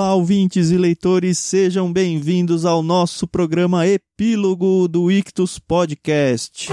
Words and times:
Olá, 0.00 0.14
ouvintes 0.14 0.70
e 0.70 0.78
leitores, 0.78 1.38
sejam 1.38 1.92
bem-vindos 1.92 2.64
ao 2.64 2.82
nosso 2.82 3.28
programa 3.28 3.86
Epílogo 3.86 4.88
do 4.88 5.12
Ictus 5.12 5.58
Podcast. 5.58 6.68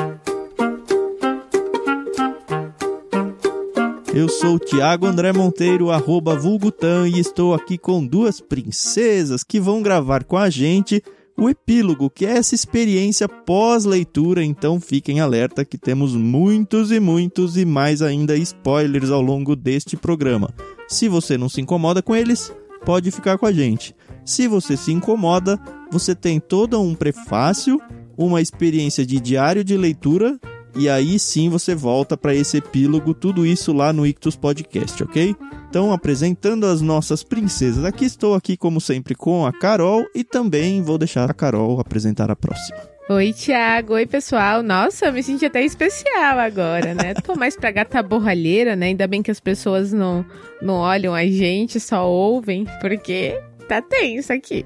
Eu 4.15 4.29
sou 4.29 4.57
Tiago 4.57 5.05
André 5.05 5.33
Monteiro, 5.33 5.91
arroba 5.91 6.37
Vulgutan, 6.37 7.09
e 7.09 7.19
estou 7.19 7.53
aqui 7.53 7.77
com 7.77 8.07
duas 8.07 8.39
princesas 8.39 9.43
que 9.43 9.59
vão 9.59 9.81
gravar 9.81 10.23
com 10.23 10.37
a 10.37 10.49
gente 10.49 11.03
o 11.37 11.49
epílogo, 11.49 12.09
que 12.09 12.25
é 12.25 12.37
essa 12.37 12.55
experiência 12.55 13.27
pós-leitura, 13.27 14.41
então 14.41 14.79
fiquem 14.79 15.19
alerta 15.19 15.65
que 15.65 15.77
temos 15.77 16.15
muitos 16.15 16.93
e 16.93 16.99
muitos 17.01 17.57
e 17.57 17.65
mais 17.65 18.01
ainda 18.01 18.37
spoilers 18.37 19.11
ao 19.11 19.21
longo 19.21 19.53
deste 19.53 19.97
programa. 19.97 20.49
Se 20.87 21.09
você 21.09 21.37
não 21.37 21.49
se 21.49 21.59
incomoda 21.59 22.01
com 22.01 22.15
eles, 22.15 22.53
pode 22.85 23.11
ficar 23.11 23.37
com 23.37 23.45
a 23.45 23.51
gente. 23.51 23.95
Se 24.25 24.47
você 24.47 24.75
se 24.75 24.91
incomoda, 24.91 25.59
você 25.91 26.13
tem 26.13 26.39
todo 26.39 26.79
um 26.81 26.93
prefácio, 26.93 27.81
uma 28.17 28.41
experiência 28.41 29.05
de 29.05 29.19
diário 29.19 29.63
de 29.63 29.77
leitura 29.77 30.39
e 30.75 30.87
aí 30.87 31.17
sim 31.17 31.49
você 31.49 31.73
volta 31.73 32.15
para 32.15 32.35
esse 32.35 32.57
epílogo, 32.57 33.13
tudo 33.13 33.45
isso 33.45 33.73
lá 33.73 33.91
no 33.91 34.05
Ictus 34.05 34.35
Podcast, 34.35 35.03
ok? 35.03 35.35
Então, 35.69 35.91
apresentando 35.91 36.65
as 36.65 36.81
nossas 36.81 37.23
princesas, 37.23 37.83
aqui 37.83 38.05
estou 38.05 38.35
aqui 38.35 38.55
como 38.55 38.79
sempre 38.79 39.15
com 39.15 39.45
a 39.45 39.51
Carol 39.51 40.05
e 40.13 40.23
também 40.23 40.81
vou 40.81 40.97
deixar 40.97 41.29
a 41.29 41.33
Carol 41.33 41.79
apresentar 41.79 42.29
a 42.29 42.35
próxima. 42.35 42.96
Oi, 43.09 43.31
Thiago. 43.31 43.93
Oi, 43.93 44.05
pessoal. 44.05 44.61
Nossa, 44.61 45.09
me 45.13 45.23
senti 45.23 45.45
até 45.45 45.63
especial 45.63 46.39
agora, 46.39 46.93
né? 46.93 47.13
Tô 47.13 47.35
mais 47.35 47.55
pra 47.55 47.71
gata 47.71 48.03
borralheira, 48.03 48.75
né? 48.75 48.87
Ainda 48.87 49.07
bem 49.07 49.23
que 49.23 49.31
as 49.31 49.39
pessoas 49.39 49.93
não, 49.93 50.25
não 50.61 50.73
olham 50.75 51.15
a 51.15 51.25
gente, 51.25 51.79
só 51.79 52.05
ouvem, 52.05 52.65
porque 52.81 53.41
tá 53.65 53.81
tenso 53.81 54.33
aqui. 54.33 54.65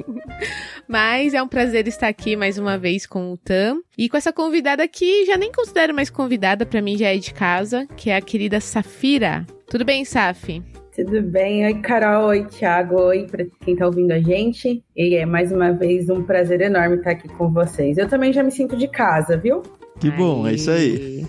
Mas 0.88 1.34
é 1.34 1.42
um 1.42 1.48
prazer 1.48 1.86
estar 1.86 2.08
aqui 2.08 2.36
mais 2.36 2.56
uma 2.56 2.78
vez 2.78 3.04
com 3.04 3.34
o 3.34 3.36
Tam. 3.36 3.82
E 3.98 4.08
com 4.08 4.16
essa 4.16 4.32
convidada 4.32 4.82
aqui, 4.82 5.26
já 5.26 5.36
nem 5.36 5.52
considero 5.52 5.92
mais 5.92 6.08
convidada, 6.08 6.64
para 6.64 6.80
mim 6.80 6.96
já 6.96 7.08
é 7.08 7.18
de 7.18 7.34
casa, 7.34 7.86
que 7.98 8.08
é 8.08 8.16
a 8.16 8.22
querida 8.22 8.60
Safira. 8.60 9.46
Tudo 9.68 9.84
bem, 9.84 10.06
Saf? 10.06 10.62
Tudo 10.94 11.22
bem? 11.22 11.64
Oi, 11.64 11.74
Carol. 11.80 12.26
Oi, 12.26 12.44
Thiago. 12.44 13.00
Oi, 13.00 13.26
para 13.26 13.46
quem 13.64 13.74
tá 13.74 13.86
ouvindo 13.86 14.12
a 14.12 14.20
gente. 14.20 14.84
E 14.94 15.14
é 15.14 15.24
mais 15.24 15.50
uma 15.50 15.72
vez 15.72 16.10
um 16.10 16.22
prazer 16.22 16.60
enorme 16.60 16.96
estar 16.96 17.12
aqui 17.12 17.28
com 17.28 17.50
vocês. 17.50 17.96
Eu 17.96 18.06
também 18.06 18.30
já 18.30 18.42
me 18.42 18.50
sinto 18.50 18.76
de 18.76 18.86
casa, 18.86 19.38
viu? 19.38 19.62
Que 19.98 20.10
bom, 20.10 20.46
é 20.46 20.52
isso 20.52 20.70
aí. 20.70 21.24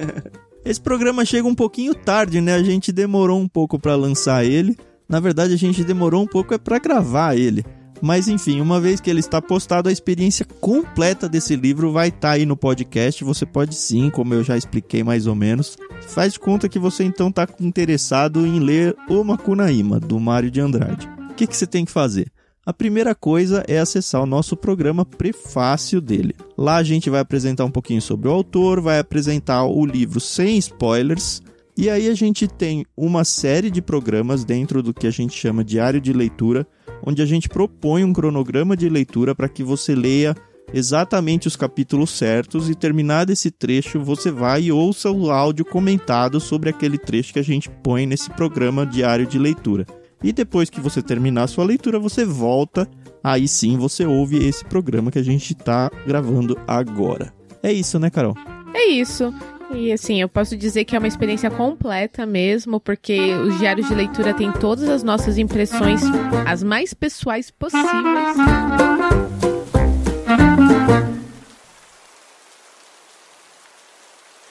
Esse 0.62 0.80
programa 0.80 1.24
chega 1.24 1.48
um 1.48 1.54
pouquinho 1.54 1.94
tarde, 1.94 2.42
né? 2.42 2.54
A 2.54 2.62
gente 2.62 2.92
demorou 2.92 3.40
um 3.40 3.48
pouco 3.48 3.78
para 3.78 3.96
lançar 3.96 4.44
ele. 4.44 4.76
Na 5.08 5.20
verdade, 5.20 5.54
a 5.54 5.56
gente 5.56 5.82
demorou 5.82 6.22
um 6.22 6.26
pouco 6.26 6.52
é 6.52 6.58
para 6.58 6.78
gravar 6.78 7.34
ele. 7.34 7.64
Mas 8.00 8.28
enfim, 8.28 8.60
uma 8.60 8.80
vez 8.80 9.00
que 9.00 9.10
ele 9.10 9.20
está 9.20 9.40
postado, 9.42 9.88
a 9.88 9.92
experiência 9.92 10.44
completa 10.60 11.28
desse 11.28 11.56
livro 11.56 11.92
vai 11.92 12.08
estar 12.08 12.20
tá 12.20 12.30
aí 12.30 12.46
no 12.46 12.56
podcast. 12.56 13.24
Você 13.24 13.44
pode 13.44 13.74
sim, 13.74 14.10
como 14.10 14.34
eu 14.34 14.44
já 14.44 14.56
expliquei 14.56 15.02
mais 15.02 15.26
ou 15.26 15.34
menos. 15.34 15.76
Faz 16.06 16.36
conta 16.36 16.68
que 16.68 16.78
você 16.78 17.04
então 17.04 17.28
está 17.28 17.46
interessado 17.60 18.46
em 18.46 18.60
ler 18.60 18.96
O 19.08 19.22
Macunaíma, 19.24 19.98
do 19.98 20.18
Mário 20.18 20.50
de 20.50 20.60
Andrade. 20.60 21.08
O 21.30 21.34
que, 21.34 21.46
que 21.46 21.56
você 21.56 21.66
tem 21.66 21.84
que 21.84 21.92
fazer? 21.92 22.30
A 22.64 22.72
primeira 22.72 23.14
coisa 23.14 23.64
é 23.66 23.78
acessar 23.78 24.22
o 24.22 24.26
nosso 24.26 24.56
programa 24.56 25.04
prefácio 25.04 26.00
dele. 26.00 26.34
Lá 26.56 26.76
a 26.76 26.82
gente 26.82 27.08
vai 27.08 27.20
apresentar 27.20 27.64
um 27.64 27.70
pouquinho 27.70 28.02
sobre 28.02 28.28
o 28.28 28.32
autor, 28.32 28.80
vai 28.80 28.98
apresentar 28.98 29.64
o 29.64 29.86
livro 29.86 30.20
sem 30.20 30.58
spoilers 30.58 31.40
e 31.80 31.88
aí 31.88 32.08
a 32.08 32.14
gente 32.14 32.48
tem 32.48 32.84
uma 32.96 33.24
série 33.24 33.70
de 33.70 33.80
programas 33.80 34.44
dentro 34.44 34.82
do 34.82 34.92
que 34.92 35.06
a 35.06 35.12
gente 35.12 35.38
chama 35.38 35.62
diário 35.62 36.00
de 36.00 36.12
leitura, 36.12 36.66
onde 37.04 37.22
a 37.22 37.26
gente 37.26 37.48
propõe 37.48 38.04
um 38.04 38.12
cronograma 38.12 38.76
de 38.76 38.88
leitura 38.88 39.34
para 39.34 39.48
que 39.48 39.62
você 39.62 39.94
leia 39.94 40.34
exatamente 40.72 41.48
os 41.48 41.56
capítulos 41.56 42.10
certos 42.10 42.68
e 42.68 42.74
terminado 42.74 43.32
esse 43.32 43.50
trecho 43.50 44.00
você 44.00 44.30
vai 44.30 44.64
e 44.64 44.72
ouça 44.72 45.10
o 45.10 45.30
áudio 45.30 45.64
comentado 45.64 46.40
sobre 46.40 46.70
aquele 46.70 46.98
trecho 46.98 47.32
que 47.32 47.38
a 47.38 47.44
gente 47.44 47.70
põe 47.70 48.06
nesse 48.06 48.30
programa 48.30 48.84
diário 48.84 49.26
de 49.26 49.38
leitura. 49.38 49.86
E 50.22 50.32
depois 50.32 50.68
que 50.68 50.80
você 50.80 51.00
terminar 51.00 51.44
a 51.44 51.48
sua 51.48 51.64
leitura, 51.64 51.98
você 51.98 52.24
volta, 52.24 52.88
aí 53.22 53.46
sim 53.46 53.76
você 53.76 54.04
ouve 54.04 54.44
esse 54.44 54.64
programa 54.64 55.10
que 55.10 55.18
a 55.18 55.22
gente 55.22 55.52
está 55.52 55.90
gravando 56.06 56.58
agora. 56.66 57.32
É 57.62 57.72
isso, 57.72 57.98
né, 57.98 58.10
Carol? 58.10 58.34
É 58.74 58.88
isso. 58.88 59.32
E 59.70 59.92
assim, 59.92 60.20
eu 60.20 60.28
posso 60.28 60.56
dizer 60.56 60.84
que 60.84 60.96
é 60.96 60.98
uma 60.98 61.08
experiência 61.08 61.50
completa 61.50 62.24
mesmo, 62.24 62.80
porque 62.80 63.34
os 63.34 63.58
diários 63.58 63.86
de 63.86 63.94
leitura 63.94 64.32
têm 64.32 64.50
todas 64.50 64.88
as 64.88 65.02
nossas 65.02 65.36
impressões, 65.36 66.00
as 66.46 66.62
mais 66.62 66.94
pessoais 66.94 67.50
possíveis. 67.50 68.36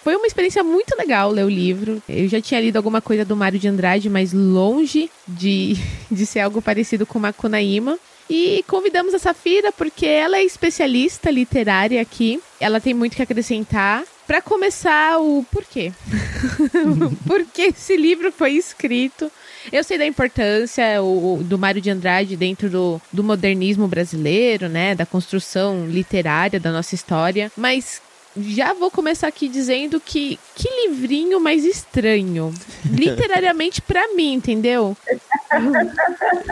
Foi 0.03 0.15
uma 0.15 0.27
experiência 0.27 0.63
muito 0.63 0.95
legal 0.97 1.29
ler 1.31 1.43
o 1.43 1.49
livro. 1.49 2.01
Eu 2.07 2.29
já 2.29 2.39
tinha 2.39 2.61
lido 2.61 2.77
alguma 2.77 3.01
coisa 3.01 3.25
do 3.25 3.35
Mário 3.35 3.59
de 3.59 3.67
Andrade, 3.67 4.09
mas 4.09 4.31
longe 4.31 5.11
de, 5.27 5.75
de 6.09 6.25
ser 6.25 6.39
algo 6.39 6.61
parecido 6.61 7.05
com 7.05 7.19
Macunaíma. 7.19 7.99
E 8.29 8.63
convidamos 8.67 9.13
a 9.13 9.19
Safira 9.19 9.71
porque 9.71 10.05
ela 10.05 10.37
é 10.37 10.43
especialista 10.43 11.29
literária 11.29 12.01
aqui. 12.01 12.39
Ela 12.57 12.79
tem 12.79 12.93
muito 12.93 13.17
que 13.17 13.21
acrescentar. 13.21 14.03
Para 14.27 14.41
começar, 14.41 15.19
o 15.19 15.45
porquê. 15.49 15.93
Por 17.25 17.45
que 17.45 17.61
esse 17.63 17.95
livro 17.95 18.29
foi 18.29 18.51
escrito? 18.51 19.31
Eu 19.71 19.83
sei 19.85 19.97
da 19.97 20.05
importância 20.05 21.01
o, 21.01 21.41
do 21.41 21.57
Mário 21.57 21.81
de 21.81 21.89
Andrade 21.89 22.35
dentro 22.35 22.69
do, 22.69 23.01
do 23.11 23.23
modernismo 23.23 23.87
brasileiro, 23.87 24.67
né? 24.67 24.93
Da 24.93 25.05
construção 25.05 25.87
literária 25.87 26.59
da 26.59 26.73
nossa 26.73 26.93
história. 26.93 27.49
Mas 27.55 28.01
já 28.41 28.73
vou 28.73 28.91
começar 28.91 29.27
aqui 29.27 29.47
dizendo 29.47 29.99
que 29.99 30.39
que 30.55 30.69
livrinho 30.87 31.39
mais 31.39 31.63
estranho. 31.63 32.53
Literariamente 32.85 33.81
para 33.81 34.15
mim, 34.15 34.33
entendeu? 34.33 34.97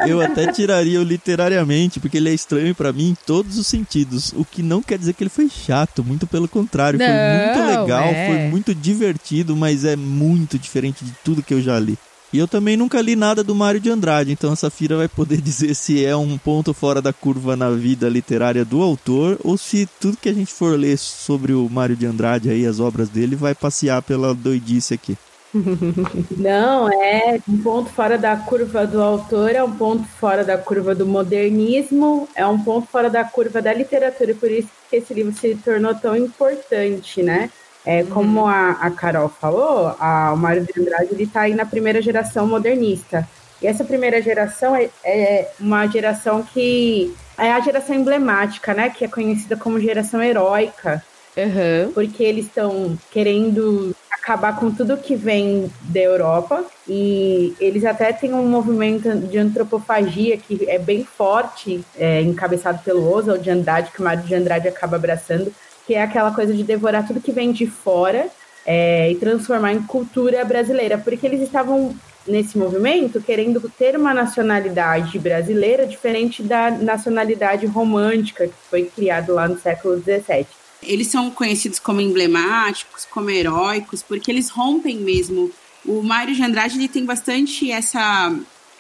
Eu 0.08 0.22
até 0.22 0.52
tiraria 0.52 1.00
o 1.00 1.04
literariamente, 1.04 2.00
porque 2.00 2.18
ele 2.18 2.30
é 2.30 2.34
estranho 2.34 2.74
para 2.76 2.94
mim 2.94 3.10
em 3.10 3.18
todos 3.26 3.58
os 3.58 3.68
sentidos. 3.68 4.32
O 4.34 4.46
que 4.46 4.62
não 4.62 4.82
quer 4.82 4.98
dizer 4.98 5.14
que 5.14 5.24
ele 5.24 5.30
foi 5.30 5.50
chato, 5.50 6.04
muito 6.04 6.28
pelo 6.28 6.48
contrário. 6.48 7.00
Não, 7.00 7.06
foi 7.06 7.46
muito 7.46 7.80
legal, 7.80 8.06
é. 8.06 8.28
foi 8.28 8.38
muito 8.50 8.76
divertido, 8.76 9.56
mas 9.56 9.84
é 9.84 9.96
muito 9.96 10.58
diferente 10.58 11.04
de 11.04 11.12
tudo 11.24 11.44
que 11.44 11.54
eu 11.54 11.62
já 11.62 11.80
li. 11.80 11.98
E 12.36 12.38
eu 12.38 12.50
também 12.50 12.76
nunca 12.76 13.02
li 13.02 13.16
nada 13.16 13.42
do 13.42 13.56
Mário 13.56 13.80
de 13.80 13.90
Andrade, 13.90 14.34
então 14.34 14.52
a 14.52 14.58
Safira 14.58 14.98
vai 14.98 15.08
poder 15.08 15.40
dizer 15.40 15.74
se 15.74 16.04
é 16.04 16.14
um 16.18 16.38
ponto 16.38 16.74
fora 16.74 17.02
da 17.02 17.14
curva 17.14 17.56
na 17.56 17.70
vida 17.70 18.10
literária 18.10 18.66
do 18.66 18.82
autor 18.82 19.40
ou 19.42 19.58
se 19.58 19.88
tudo 20.02 20.18
que 20.18 20.28
a 20.28 20.34
gente 20.34 20.52
for 20.52 20.78
ler 20.78 20.98
sobre 20.98 21.54
o 21.54 21.70
Mário 21.70 21.96
de 21.96 22.06
Andrade 22.06 22.50
aí, 22.50 22.66
as 22.66 22.82
obras 22.82 23.08
dele, 23.08 23.38
vai 23.38 23.56
passear 23.56 24.02
pela 24.02 24.34
doidice 24.36 24.94
aqui. 24.94 25.18
Não, 26.36 26.90
é 26.92 27.40
um 27.48 27.58
ponto 27.60 27.90
fora 27.90 28.18
da 28.18 28.36
curva 28.36 28.86
do 28.86 29.02
autor, 29.02 29.52
é 29.52 29.64
um 29.64 29.72
ponto 29.72 30.04
fora 30.04 30.44
da 30.44 30.58
curva 30.58 30.94
do 30.94 31.06
modernismo, 31.06 32.28
é 32.36 32.46
um 32.46 32.62
ponto 32.62 32.86
fora 32.88 33.10
da 33.10 33.24
curva 33.24 33.62
da 33.62 33.74
literatura, 33.74 34.32
e 34.32 34.36
por 34.36 34.52
isso 34.52 34.68
que 34.90 34.98
esse 34.98 35.14
livro 35.14 35.32
se 35.32 35.56
tornou 35.56 35.96
tão 35.96 36.18
importante, 36.18 37.24
né? 37.24 37.50
É, 37.86 38.02
uhum. 38.02 38.10
Como 38.10 38.48
a, 38.48 38.72
a, 38.72 38.92
Carol 38.92 39.30
falou, 39.30 39.96
a, 40.00 40.34
o 40.34 40.38
Mário 40.38 40.66
de 40.66 40.80
Andrade 40.80 41.22
está 41.22 41.42
aí 41.42 41.54
na 41.54 41.66
primeira 41.66 42.02
geração 42.02 42.48
modernista. 42.48 43.28
E 43.62 43.68
essa 43.68 43.84
primeira 43.84 44.22
geração 44.22 44.76
é, 44.76 44.90
é, 45.04 45.52
uma 45.60 45.88
geração 45.88 46.44
que 46.44 47.16
é 47.38 47.52
a 47.52 47.60
geração 47.60 47.96
emblemática, 47.96 48.74
né? 48.74 48.90
Que 48.90 49.06
é 49.06 49.08
conhecida 49.08 49.56
como 49.56 49.80
geração 49.80 50.22
heróica. 50.22 51.04
Uhum. 51.38 51.92
Porque 51.94 52.24
eles 52.24 52.46
estão 52.46 52.98
querendo 53.12 53.96
acabar 54.12 54.56
com 54.56 54.72
tudo 54.72 54.98
que 54.98 55.16
vem 55.16 55.72
da 55.82 56.00
Europa 56.00 56.66
e 56.88 57.56
eles 57.60 57.86
até 57.86 58.12
têm 58.12 58.34
um 58.34 58.48
movimento 58.48 59.14
de 59.16 59.38
antropofagia 59.38 60.36
que 60.36 60.68
é 60.68 60.80
bem 60.80 61.04
forte, 61.04 61.86
é, 61.96 62.22
encabeçado 62.22 62.80
pelo 62.84 63.08
Oswald 63.08 63.44
de 63.44 63.52
Andrade, 63.52 63.92
que 63.92 64.00
o 64.00 64.04
Mário 64.04 64.24
de 64.24 64.34
Andrade 64.34 64.68
acaba 64.68 64.96
abraçando, 64.96 65.54
que 65.86 65.94
é 65.94 66.02
aquela 66.02 66.32
coisa 66.32 66.54
de 66.54 66.64
devorar 66.64 67.06
tudo 67.06 67.22
que 67.22 67.32
vem 67.32 67.52
de 67.52 67.68
fora 67.68 68.28
é, 68.66 69.12
e 69.12 69.16
transformar 69.16 69.74
em 69.74 69.82
cultura 69.84 70.44
brasileira, 70.44 70.98
porque 70.98 71.26
eles 71.26 71.42
estavam 71.42 71.96
nesse 72.28 72.58
movimento 72.58 73.22
querendo 73.22 73.72
ter 73.78 73.96
uma 73.96 74.14
nacionalidade 74.14 75.20
brasileira 75.20 75.86
diferente 75.86 76.42
da 76.42 76.72
nacionalidade 76.72 77.66
romântica 77.68 78.48
que 78.48 78.54
foi 78.70 78.86
criada 78.86 79.32
lá 79.32 79.48
no 79.48 79.60
século 79.60 80.02
XVII. 80.02 80.48
Eles 80.82 81.08
são 81.08 81.30
conhecidos 81.32 81.80
como 81.80 82.02
emblemáticos, 82.02 83.06
como 83.06 83.30
heróicos, 83.30 84.04
porque 84.04 84.32
eles 84.32 84.50
rompem 84.50 84.98
mesmo. 84.98 85.52
O 85.86 86.02
Mário 86.02 86.34
de 86.34 86.44
Andrade 86.44 86.78
ele 86.78 86.88
tem 86.88 87.06
bastante 87.06 87.72
essa 87.72 88.36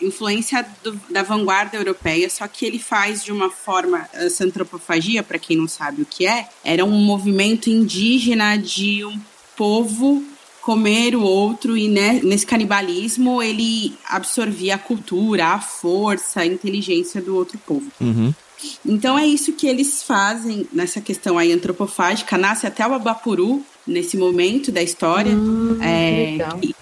influência 0.06 0.66
do, 0.84 1.00
da 1.10 1.24
vanguarda 1.24 1.78
europeia, 1.78 2.30
só 2.30 2.48
que 2.48 2.66
ele 2.66 2.80
faz 2.80 3.24
de 3.24 3.31
uma 3.31 3.50
forma 3.50 4.07
essa 4.13 4.44
antropofagia, 4.44 5.24
para 5.24 5.40
quem 5.40 5.57
não 5.57 5.68
sabe 5.68 6.02
o 6.02 6.06
que 6.06 6.25
é, 6.25 6.48
era 6.63 6.86
um 6.86 6.92
movimento 6.92 7.69
indígena 7.69 8.57
de 8.57 9.04
um 9.04 9.19
povo 9.56 10.24
comer 10.62 11.16
o 11.16 11.22
outro 11.22 11.78
e 11.78 11.88
né, 11.88 12.19
nesse 12.24 12.46
canibalismo 12.46 13.42
ele 13.42 13.96
absorvia 14.10 14.75
a 14.75 14.80
cultura, 14.80 15.50
a 15.50 15.62
força, 15.62 16.42
a 16.42 16.46
inteligência 16.46 17.22
do 17.22 17.36
outro 17.36 17.58
povo. 17.60 17.86
Uhum. 18.01 18.34
Então 18.84 19.18
é 19.18 19.28
isso 19.28 19.54
que 19.54 19.68
eles 19.68 20.01
fazem 20.01 20.68
nessa 20.74 21.00
questão 21.00 21.38
aí 21.38 21.51
antropofágica. 21.51 22.36
Nasce 22.36 22.66
até 22.66 22.86
o 22.88 22.94
Abapuru 22.94 23.63
nesse 23.86 24.18
momento 24.18 24.72
da 24.72 24.81
história. 24.81 25.31
Hum, 25.31 25.78
é, 25.81 26.38
que, 26.60 26.68
que, 26.68 26.75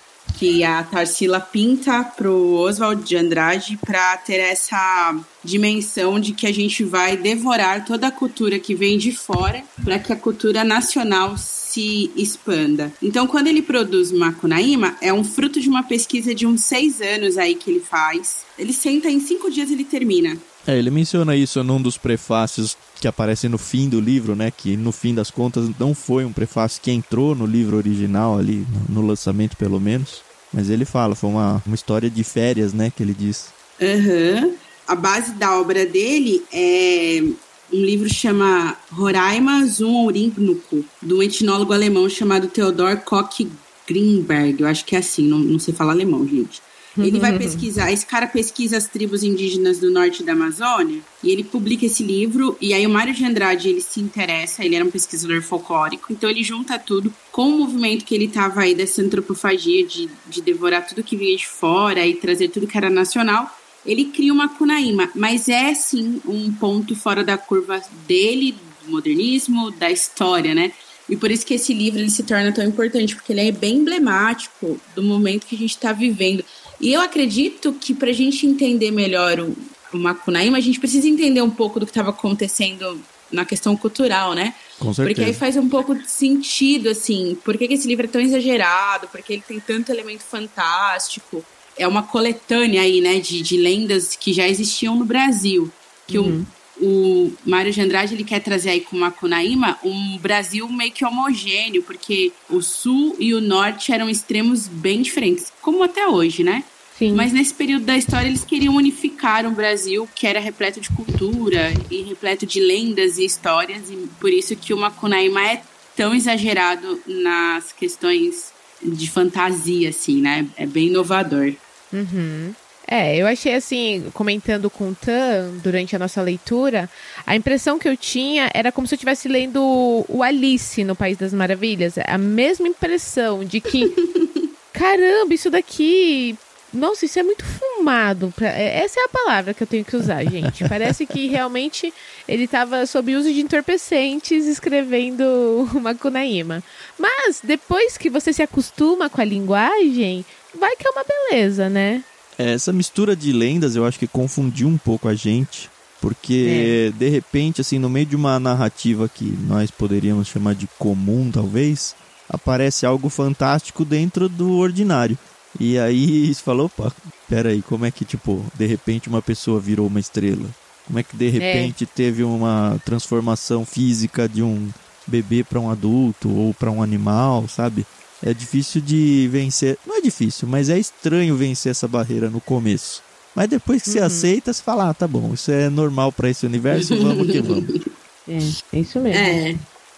que, 0.44 0.62
a 0.62 0.84
Tarsila 0.84 1.40
pinta 1.40 2.04
pro 2.04 2.56
Oswald 2.56 3.02
de 3.04 3.16
Andrade 3.16 3.80
para 3.86 4.18
ter 4.18 4.42
essa 4.42 5.16
dimensão 5.42 6.20
de 6.20 6.34
que 6.34 6.46
a 6.46 6.54
gente 6.54 6.84
vai 6.84 7.16
devorar 7.16 7.86
toda 7.86 8.08
a 8.08 8.12
cultura 8.12 8.60
que 8.60 8.76
vem 8.76 8.98
de 8.98 9.14
fora 9.14 9.64
para 9.86 9.98
que 9.98 10.12
a 10.12 10.18
cultura 10.18 10.66
nacional 10.66 11.38
se 11.38 12.12
expanda. 12.14 12.92
Então, 13.02 13.26
quando 13.26 13.48
ele 13.48 13.62
produz 13.62 14.12
Macunaíma, 14.12 14.98
é 15.00 15.14
um 15.14 15.24
fruto 15.24 15.62
de 15.62 15.70
uma 15.70 15.84
pesquisa 15.84 16.36
de 16.36 16.46
uns 16.46 16.60
seis 16.60 17.00
anos 17.00 17.38
aí 17.38 17.56
que 17.56 17.72
ele 17.72 17.80
faz. 17.80 18.44
Ele 18.60 18.74
senta 18.74 19.10
em 19.10 19.22
cinco 19.22 19.50
dias 19.50 19.72
ele 19.72 19.86
termina. 19.86 20.38
É, 20.68 20.78
ele 20.78 20.92
menciona 20.92 21.38
isso 21.38 21.64
num 21.64 21.82
dos 21.82 21.98
prefácios 21.98 22.76
que 23.00 23.08
aparecem 23.08 23.50
no 23.50 23.58
fim 23.58 23.88
do 23.88 24.02
livro, 24.02 24.36
né? 24.36 24.52
Que 24.52 24.76
no 24.76 24.92
fim 24.92 25.16
das 25.16 25.32
contas 25.32 25.70
não 25.80 25.96
foi 25.96 26.26
um 26.26 26.34
prefácio 26.34 26.82
que 26.82 26.92
entrou 26.92 27.34
no 27.34 27.46
livro 27.46 27.78
original 27.78 28.38
ali, 28.38 28.68
no 28.90 29.02
lançamento 29.02 29.56
pelo 29.56 29.80
menos. 29.80 30.22
Mas 30.54 30.70
ele 30.70 30.86
fala, 30.86 31.16
foi 31.16 31.30
uma, 31.30 31.62
uma 31.66 31.76
história 31.76 32.10
de 32.10 32.24
férias, 32.24 32.74
né? 32.74 32.92
Que 32.96 33.02
ele 33.02 33.14
diz. 33.14 33.48
Uhum. 33.82 34.54
A 34.88 34.96
base 34.96 35.34
da 35.34 35.60
obra 35.60 35.86
dele 35.86 36.44
é 36.54 37.24
um 37.72 37.84
livro 37.84 38.08
chama 38.08 38.78
Roraima 38.92 39.66
zum 39.66 40.04
Ourinnuco, 40.04 40.86
de 41.02 41.14
um 41.14 41.24
etnólogo 41.24 41.74
alemão 41.74 42.08
chamado 42.08 42.48
Theodor 42.48 42.98
Koch 42.98 43.50
Greenberg. 43.88 44.62
Eu 44.62 44.68
acho 44.68 44.86
que 44.86 44.96
é 44.96 45.00
assim, 45.00 45.28
não, 45.28 45.40
não 45.40 45.58
sei 45.58 45.74
falar 45.74 45.94
alemão, 45.94 46.28
gente. 46.28 46.62
Ele 46.98 47.20
vai 47.20 47.36
pesquisar, 47.38 47.92
esse 47.92 48.06
cara 48.06 48.28
pesquisa 48.28 48.78
as 48.78 48.88
tribos 48.88 49.24
indígenas 49.24 49.80
do 49.80 49.90
norte 49.90 50.24
da 50.24 50.34
Amazônia 50.34 51.02
e 51.24 51.32
ele 51.32 51.44
publica 51.44 51.88
esse 51.88 52.04
livro. 52.04 52.56
E 52.62 52.72
aí 52.74 52.86
o 52.86 52.90
Mário 52.90 53.14
de 53.14 53.26
Andrade 53.26 53.70
ele 53.70 53.82
se 53.82 54.00
interessa, 54.00 54.64
ele 54.64 54.76
era 54.76 54.86
um 54.86 54.92
pesquisador 54.92 55.42
folclórico, 55.42 56.14
então 56.14 56.30
ele 56.30 56.44
junta 56.44 56.78
tudo 56.78 57.12
com 57.32 57.50
o 57.50 57.58
movimento 57.60 58.06
que 58.06 58.14
ele 58.14 58.26
estava 58.26 58.62
aí 58.62 58.76
dessa 58.76 59.02
antropofagia 59.02 59.86
de, 59.86 60.08
de 60.28 60.42
devorar 60.42 60.86
tudo 60.86 61.04
que 61.04 61.18
vinha 61.18 61.36
de 61.36 61.48
fora 61.48 62.06
e 62.06 62.14
trazer 62.14 62.50
tudo 62.50 62.68
que 62.68 62.78
era 62.78 62.90
nacional. 62.90 63.50
Ele 63.84 64.06
cria 64.06 64.32
uma 64.32 64.48
Cunaíma, 64.48 65.10
mas 65.16 65.50
é 65.50 65.74
sim 65.74 66.22
um 66.26 66.54
ponto 66.54 66.96
fora 66.96 67.24
da 67.24 67.38
curva 67.38 67.82
dele, 68.08 68.56
do 68.84 68.92
modernismo, 68.92 69.72
da 69.72 69.90
história, 69.92 70.54
né? 70.54 70.72
E 71.10 71.18
por 71.18 71.30
isso 71.30 71.46
que 71.46 71.54
esse 71.54 71.74
livro 71.74 72.00
ele 72.00 72.10
se 72.10 72.24
torna 72.24 72.52
tão 72.52 72.64
importante, 72.64 73.16
porque 73.16 73.34
ele 73.34 73.42
é 73.42 73.52
bem 73.52 73.78
emblemático 73.78 74.80
do 74.96 75.04
momento 75.04 75.46
que 75.46 75.56
a 75.56 75.58
gente 75.58 75.72
está 75.72 75.92
vivendo. 75.92 76.46
E 76.84 76.92
eu 76.92 77.00
acredito 77.00 77.72
que 77.72 77.94
para 77.94 78.10
a 78.10 78.14
gente 78.14 78.46
entender 78.46 78.92
melhor 78.92 79.40
o, 79.40 79.56
o 79.94 79.98
Macunaíma, 79.98 80.58
a 80.58 80.62
gente 80.62 80.82
precisa 80.82 81.08
entender 81.08 81.42
um 81.42 81.50
pouco 81.50 81.80
do 81.80 81.86
que 81.86 81.92
estava 81.92 82.10
acontecendo 82.10 83.00
na 83.32 83.46
questão 83.46 83.78
cultural, 83.78 84.34
né? 84.34 84.54
Com 84.78 84.94
certeza. 84.94 85.16
Porque 85.16 85.30
aí 85.30 85.34
faz 85.34 85.56
um 85.56 85.70
pouco 85.70 85.96
de 85.96 86.12
sentido, 86.12 86.90
assim, 86.90 87.38
por 87.42 87.58
que, 87.58 87.70
que 87.70 87.76
esse 87.76 87.88
livro 87.88 88.06
é 88.06 88.10
tão 88.10 88.20
exagerado, 88.20 89.08
porque 89.08 89.32
ele 89.32 89.44
tem 89.48 89.62
tanto 89.62 89.94
elemento 89.94 90.24
fantástico. 90.24 91.42
É 91.78 91.88
uma 91.88 92.04
coletânea 92.04 92.82
aí, 92.82 93.00
né, 93.00 93.18
de, 93.18 93.42
de 93.42 93.56
lendas 93.56 94.18
que 94.18 94.34
já 94.34 94.46
existiam 94.46 94.98
no 94.98 95.06
Brasil. 95.06 95.72
Que 96.06 96.20
uhum. 96.20 96.46
o, 96.82 96.86
o 96.86 97.34
Mário 97.46 97.72
de 97.72 97.80
Andrade 97.80 98.14
ele 98.14 98.26
quer 98.26 98.42
trazer 98.42 98.72
aí 98.72 98.82
com 98.82 98.98
o 98.98 99.00
Macunaíma 99.00 99.80
um 99.86 100.18
Brasil 100.18 100.68
meio 100.68 100.92
que 100.92 101.06
homogêneo, 101.06 101.82
porque 101.82 102.34
o 102.50 102.62
sul 102.62 103.16
e 103.18 103.34
o 103.34 103.40
norte 103.40 103.94
eram 103.94 104.10
extremos 104.10 104.68
bem 104.68 105.02
diferentes, 105.02 105.54
como 105.62 105.82
até 105.82 106.06
hoje, 106.06 106.44
né? 106.44 106.62
Sim. 107.04 107.16
Mas 107.16 107.34
nesse 107.34 107.54
período 107.54 107.86
da 107.86 107.98
história 107.98 108.28
eles 108.28 108.46
queriam 108.46 108.76
unificar 108.76 109.46
um 109.46 109.54
Brasil 109.54 110.08
que 110.16 110.26
era 110.26 110.40
repleto 110.40 110.80
de 110.80 110.90
cultura 110.90 111.74
e 111.92 112.02
repleto 112.04 112.46
de 112.46 112.62
lendas 112.62 113.18
e 113.18 113.26
histórias, 113.26 113.90
e 113.90 114.08
por 114.22 114.32
isso 114.32 114.56
que 114.56 114.74
o 114.74 114.78
Macunaíma 114.78 115.46
é 115.46 115.62
tão 115.98 116.16
exagerado 116.16 117.02
nas 117.06 117.74
questões 117.74 118.54
de 118.82 119.10
fantasia, 119.10 119.90
assim, 119.90 120.22
né? 120.22 120.48
É 120.56 120.66
bem 120.66 120.88
inovador. 120.88 121.54
Uhum. 121.92 122.54
É, 122.88 123.18
eu 123.18 123.28
achei 123.28 123.54
assim, 123.54 124.10
comentando 124.14 124.70
com 124.70 124.90
o 124.90 124.96
Tan 124.96 125.52
durante 125.62 125.96
a 125.96 126.00
nossa 126.00 126.22
leitura, 126.22 126.90
a 127.26 127.36
impressão 127.36 127.80
que 127.80 127.88
eu 127.88 127.98
tinha 127.98 128.50
era 128.54 128.72
como 128.72 128.88
se 128.88 128.94
eu 128.94 128.98
estivesse 128.98 129.28
lendo 129.28 130.06
o 130.08 130.24
Alice 130.24 130.84
no 130.84 130.96
País 130.96 131.18
das 131.18 131.34
Maravilhas. 131.34 131.96
A 131.98 132.18
mesma 132.18 132.68
impressão 132.68 133.44
de 133.44 133.60
que, 133.60 133.94
caramba, 134.72 135.34
isso 135.34 135.50
daqui 135.50 136.38
nossa, 136.74 137.06
isso 137.06 137.20
é 137.20 137.24
muito 137.24 137.46
fumado. 137.46 138.34
Pra... 138.36 138.48
É, 138.48 138.84
essa 138.84 139.00
é 139.00 139.04
a 139.04 139.10
palavra 139.10 139.54
que 139.54 139.62
eu 139.62 139.68
tenho 139.68 139.86
que 139.86 139.96
usar, 139.96 140.24
gente. 140.26 140.64
Parece 140.68 141.06
que 141.06 141.28
realmente 141.28 141.94
ele 142.28 142.46
estava 142.46 142.86
sob 142.86 143.16
uso 143.16 143.32
de 143.32 143.42
entorpecentes 143.42 144.46
escrevendo 144.46 145.24
uma 145.76 145.94
Kunaíma. 145.94 146.64
Mas 146.98 147.42
depois 147.44 147.98
que 147.98 148.10
você 148.10 148.34
se 148.34 148.42
acostuma 148.42 149.10
com 149.10 149.22
a 149.22 149.26
linguagem, 149.26 150.26
vai 150.58 150.76
que 150.76 150.88
é 150.88 150.92
uma 150.92 151.04
beleza, 151.04 151.70
né? 151.70 152.04
É, 152.38 152.54
essa 152.54 152.74
mistura 152.74 153.16
de 153.16 153.32
lendas 153.32 153.76
eu 153.76 153.86
acho 153.86 154.00
que 154.00 154.08
confundiu 154.08 154.68
um 154.68 154.78
pouco 154.78 155.08
a 155.08 155.14
gente. 155.14 155.72
Porque, 156.02 156.90
é. 156.90 156.98
de 156.98 157.08
repente, 157.08 157.62
assim, 157.62 157.80
no 157.80 157.90
meio 157.90 158.06
de 158.06 158.16
uma 158.16 158.38
narrativa 158.38 159.08
que 159.08 159.24
nós 159.48 159.72
poderíamos 159.72 160.28
chamar 160.28 160.54
de 160.54 160.68
comum, 160.78 161.32
talvez, 161.32 161.96
aparece 162.28 162.86
algo 162.86 163.08
fantástico 163.08 163.86
dentro 163.86 164.28
do 164.28 164.58
ordinário. 164.58 165.18
E 165.60 165.78
aí 165.78 166.34
você 166.34 166.42
falou, 166.42 166.66
opa, 166.66 166.92
peraí, 167.30 167.62
como 167.62 167.86
é 167.86 167.92
que, 167.92 168.06
tipo, 168.06 168.44
de 168.56 168.66
repente 168.66 169.10
uma 169.10 169.22
pessoa 169.22 169.60
virou 169.60 169.88
uma 169.88 170.00
estrela? 170.00 170.48
Como 170.86 171.00
é 171.00 171.04
que 171.04 171.16
de 171.16 171.30
repente 171.30 171.84
é. 171.84 171.88
teve 171.88 172.24
uma 172.24 172.82
transformação 172.86 173.66
física 173.66 174.28
de 174.28 174.44
um 174.44 174.70
bebê 175.08 175.44
para 175.44 175.60
um 175.60 175.70
adulto 175.70 176.30
ou 176.30 176.54
para 176.54 176.72
um 176.72 176.82
animal, 176.82 177.48
sabe? 177.48 177.86
É 178.22 178.34
difícil 178.34 178.82
de 178.82 179.28
vencer. 179.32 179.78
Não 179.86 179.98
é 179.98 180.02
difícil, 180.02 180.48
mas 180.48 180.70
é 180.70 180.78
estranho 180.78 181.36
vencer 181.36 181.72
essa 181.72 181.88
barreira 181.88 182.30
no 182.30 182.42
começo. 182.42 183.02
Mas 183.36 183.50
depois 183.50 183.82
que 183.82 183.90
uhum. 183.90 183.96
você 183.96 184.00
aceita, 184.00 184.54
você 184.54 184.62
fala, 184.62 184.90
ah, 184.90 184.94
tá 184.94 185.08
bom, 185.08 185.34
isso 185.34 185.52
é 185.52 185.70
normal 185.70 186.12
para 186.12 186.30
esse 186.30 186.46
universo, 186.46 186.96
vamos 187.02 187.32
que 187.32 187.42
vamos. 187.42 187.82
É, 188.28 188.38
é 188.78 188.80
isso 188.80 189.00
mesmo. 189.00 189.20
É. 189.20 189.56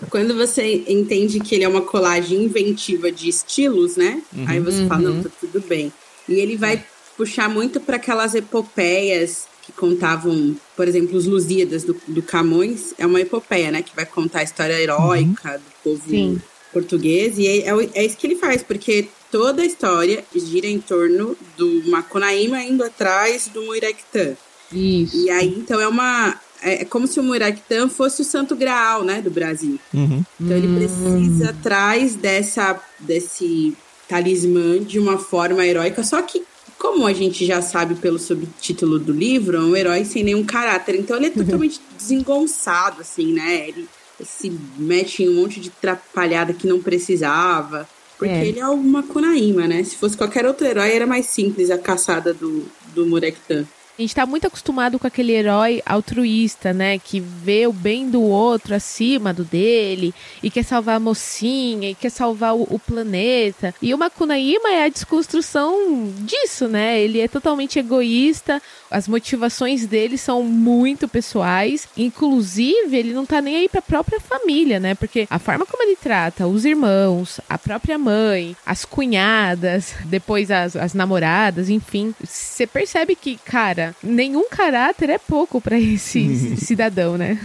Quando 0.10 0.36
você 0.36 0.84
entende 0.88 1.40
que 1.40 1.56
ele 1.56 1.64
é 1.64 1.68
uma 1.68 1.82
colagem 1.82 2.44
inventiva 2.44 3.12
de 3.12 3.30
estilos, 3.30 3.96
né? 3.96 4.22
Uhum, 4.34 4.46
Aí 4.48 4.60
você 4.60 4.82
uhum. 4.82 4.88
fala, 4.88 5.02
não, 5.02 5.24
tá 5.24 5.30
tudo 5.40 5.62
bem. 5.62 5.92
E 6.28 6.34
ele 6.34 6.58
vai 6.58 6.84
puxar 7.18 7.50
muito 7.50 7.80
para 7.80 7.96
aquelas 7.96 8.36
epopeias 8.36 9.48
que 9.62 9.72
contavam, 9.72 10.56
por 10.76 10.88
exemplo, 10.88 11.18
os 11.18 11.26
Lusíadas 11.26 11.84
do, 11.84 11.96
do, 12.08 12.22
Camões. 12.22 12.94
É 12.98 13.06
uma 13.06 13.22
epopeia, 13.22 13.72
né? 13.72 13.82
Que 13.82 13.96
vai 13.96 14.06
contar 14.06 14.40
a 14.40 14.44
história 14.44 14.80
heróica 14.80 15.54
uhum. 15.54 15.58
do 15.58 15.84
povo 15.84 16.10
Sim. 16.10 16.42
português. 16.74 17.38
E 17.38 17.48
é, 17.48 17.70
é, 17.70 17.90
é, 17.94 18.06
isso 18.06 18.18
que 18.18 18.28
ele 18.28 18.36
faz, 18.36 18.62
porque 18.62 19.08
toda 19.32 19.62
a 19.62 19.66
história 19.66 20.24
gira 20.36 20.68
em 20.68 20.80
torno 20.80 21.38
do 21.58 21.90
Macunaíma 21.90 22.62
indo 22.62 22.84
atrás 22.84 23.48
do 23.48 23.64
Muiractã. 23.64 24.36
Isso. 24.72 25.26
E 25.26 25.30
aí, 25.30 25.56
então, 25.58 25.80
é 25.80 25.88
uma, 25.88 26.40
é, 26.66 26.82
é 26.82 26.86
como 26.86 27.06
se 27.08 27.20
o 27.20 27.24
Muiractã 27.24 27.88
fosse 27.88 28.24
o 28.24 28.26
santo 28.26 28.56
graal, 28.56 29.04
né, 29.04 29.22
do 29.22 29.30
Brasil. 29.30 29.80
Uhum. 29.94 30.24
Então 30.42 30.58
ele 30.58 30.76
precisa 30.76 31.52
atrás 31.52 32.16
dessa 32.16 32.82
desse 33.00 33.78
talismã 34.10 34.80
de 34.80 35.00
uma 35.00 35.18
forma 35.18 35.66
heróica, 35.66 36.04
só 36.04 36.22
que 36.22 36.44
como 36.78 37.08
a 37.08 37.14
gente 37.14 37.46
já 37.46 37.62
sabe 37.62 37.96
pelo 37.96 38.20
subtítulo 38.20 39.00
do 39.00 39.14
livro, 39.14 39.58
é 39.58 39.62
um 39.62 39.76
herói 39.76 40.04
sem 40.04 40.24
nenhum 40.24 40.44
caráter. 40.44 40.96
Então 40.96 41.16
ele 41.16 41.28
é 41.28 41.30
totalmente 41.30 41.80
desengonçado, 41.98 43.02
assim, 43.02 43.34
né? 43.34 43.70
Ele 43.70 43.88
se 44.24 44.52
mete 44.78 45.24
em 45.24 45.30
um 45.30 45.42
monte 45.42 45.60
de 45.60 45.70
trapalhada 45.70 46.54
que 46.54 46.68
não 46.68 46.82
precisava. 46.82 47.88
Porque 48.18 48.34
é. 48.34 48.48
ele 48.48 48.60
é 48.60 48.68
uma 48.68 49.04
Kunaíma, 49.04 49.68
né? 49.68 49.84
Se 49.84 49.96
fosse 49.96 50.16
qualquer 50.16 50.46
outro 50.46 50.66
herói, 50.66 50.92
era 50.92 51.08
mais 51.08 51.28
simples 51.28 51.70
a 51.70 51.78
caçada 51.78 52.34
do, 52.34 52.66
do 52.94 53.06
Murektan. 53.06 53.66
A 53.98 54.02
gente 54.02 54.14
tá 54.14 54.26
muito 54.26 54.46
acostumado 54.46 55.00
com 55.00 55.08
aquele 55.08 55.32
herói 55.32 55.82
altruísta, 55.86 56.74
né? 56.74 57.00
Que 57.00 57.22
vê 57.22 57.66
o 57.66 57.72
bem 57.72 58.10
do 58.10 58.22
outro 58.22 58.76
acima 58.76 59.34
do 59.34 59.46
dele 59.46 60.14
e 60.44 60.52
quer 60.52 60.64
salvar 60.64 60.98
a 60.98 61.00
mocinha 61.00 61.90
e 61.90 61.96
quer 61.96 62.10
salvar 62.10 62.56
o, 62.56 62.64
o 62.64 62.78
planeta. 62.78 63.74
E 63.82 63.94
o 63.94 63.98
Makunaíma 63.98 64.70
é 64.70 64.84
a 64.84 64.90
desconstrução 64.90 66.12
disso, 66.20 66.68
né? 66.68 67.00
Ele 67.00 67.22
é 67.22 67.28
totalmente 67.30 67.80
egoísta, 67.80 68.62
as 68.92 69.08
motivações 69.08 69.86
dele 69.86 70.18
são 70.18 70.44
muito 70.44 71.08
pessoais. 71.08 71.88
Inclusive, 71.96 72.98
ele 72.98 73.14
não 73.14 73.26
tá 73.26 73.42
nem 73.42 73.56
aí 73.56 73.70
pra 73.70 73.82
própria 73.82 74.20
família, 74.20 74.78
né? 74.78 74.94
Porque 74.96 75.26
a 75.30 75.40
forma 75.40 75.66
como 75.66 75.84
ele 75.84 75.96
trata 75.96 76.48
os 76.48 76.66
irmãos, 76.66 77.40
a 77.50 77.58
própria 77.58 77.98
mãe, 77.98 78.58
as 78.66 78.84
cunhadas, 78.84 79.94
depois 80.06 80.52
as, 80.52 80.76
as 80.76 80.94
namoradas, 80.94 81.70
enfim, 81.70 82.14
você 82.22 82.68
percebe 82.68 83.16
que, 83.16 83.38
cara, 83.38 83.85
nenhum 84.02 84.48
caráter 84.50 85.10
é 85.10 85.18
pouco 85.18 85.60
para 85.60 85.80
esse 85.80 86.58
cidadão, 86.58 87.18
né? 87.18 87.40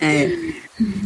É. 0.00 0.30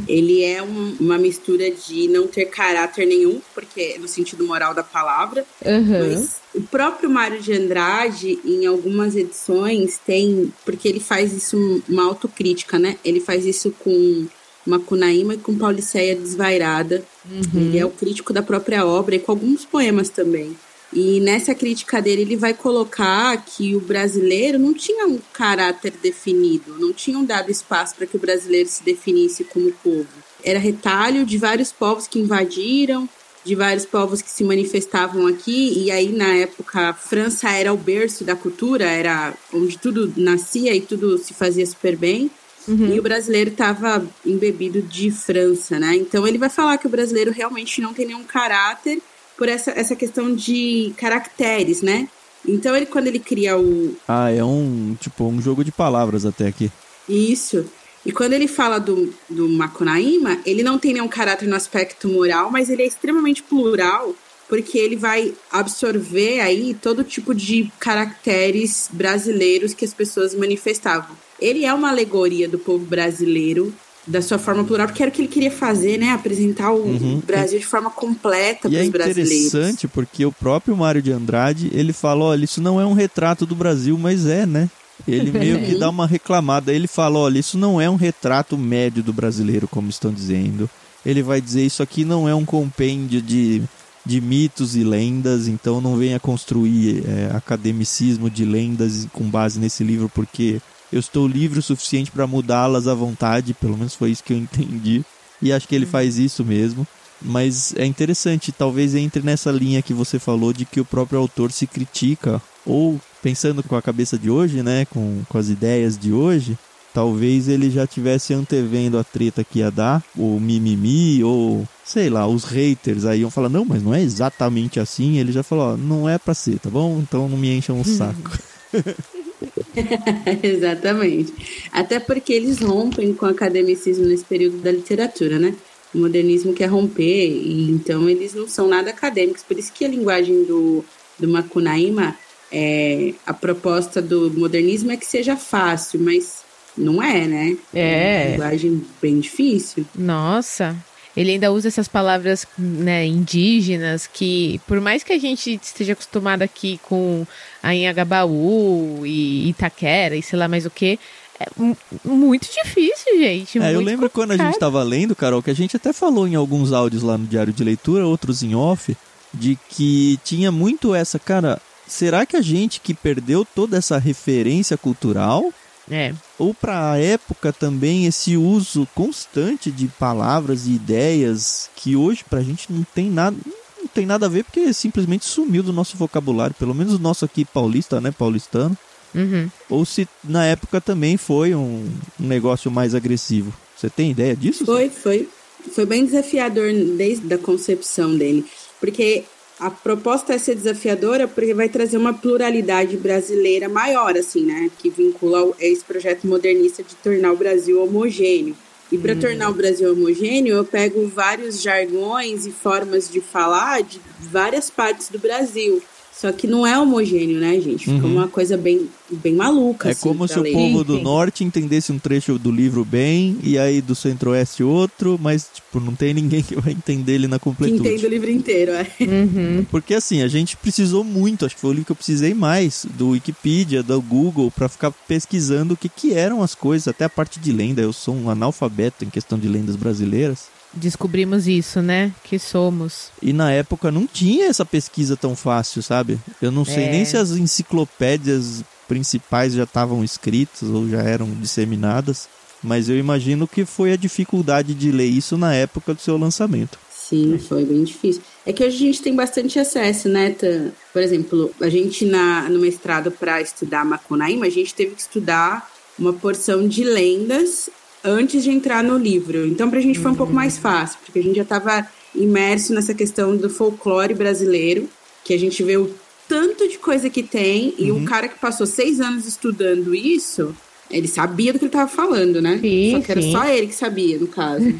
Ele 0.09 0.43
é 0.43 0.63
um, 0.63 0.97
uma 0.99 1.19
mistura 1.19 1.71
de 1.71 2.09
não 2.09 2.27
ter 2.27 2.47
caráter 2.47 3.07
nenhum, 3.07 3.41
porque 3.55 3.95
é 3.97 3.99
no 3.99 4.09
sentido 4.09 4.47
moral 4.47 4.73
da 4.75 4.83
palavra. 4.83 5.45
Uhum. 5.65 6.15
Mas 6.15 6.37
o 6.55 6.63
próprio 6.63 7.11
Mário 7.11 7.41
de 7.41 7.53
Andrade, 7.53 8.39
em 8.45 8.67
algumas 8.67 9.15
edições, 9.15 9.99
tem. 10.05 10.53
Porque 10.65 10.89
ele 10.89 11.01
faz 11.01 11.33
isso 11.33 11.83
uma 11.89 12.05
autocrítica, 12.05 12.79
né? 12.79 12.97
Ele 13.05 13.21
faz 13.21 13.45
isso 13.45 13.71
com 13.79 14.27
Macunaíma 14.67 15.35
e 15.35 15.39
com 15.39 15.57
Pauliceia 15.57 16.17
Desvairada. 16.17 17.05
Uhum. 17.31 17.43
Ele 17.55 17.79
é 17.79 17.85
o 17.85 17.91
crítico 17.91 18.33
da 18.33 18.43
própria 18.43 18.87
obra 18.87 19.17
e 19.17 19.19
com 19.19 19.33
alguns 19.33 19.65
poemas 19.65 20.09
também. 20.09 20.57
E 20.93 21.21
nessa 21.21 21.55
crítica 21.55 22.01
dele, 22.01 22.23
ele 22.23 22.37
vai 22.37 22.55
colocar 22.55 23.37
que 23.45 23.77
o 23.77 23.81
brasileiro 23.81 24.59
não 24.59 24.73
tinha 24.73 25.07
um 25.07 25.19
caráter 25.33 25.93
definido, 26.03 26.79
não 26.79 26.93
tinham 26.93 27.25
dado 27.25 27.51
espaço 27.51 27.95
para 27.95 28.07
que 28.07 28.17
o 28.17 28.21
brasileiro 28.21 28.69
se 28.69 28.83
definisse 28.83 29.45
como 29.45 29.71
povo. 29.73 30.09
Era 30.43 30.59
retalho 30.59 31.27
de 31.27 31.37
vários 31.37 31.71
povos 31.71 32.07
que 32.07 32.19
invadiram, 32.19 33.09
de 33.45 33.55
vários 33.55 33.85
povos 33.85 34.23
que 34.23 34.31
se 34.31 34.45
manifestavam 34.45 35.27
aqui, 35.27 35.73
e 35.77 35.91
aí 35.91 36.11
na 36.11 36.35
época 36.35 36.89
a 36.89 36.95
França 36.95 37.51
era 37.51 37.73
o 37.73 37.77
berço 37.77 38.25
da 38.25 38.35
cultura, 38.35 38.85
era 38.85 39.35
onde 39.53 39.79
tudo 39.79 40.13
nascia 40.17 40.75
e 40.75 40.81
tudo 40.81 41.19
se 41.19 41.35
fazia 41.35 41.67
super 41.67 41.97
bem. 41.97 42.31
Uhum. 42.67 42.95
E 42.95 42.99
o 42.99 43.03
brasileiro 43.03 43.51
estava 43.51 44.07
embebido 44.27 44.83
de 44.83 45.11
França, 45.11 45.79
né? 45.79 45.97
Então 45.97 46.27
ele 46.27 46.37
vai 46.37 46.51
falar 46.51 46.77
que 46.77 46.87
o 46.87 46.91
brasileiro 46.91 47.31
realmente 47.31 47.81
não 47.81 47.95
tem 47.95 48.07
nenhum 48.07 48.25
caráter 48.25 49.01
por 49.39 49.49
essa, 49.49 49.71
essa 49.71 49.97
questão 49.97 50.35
de 50.35 50.93
caracteres, 50.99 51.81
né? 51.81 52.09
Então 52.47 52.77
ele 52.77 52.87
quando 52.87 53.07
ele 53.07 53.19
cria 53.19 53.59
o 53.59 53.97
Ah, 54.07 54.31
é 54.31 54.45
um, 54.45 54.97
tipo, 55.01 55.25
um 55.25 55.41
jogo 55.41 55.65
de 55.65 55.73
palavras 55.73 56.27
até 56.27 56.49
aqui. 56.49 56.71
isso 57.09 57.65
e 58.05 58.13
quando 58.13 58.33
ele 58.33 58.49
fala 58.49 58.79
do, 58.79 59.13
do 59.29 59.49
Macunaíma, 59.49 60.39
ele 60.47 60.63
não 60.63 60.79
tem 60.79 60.95
nenhum 60.95 61.09
caráter 61.09 61.47
no 61.47 61.57
aspecto 61.57 62.09
moral, 62.09 62.51
mas 62.51 62.71
ele 62.71 62.83
é 62.83 62.87
extremamente 62.87 63.43
plural, 63.43 64.15
porque 64.49 64.79
ele 64.79 64.97
vai 64.97 65.35
absorver 65.51 66.41
aí 66.41 66.75
todo 66.75 67.05
tipo 67.05 67.35
de 67.35 67.71
caracteres 67.79 68.89
brasileiros 68.91 69.75
que 69.75 69.85
as 69.85 69.93
pessoas 69.93 70.35
manifestavam. 70.35 71.15
Ele 71.41 71.65
é 71.67 71.75
uma 71.75 71.91
alegoria 71.91 72.49
do 72.49 72.59
povo 72.59 72.85
brasileiro 72.85 73.75
da 74.09 74.23
sua 74.23 74.39
forma 74.39 74.65
plural, 74.65 74.87
porque 74.87 75.03
era 75.03 75.11
o 75.11 75.15
que 75.15 75.21
ele 75.21 75.29
queria 75.29 75.51
fazer, 75.51 75.99
né? 75.99 76.11
Apresentar 76.13 76.71
o 76.73 76.83
Uhum. 76.83 77.23
Brasil 77.25 77.59
de 77.59 77.67
forma 77.67 77.91
completa 77.91 78.67
E 78.69 78.71
para 78.71 78.81
é 78.81 78.83
os 78.85 78.89
brasileiros. 78.89 79.31
interessante 79.47 79.87
porque 79.87 80.25
o 80.25 80.33
próprio 80.33 80.77
Mário 80.77 81.03
de 81.03 81.13
Andrade, 81.13 81.71
ele 81.73 81.93
fala, 81.93 82.25
olha, 82.25 82.45
isso 82.45 82.61
não 82.61 82.81
é 82.81 82.87
um 82.87 82.95
retrato 82.95 83.45
do 83.45 83.55
Brasil, 83.55 83.97
mas 83.99 84.27
é, 84.27 84.47
né? 84.47 84.69
Ele 85.07 85.31
meio 85.39 85.63
que 85.65 85.75
dá 85.77 85.91
uma 85.91 86.07
reclamada. 86.07 86.73
Ele 86.73 86.87
fala, 86.89 87.19
olha, 87.19 87.39
isso 87.39 87.57
não 87.59 87.81
é 87.81 87.89
um 87.89 87.97
retrato 87.97 88.57
médio 88.57 89.03
do 89.03 89.13
brasileiro, 89.13 89.69
como 89.69 89.89
estão 89.91 90.13
dizendo. 90.13 90.69
Ele 91.07 91.23
vai 91.23 91.41
dizer, 91.41 91.65
isso 91.65 91.83
aqui 91.83 92.05
não 92.05 92.29
é 92.29 92.35
um 92.35 92.45
compêndio 92.45 93.23
de, 93.23 93.63
de 94.05 94.21
mitos 94.21 94.75
e 94.75 94.83
lendas, 94.85 95.47
então 95.49 95.81
não 95.81 95.97
venha 95.97 96.19
construir 96.19 97.05
é, 97.07 97.31
academicismo 97.37 98.29
de 98.29 98.45
lendas 98.45 99.07
com 99.13 99.25
base 99.25 99.61
nesse 99.61 99.85
livro, 99.85 100.11
porque 100.13 100.61
eu 100.93 101.01
estou 101.01 101.27
livre 101.27 101.59
o 101.59 101.63
suficiente 101.63 102.11
para 102.11 102.27
mudá-las 102.27 102.87
à 102.87 102.95
vontade, 102.95 103.55
pelo 103.55 103.77
menos 103.77 103.95
foi 103.95 104.11
isso 104.11 104.25
que 104.25 104.33
eu 104.33 104.39
entendi. 104.39 105.05
E 105.41 105.53
acho 105.53 105.69
que 105.69 105.75
ele 105.75 105.87
faz 105.87 106.19
isso 106.19 106.45
mesmo. 106.45 106.87
Mas 107.21 107.75
é 107.77 107.85
interessante, 107.85 108.53
talvez 108.53 108.95
entre 108.95 109.23
nessa 109.23 109.51
linha 109.51 109.83
que 109.83 109.93
você 109.93 110.19
falou 110.19 110.53
de 110.53 110.65
que 110.65 110.81
o 110.81 110.85
próprio 110.85 111.19
autor 111.19 111.51
se 111.51 111.67
critica, 111.67 112.41
ou 112.65 113.01
pensando 113.21 113.63
com 113.63 113.75
a 113.75 113.83
cabeça 113.83 114.17
de 114.17 114.31
hoje, 114.31 114.63
né, 114.63 114.85
com, 114.85 115.23
com 115.29 115.39
as 115.39 115.49
ideias 115.49 115.99
de 115.99 116.13
hoje, 116.13 116.57
talvez 116.95 117.49
ele 117.49 117.71
já 117.71 117.87
tivesse 117.87 118.33
antevendo 118.33 118.99
a 118.99 119.05
treta 119.05 119.43
que 119.43 119.59
ia 119.59 119.71
dar, 119.71 120.03
o 120.17 120.39
mimimi, 120.39 121.23
ou 121.25 121.67
sei 121.85 122.09
lá, 122.09 122.27
os 122.27 122.45
haters 122.45 123.05
aí 123.05 123.21
iam 123.21 123.31
falar, 123.31 123.49
não, 123.49 123.65
mas 123.65 123.83
não 123.83 123.95
é 123.95 124.03
exatamente 124.03 124.79
assim. 124.79 125.19
Ele 125.19 125.33
já 125.33 125.43
falou, 125.43 125.77
não 125.77 126.09
é 126.09 126.19
pra 126.19 126.35
ser, 126.35 126.59
tá 126.59 126.71
bom? 126.71 126.99
Então 127.01 127.29
não 127.29 127.39
me 127.39 127.57
encham 127.57 127.81
o 127.81 127.85
saco. 127.85 128.39
Exatamente. 130.43 131.33
Até 131.73 131.99
porque 131.99 132.33
eles 132.33 132.61
rompem 132.61 133.15
com 133.15 133.27
o 133.27 133.29
academicismo 133.29 134.07
nesse 134.07 134.25
período 134.25 134.59
da 134.59 134.73
literatura, 134.73 135.39
né? 135.39 135.55
O 135.95 135.99
modernismo 135.99 136.53
quer 136.53 136.67
romper, 136.67 137.27
e 137.27 137.71
então 137.71 138.09
eles 138.09 138.35
não 138.35 138.47
são 138.47 138.69
nada 138.69 138.91
acadêmicos. 138.91 139.43
Por 139.43 139.59
isso 139.59 139.73
que 139.73 139.85
a 139.85 139.89
linguagem 139.89 140.45
do, 140.45 140.85
do 141.19 141.29
Macunaíma, 141.29 142.17
é, 142.53 143.15
a 143.27 143.33
proposta 143.33 144.03
do 144.03 144.31
modernismo 144.31 144.91
é 144.91 144.97
que 144.97 145.07
seja 145.07 145.37
fácil, 145.37 146.01
mas 146.01 146.43
não 146.77 147.03
é, 147.03 147.27
né? 147.27 147.57
É. 147.75 148.23
uma 148.23 148.31
linguagem 148.33 148.85
bem 149.01 149.19
difícil. 149.19 149.85
Nossa. 149.95 150.77
Ele 151.19 151.33
ainda 151.33 151.51
usa 151.51 151.67
essas 151.67 151.89
palavras 151.89 152.47
né, 152.57 153.05
indígenas 153.05 154.07
que, 154.07 154.61
por 154.69 154.81
mais 154.81 155.03
que 155.03 155.13
a 155.13 155.19
gente 155.19 155.59
esteja 155.61 155.93
acostumado 155.95 156.43
aqui 156.43 156.79
com 156.89 157.27
a 157.61 157.75
Inhagabaú 157.75 159.03
e 159.05 159.49
Itaquera 159.49 160.15
e 160.15 160.23
sei 160.23 160.39
lá 160.39 160.47
mais 160.47 160.65
o 160.65 160.71
que, 160.71 160.97
é 161.41 161.47
mu- 161.57 161.77
muito 162.05 162.49
difícil, 162.53 163.19
gente. 163.19 163.59
É, 163.59 163.75
eu 163.75 163.81
lembro 163.81 164.09
quando 164.09 164.31
a 164.31 164.35
gente 164.35 164.45
complicado. 164.47 164.55
estava 164.55 164.83
lendo, 164.85 165.17
Carol, 165.17 165.43
que 165.43 165.51
a 165.51 165.55
gente 165.55 165.77
até 165.77 165.93
falou 165.93 166.27
em 166.29 166.37
alguns 166.37 166.73
áudios 166.73 167.03
lá 167.03 167.19
no 167.19 167.27
Diário 167.27 167.53
de 167.53 167.65
Leitura, 167.65 168.07
outros 168.07 168.43
em 168.45 168.55
off, 168.55 168.97
de 169.35 169.59
que 169.69 170.19
tinha 170.25 170.53
muito 170.53 170.95
essa, 170.95 171.19
cara, 171.19 171.61
será 171.87 172.25
que 172.27 172.37
a 172.37 172.41
gente 172.41 172.81
que 172.81 172.95
perdeu 172.95 173.45
toda 173.45 173.77
essa 173.77 173.99
referência 173.99 174.77
cultural, 174.77 175.53
É. 175.91 176.15
ou 176.39 176.53
para 176.55 176.93
a 176.93 176.99
época 176.99 177.53
também 177.53 178.07
esse 178.07 178.37
uso 178.37 178.87
constante 178.95 179.71
de 179.71 179.89
palavras 179.89 180.67
e 180.67 180.73
ideias 180.73 181.71
que 181.77 181.97
hoje 181.97 182.25
pra 182.29 182.43
gente 182.43 182.73
não 182.73 182.85
tem 182.95 183.11
nada, 183.11 183.37
não 183.79 183.87
tem 183.87 184.05
nada 184.07 184.27
a 184.27 184.29
ver 184.29 184.45
porque 184.45 184.73
simplesmente 184.73 185.25
sumiu 185.25 185.63
do 185.63 185.73
nosso 185.73 185.97
vocabulário, 185.97 186.55
pelo 186.59 186.75
menos 186.75 186.95
o 186.95 186.99
nosso 186.99 187.25
aqui 187.25 187.45
paulista, 187.45 188.01
né, 188.01 188.11
paulistano, 188.11 188.77
Uhum. 189.15 189.49
ou 189.71 189.87
se 189.87 190.07
na 190.23 190.45
época 190.45 190.83
também 190.83 191.17
foi 191.17 191.55
um, 191.55 191.89
um 192.21 192.27
negócio 192.27 192.71
mais 192.71 192.95
agressivo. 192.95 193.53
Você 193.75 193.89
tem 193.89 194.11
ideia 194.11 194.37
disso? 194.37 194.67
Foi, 194.67 194.91
foi. 194.91 195.29
Foi 195.73 195.87
bem 195.87 196.05
desafiador 196.05 196.71
desde 196.97 197.33
a 197.33 197.39
concepção 197.39 198.15
dele. 198.17 198.45
Porque 198.79 199.25
a 199.59 199.71
proposta 199.71 200.35
é 200.35 200.39
ser 200.39 200.55
desafiadora 200.55 201.27
porque 201.27 201.53
vai 201.53 201.69
trazer 201.69 201.97
uma 201.97 202.15
pluralidade 202.15 202.97
brasileira 202.97 203.69
maior, 203.69 204.17
assim, 204.17 204.45
né? 204.45 204.71
Que 204.79 204.89
vincula 204.89 205.45
o- 205.45 205.55
esse 205.59 205.85
projeto 205.85 206.27
modernista 206.27 206.83
de 206.83 206.95
tornar 206.97 207.33
o 207.33 207.37
Brasil 207.37 207.83
homogêneo. 207.83 208.57
E 208.91 208.97
para 208.97 209.15
tornar 209.17 209.51
o 209.51 209.55
Brasil 209.55 209.93
homogêneo, 209.93 210.57
eu 210.57 210.65
pego 210.65 211.07
vários 211.09 211.61
jargões 211.61 212.47
e 212.47 212.51
formas 212.51 213.11
de 213.11 213.21
falar 213.21 213.83
de 213.83 214.01
várias 214.19 214.71
partes 214.71 215.09
do 215.11 215.19
Brasil. 215.19 215.83
Só 216.21 216.33
que 216.33 216.49
não 216.49 216.67
é 216.67 216.77
homogêneo, 216.77 217.39
né, 217.39 217.61
gente? 217.61 217.85
Fica 217.85 218.05
Uhum. 218.05 218.13
uma 218.15 218.27
coisa 218.27 218.57
bem, 218.57 218.89
bem 219.09 219.35
maluca. 219.37 219.89
É 219.89 219.93
assim, 219.93 220.01
como 220.09 220.27
se 220.27 220.37
o 220.37 220.43
ler. 220.43 220.53
povo 220.53 220.83
do 220.83 221.01
norte 221.01 221.45
entendesse 221.45 221.93
um 221.93 221.99
trecho 221.99 222.37
do 222.41 222.51
livro 222.51 222.85
bem 222.85 223.37
e 223.41 223.57
aí 223.57 223.81
do 223.81 223.95
centro-oeste 223.95 224.65
outro, 224.65 225.17
mas 225.23 225.49
tipo, 225.55 225.79
não 225.79 225.95
tem 225.95 226.13
ninguém 226.13 226.43
que 226.43 226.57
vai 226.61 226.73
entender 226.73 227.13
ele 227.13 227.29
na 227.29 227.39
Que 227.39 227.45
completude. 227.45 227.81
entende 227.81 228.05
o 228.05 228.09
livro 228.09 228.29
inteiro, 228.31 228.73
é. 228.73 228.87
Uhum. 229.01 229.65
Porque 229.71 229.95
assim, 229.95 230.21
a 230.23 230.27
gente 230.27 230.57
precisou 230.57 231.05
muito, 231.05 231.47
acho 231.47 231.55
que 231.55 231.61
foi 231.61 231.71
o 231.71 231.73
livro 231.75 231.87
que 231.87 231.93
eu 231.93 231.97
precisei 231.97 232.35
mais, 232.35 232.85
do 232.97 233.11
Wikipedia, 233.11 233.81
do 233.85 234.01
Google, 234.03 234.51
pra 234.51 234.69
ficar 234.69 234.91
pesquisando 234.91 235.75
o 235.75 235.77
que, 235.77 235.89
que 235.89 236.13
eram 236.15 236.43
as 236.43 236.53
coisas, 236.53 236.89
até 236.89 237.05
a 237.05 237.09
parte 237.09 237.39
de 237.39 237.53
lenda. 237.53 237.81
Eu 237.81 237.93
sou 237.93 238.17
um 238.17 238.29
analfabeto 238.29 239.05
em 239.05 239.09
questão 239.11 239.39
de 239.39 239.47
lendas 239.47 239.77
brasileiras. 239.77 240.47
Descobrimos 240.73 241.49
isso, 241.49 241.81
né? 241.81 242.13
Que 242.25 242.39
somos. 242.39 243.09
E 243.23 243.33
na 243.33 243.51
época 243.53 243.91
não 243.91 244.07
tinha 244.07 244.47
essa 244.47 244.65
pesquisa 244.65 245.17
tão 245.17 245.35
fácil, 245.35 245.83
sabe? 245.83 246.19
Eu 246.41 246.51
não 246.53 246.65
sei 246.65 246.85
É. 246.85 246.91
nem 246.91 247.05
se 247.05 247.17
as 247.17 247.31
enciclopédias 247.31 248.63
principais 248.87 249.53
já 249.55 249.65
estavam 249.65 250.03
escritas 250.05 250.63
ou 250.69 250.89
já 250.89 251.03
eram 251.03 251.31
disseminadas, 251.31 252.29
mas 252.63 252.89
eu 252.89 252.99
imagino 252.99 253.47
que 253.47 253.65
foi 253.65 253.93
a 253.93 253.97
dificuldade 253.97 254.75
de 254.75 254.91
ler 254.91 255.07
isso 255.07 255.37
na 255.37 255.55
época 255.55 255.95
do 255.95 256.01
seu 256.01 256.17
lançamento. 256.17 256.79
Sim, 256.91 257.39
foi 257.39 257.65
bem 257.65 257.85
difícil. 257.85 258.21
É 258.45 258.53
que 258.53 258.63
hoje 258.63 258.77
a 258.77 258.79
gente 258.81 259.03
tem 259.03 259.15
bastante 259.17 259.59
acesso, 259.59 260.09
né? 260.09 260.31
Tan? 260.31 260.71
Por 260.93 261.01
exemplo, 261.01 261.51
a 261.61 261.69
gente 261.71 262.05
na, 262.05 262.49
no 262.51 262.59
mestrado 262.61 263.11
para 263.11 263.41
estudar 263.41 263.85
Macunaíma, 263.85 264.45
a 264.47 264.51
gente 264.51 264.75
teve 264.75 264.95
que 264.95 265.01
estudar 265.01 265.71
uma 265.99 266.13
porção 266.13 266.69
de 266.69 266.85
lendas 266.85 267.71
antes 268.05 268.43
de 268.43 268.51
entrar 268.51 268.83
no 268.83 268.97
livro. 268.97 269.47
Então, 269.47 269.71
pra 269.71 269.81
gente 269.81 269.99
foi 269.99 270.11
um 270.11 270.15
pouco 270.15 270.33
mais 270.33 270.59
fácil, 270.59 270.99
porque 271.05 271.19
a 271.19 271.23
gente 271.23 271.37
já 271.37 271.43
estava 271.43 271.87
imerso 272.15 272.73
nessa 272.75 272.95
questão 272.95 273.37
do 273.37 273.51
folclore 273.51 274.15
brasileiro, 274.15 274.89
que 275.25 275.35
a 275.35 275.39
gente 275.39 275.63
vê 275.63 275.77
o 275.77 275.95
tanto 276.29 276.69
de 276.69 276.79
coisa 276.79 277.09
que 277.09 277.23
tem, 277.23 277.75
e 277.79 277.91
um 277.91 278.05
cara 278.05 278.29
que 278.29 278.39
passou 278.39 278.67
seis 278.67 279.01
anos 279.01 279.27
estudando 279.27 279.95
isso, 279.95 280.55
ele 280.91 281.09
sabia 281.09 281.53
do 281.53 281.59
que 281.59 281.65
ele 281.65 281.71
estava 281.71 281.91
falando, 281.91 282.41
né? 282.41 282.59
Sim, 282.61 282.93
Só 282.93 283.01
que 283.01 283.13
era 283.13 283.23
sim. 283.23 283.33
só 283.33 283.45
ele 283.49 283.67
que 283.67 283.75
sabia, 283.75 284.19
no 284.19 284.27
caso. 284.27 284.65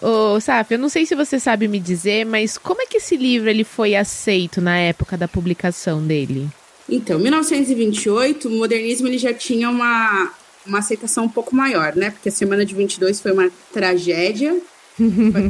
Ô, 0.00 0.38
Saf, 0.40 0.72
eu 0.72 0.78
não 0.78 0.88
sei 0.88 1.04
se 1.04 1.14
você 1.14 1.40
sabe 1.40 1.66
me 1.66 1.80
dizer, 1.80 2.24
mas 2.24 2.56
como 2.56 2.80
é 2.82 2.86
que 2.86 2.98
esse 2.98 3.16
livro 3.16 3.50
ele 3.50 3.64
foi 3.64 3.96
aceito 3.96 4.60
na 4.60 4.78
época 4.78 5.16
da 5.16 5.26
publicação 5.26 6.06
dele? 6.06 6.48
Então, 6.88 7.18
1928, 7.18 8.48
o 8.48 8.50
modernismo 8.50 9.06
ele 9.06 9.18
já 9.18 9.34
tinha 9.34 9.68
uma, 9.68 10.32
uma 10.64 10.78
aceitação 10.78 11.24
um 11.24 11.28
pouco 11.28 11.54
maior, 11.54 11.94
né? 11.94 12.10
Porque 12.10 12.30
a 12.30 12.32
semana 12.32 12.64
de 12.64 12.74
22 12.74 13.20
foi 13.20 13.32
uma 13.32 13.50
tragédia, 13.72 14.58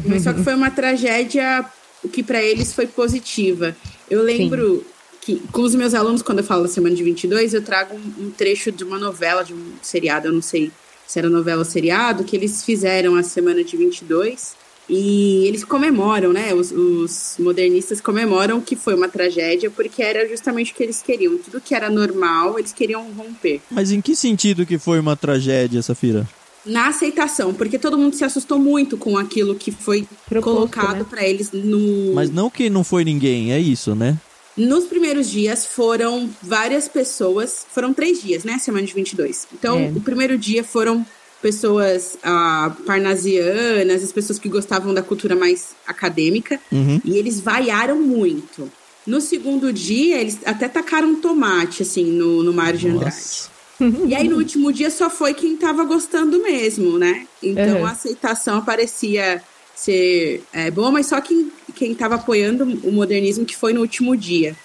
mas 0.04 0.24
só 0.24 0.32
que 0.32 0.42
foi 0.42 0.54
uma 0.54 0.70
tragédia 0.70 1.64
que 2.12 2.22
para 2.22 2.42
eles 2.42 2.72
foi 2.72 2.86
positiva. 2.86 3.76
Eu 4.10 4.22
lembro 4.22 4.78
Sim. 4.78 4.84
que 5.20 5.42
com 5.52 5.62
os 5.62 5.74
meus 5.74 5.94
alunos, 5.94 6.22
quando 6.22 6.38
eu 6.38 6.44
falo 6.44 6.64
da 6.64 6.68
semana 6.68 6.94
de 6.94 7.04
22, 7.04 7.54
eu 7.54 7.62
trago 7.62 7.94
um, 7.94 8.26
um 8.26 8.30
trecho 8.30 8.72
de 8.72 8.82
uma 8.82 8.98
novela, 8.98 9.44
de 9.44 9.54
um 9.54 9.72
seriado, 9.80 10.28
eu 10.28 10.32
não 10.32 10.42
sei 10.42 10.72
se 11.06 11.18
era 11.18 11.30
novela 11.30 11.60
ou 11.60 11.64
seriado, 11.64 12.24
que 12.24 12.36
eles 12.36 12.64
fizeram 12.64 13.16
a 13.16 13.22
semana 13.22 13.62
de 13.62 13.76
22 13.76 14.56
e 14.88 15.46
eles 15.46 15.64
comemoram, 15.64 16.32
né? 16.32 16.54
Os, 16.54 16.72
os, 16.72 17.36
modernistas 17.38 18.00
comemoram 18.00 18.60
que 18.60 18.74
foi 18.74 18.94
uma 18.94 19.08
tragédia 19.08 19.70
porque 19.70 20.02
era 20.02 20.26
justamente 20.28 20.72
o 20.72 20.74
que 20.74 20.82
eles 20.82 21.02
queriam. 21.02 21.36
Tudo 21.38 21.60
que 21.60 21.74
era 21.74 21.90
normal, 21.90 22.58
eles 22.58 22.72
queriam 22.72 23.04
romper. 23.12 23.60
Mas 23.70 23.92
em 23.92 24.00
que 24.00 24.16
sentido 24.16 24.64
que 24.64 24.78
foi 24.78 24.98
uma 24.98 25.14
tragédia, 25.14 25.82
Safira? 25.82 26.26
Na 26.64 26.88
aceitação, 26.88 27.54
porque 27.54 27.78
todo 27.78 27.98
mundo 27.98 28.14
se 28.14 28.24
assustou 28.24 28.58
muito 28.58 28.96
com 28.96 29.16
aquilo 29.16 29.54
que 29.54 29.70
foi 29.70 30.06
Proposto, 30.28 30.54
colocado 30.54 30.98
né? 30.98 31.06
para 31.08 31.26
eles 31.26 31.52
no. 31.52 32.14
Mas 32.14 32.30
não 32.30 32.50
que 32.50 32.68
não 32.68 32.82
foi 32.82 33.04
ninguém, 33.04 33.52
é 33.52 33.60
isso, 33.60 33.94
né? 33.94 34.18
Nos 34.56 34.86
primeiros 34.86 35.30
dias 35.30 35.64
foram 35.64 36.28
várias 36.42 36.88
pessoas, 36.88 37.64
foram 37.70 37.94
três 37.94 38.20
dias, 38.20 38.42
né? 38.42 38.58
Semana 38.58 38.84
de 38.84 38.92
22. 38.92 39.46
Então, 39.54 39.78
é. 39.78 39.92
o 39.94 40.00
primeiro 40.00 40.36
dia 40.36 40.64
foram 40.64 41.06
pessoas 41.40 42.18
ah, 42.22 42.74
parnasianas, 42.86 44.02
as 44.02 44.12
pessoas 44.12 44.38
que 44.38 44.48
gostavam 44.48 44.92
da 44.92 45.02
cultura 45.02 45.36
mais 45.36 45.70
acadêmica, 45.86 46.60
uhum. 46.70 47.00
e 47.04 47.16
eles 47.16 47.40
vaiaram 47.40 47.98
muito. 48.00 48.70
No 49.06 49.20
segundo 49.20 49.72
dia, 49.72 50.20
eles 50.20 50.38
até 50.44 50.68
tacaram 50.68 51.14
tomate, 51.16 51.82
assim, 51.82 52.04
no, 52.04 52.42
no 52.42 52.52
Mário 52.52 52.78
de 52.78 52.88
Andrade. 52.88 53.16
E 54.06 54.14
aí, 54.14 54.28
no 54.28 54.36
último 54.36 54.72
dia, 54.72 54.90
só 54.90 55.08
foi 55.08 55.32
quem 55.32 55.56
tava 55.56 55.84
gostando 55.84 56.42
mesmo, 56.42 56.98
né? 56.98 57.26
Então, 57.42 57.78
uhum. 57.78 57.86
a 57.86 57.92
aceitação 57.92 58.64
parecia 58.64 59.40
ser 59.74 60.42
é, 60.52 60.70
boa, 60.70 60.90
mas 60.90 61.06
só 61.06 61.20
quem, 61.20 61.52
quem 61.76 61.94
tava 61.94 62.16
apoiando 62.16 62.64
o 62.82 62.90
modernismo 62.90 63.44
que 63.44 63.56
foi 63.56 63.72
no 63.72 63.80
último 63.80 64.16
dia. 64.16 64.56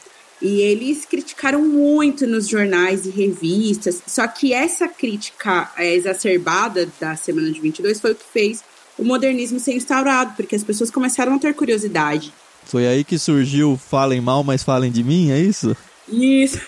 E 0.44 0.60
eles 0.60 1.06
criticaram 1.06 1.62
muito 1.62 2.28
nos 2.28 2.50
jornais 2.50 3.06
e 3.06 3.10
revistas. 3.10 4.04
Só 4.06 4.28
que 4.28 4.52
essa 4.52 4.90
crítica 4.90 5.72
é, 5.78 5.96
exacerbada 5.96 6.90
da 7.00 7.16
Semana 7.16 7.50
de 7.50 7.62
22 7.62 8.02
foi 8.02 8.12
o 8.12 8.16
que 8.16 8.26
fez 8.26 8.62
o 8.98 9.06
modernismo 9.06 9.58
ser 9.58 9.74
instaurado, 9.74 10.34
porque 10.36 10.54
as 10.54 10.64
pessoas 10.64 10.92
começaram 10.92 11.34
a 11.34 11.40
ter 11.40 11.54
curiosidade. 11.54 12.34
Foi 12.66 12.86
aí 12.86 13.06
que 13.06 13.18
surgiu 13.18 13.78
Falem 13.78 14.20
Mal, 14.20 14.44
mas 14.44 14.64
Falem 14.64 14.92
de 14.92 15.02
Mim, 15.02 15.32
é 15.32 15.40
isso? 15.40 15.76
Isso, 16.10 16.60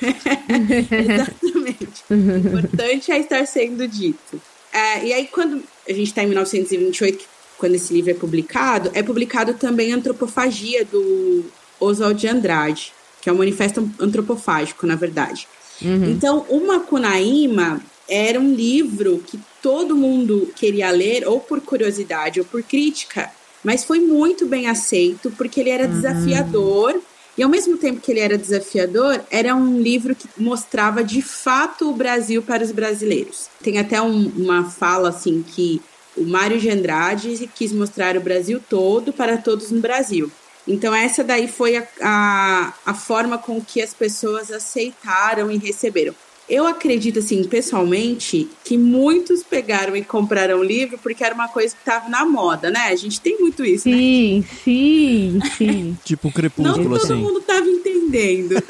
exatamente. 0.89 2.03
o 2.09 2.15
importante 2.47 3.11
é 3.11 3.19
estar 3.19 3.45
sendo 3.45 3.85
dito. 3.87 4.41
É, 4.71 5.05
e 5.05 5.13
aí, 5.13 5.27
quando 5.27 5.61
a 5.87 5.91
gente 5.91 6.07
está 6.07 6.23
em 6.23 6.27
1928, 6.27 7.25
quando 7.57 7.75
esse 7.75 7.93
livro 7.93 8.11
é 8.11 8.13
publicado, 8.13 8.89
é 8.93 9.03
publicado 9.03 9.53
também 9.53 9.91
Antropofagia, 9.91 10.85
do 10.85 11.45
Oswald 11.79 12.19
de 12.19 12.27
Andrade 12.27 12.94
que 13.25 13.29
é 13.31 13.33
um 13.33 13.37
manifesto 13.37 13.89
antropofágico, 13.99 14.85
na 14.85 14.95
verdade. 14.95 15.47
Uhum. 15.81 16.11
Então, 16.11 16.45
o 16.47 16.59
Macunaíma 16.67 17.81
era 18.07 18.39
um 18.39 18.53
livro 18.53 19.17
que 19.25 19.39
todo 19.63 19.95
mundo 19.95 20.53
queria 20.55 20.91
ler, 20.91 21.27
ou 21.27 21.39
por 21.39 21.59
curiosidade 21.59 22.39
ou 22.39 22.45
por 22.45 22.61
crítica, 22.61 23.31
mas 23.63 23.83
foi 23.83 23.97
muito 23.97 24.45
bem 24.45 24.67
aceito, 24.67 25.31
porque 25.31 25.59
ele 25.59 25.71
era 25.71 25.87
uhum. 25.87 25.93
desafiador. 25.93 27.01
E 27.35 27.41
ao 27.41 27.49
mesmo 27.49 27.77
tempo 27.77 27.99
que 27.99 28.11
ele 28.11 28.19
era 28.19 28.37
desafiador, 28.37 29.19
era 29.31 29.55
um 29.55 29.81
livro 29.81 30.13
que 30.13 30.29
mostrava 30.37 31.03
de 31.03 31.23
fato 31.23 31.89
o 31.89 31.95
Brasil 31.95 32.43
para 32.43 32.63
os 32.63 32.71
brasileiros. 32.71 33.47
Tem 33.59 33.79
até 33.79 33.99
um, 33.99 34.31
uma 34.37 34.69
fala 34.69 35.09
assim 35.09 35.41
que 35.41 35.81
o 36.15 36.23
Mário 36.23 36.59
de 36.59 36.69
Andrade 36.69 37.49
quis 37.55 37.73
mostrar 37.73 38.15
o 38.15 38.21
Brasil 38.21 38.61
todo 38.69 39.11
para 39.11 39.35
todos 39.35 39.71
no 39.71 39.81
Brasil. 39.81 40.31
Então, 40.67 40.93
essa 40.93 41.23
daí 41.23 41.47
foi 41.47 41.77
a, 41.77 41.87
a, 42.01 42.73
a 42.85 42.93
forma 42.93 43.37
com 43.37 43.61
que 43.61 43.81
as 43.81 43.93
pessoas 43.93 44.51
aceitaram 44.51 45.51
e 45.51 45.57
receberam. 45.57 46.15
Eu 46.47 46.67
acredito, 46.67 47.17
assim, 47.19 47.43
pessoalmente, 47.43 48.47
que 48.63 48.77
muitos 48.77 49.41
pegaram 49.41 49.95
e 49.95 50.03
compraram 50.03 50.59
o 50.59 50.63
livro 50.63 50.99
porque 50.99 51.23
era 51.23 51.33
uma 51.33 51.47
coisa 51.47 51.75
que 51.75 51.81
estava 51.81 52.07
na 52.07 52.23
moda, 52.23 52.69
né? 52.69 52.89
A 52.89 52.95
gente 52.95 53.19
tem 53.19 53.39
muito 53.39 53.65
isso, 53.65 53.83
sim, 53.85 54.39
né? 54.41 54.47
Sim, 54.63 55.39
sim, 55.39 55.39
sim. 55.57 55.97
tipo 56.05 56.31
crepúsculo, 56.31 56.83
Não 56.83 56.97
todo 56.99 57.03
assim. 57.03 57.15
mundo 57.15 57.39
estava 57.39 57.67
entendendo. 57.67 58.55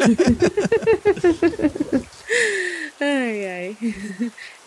ai, 2.99 3.47
ai. 3.47 3.77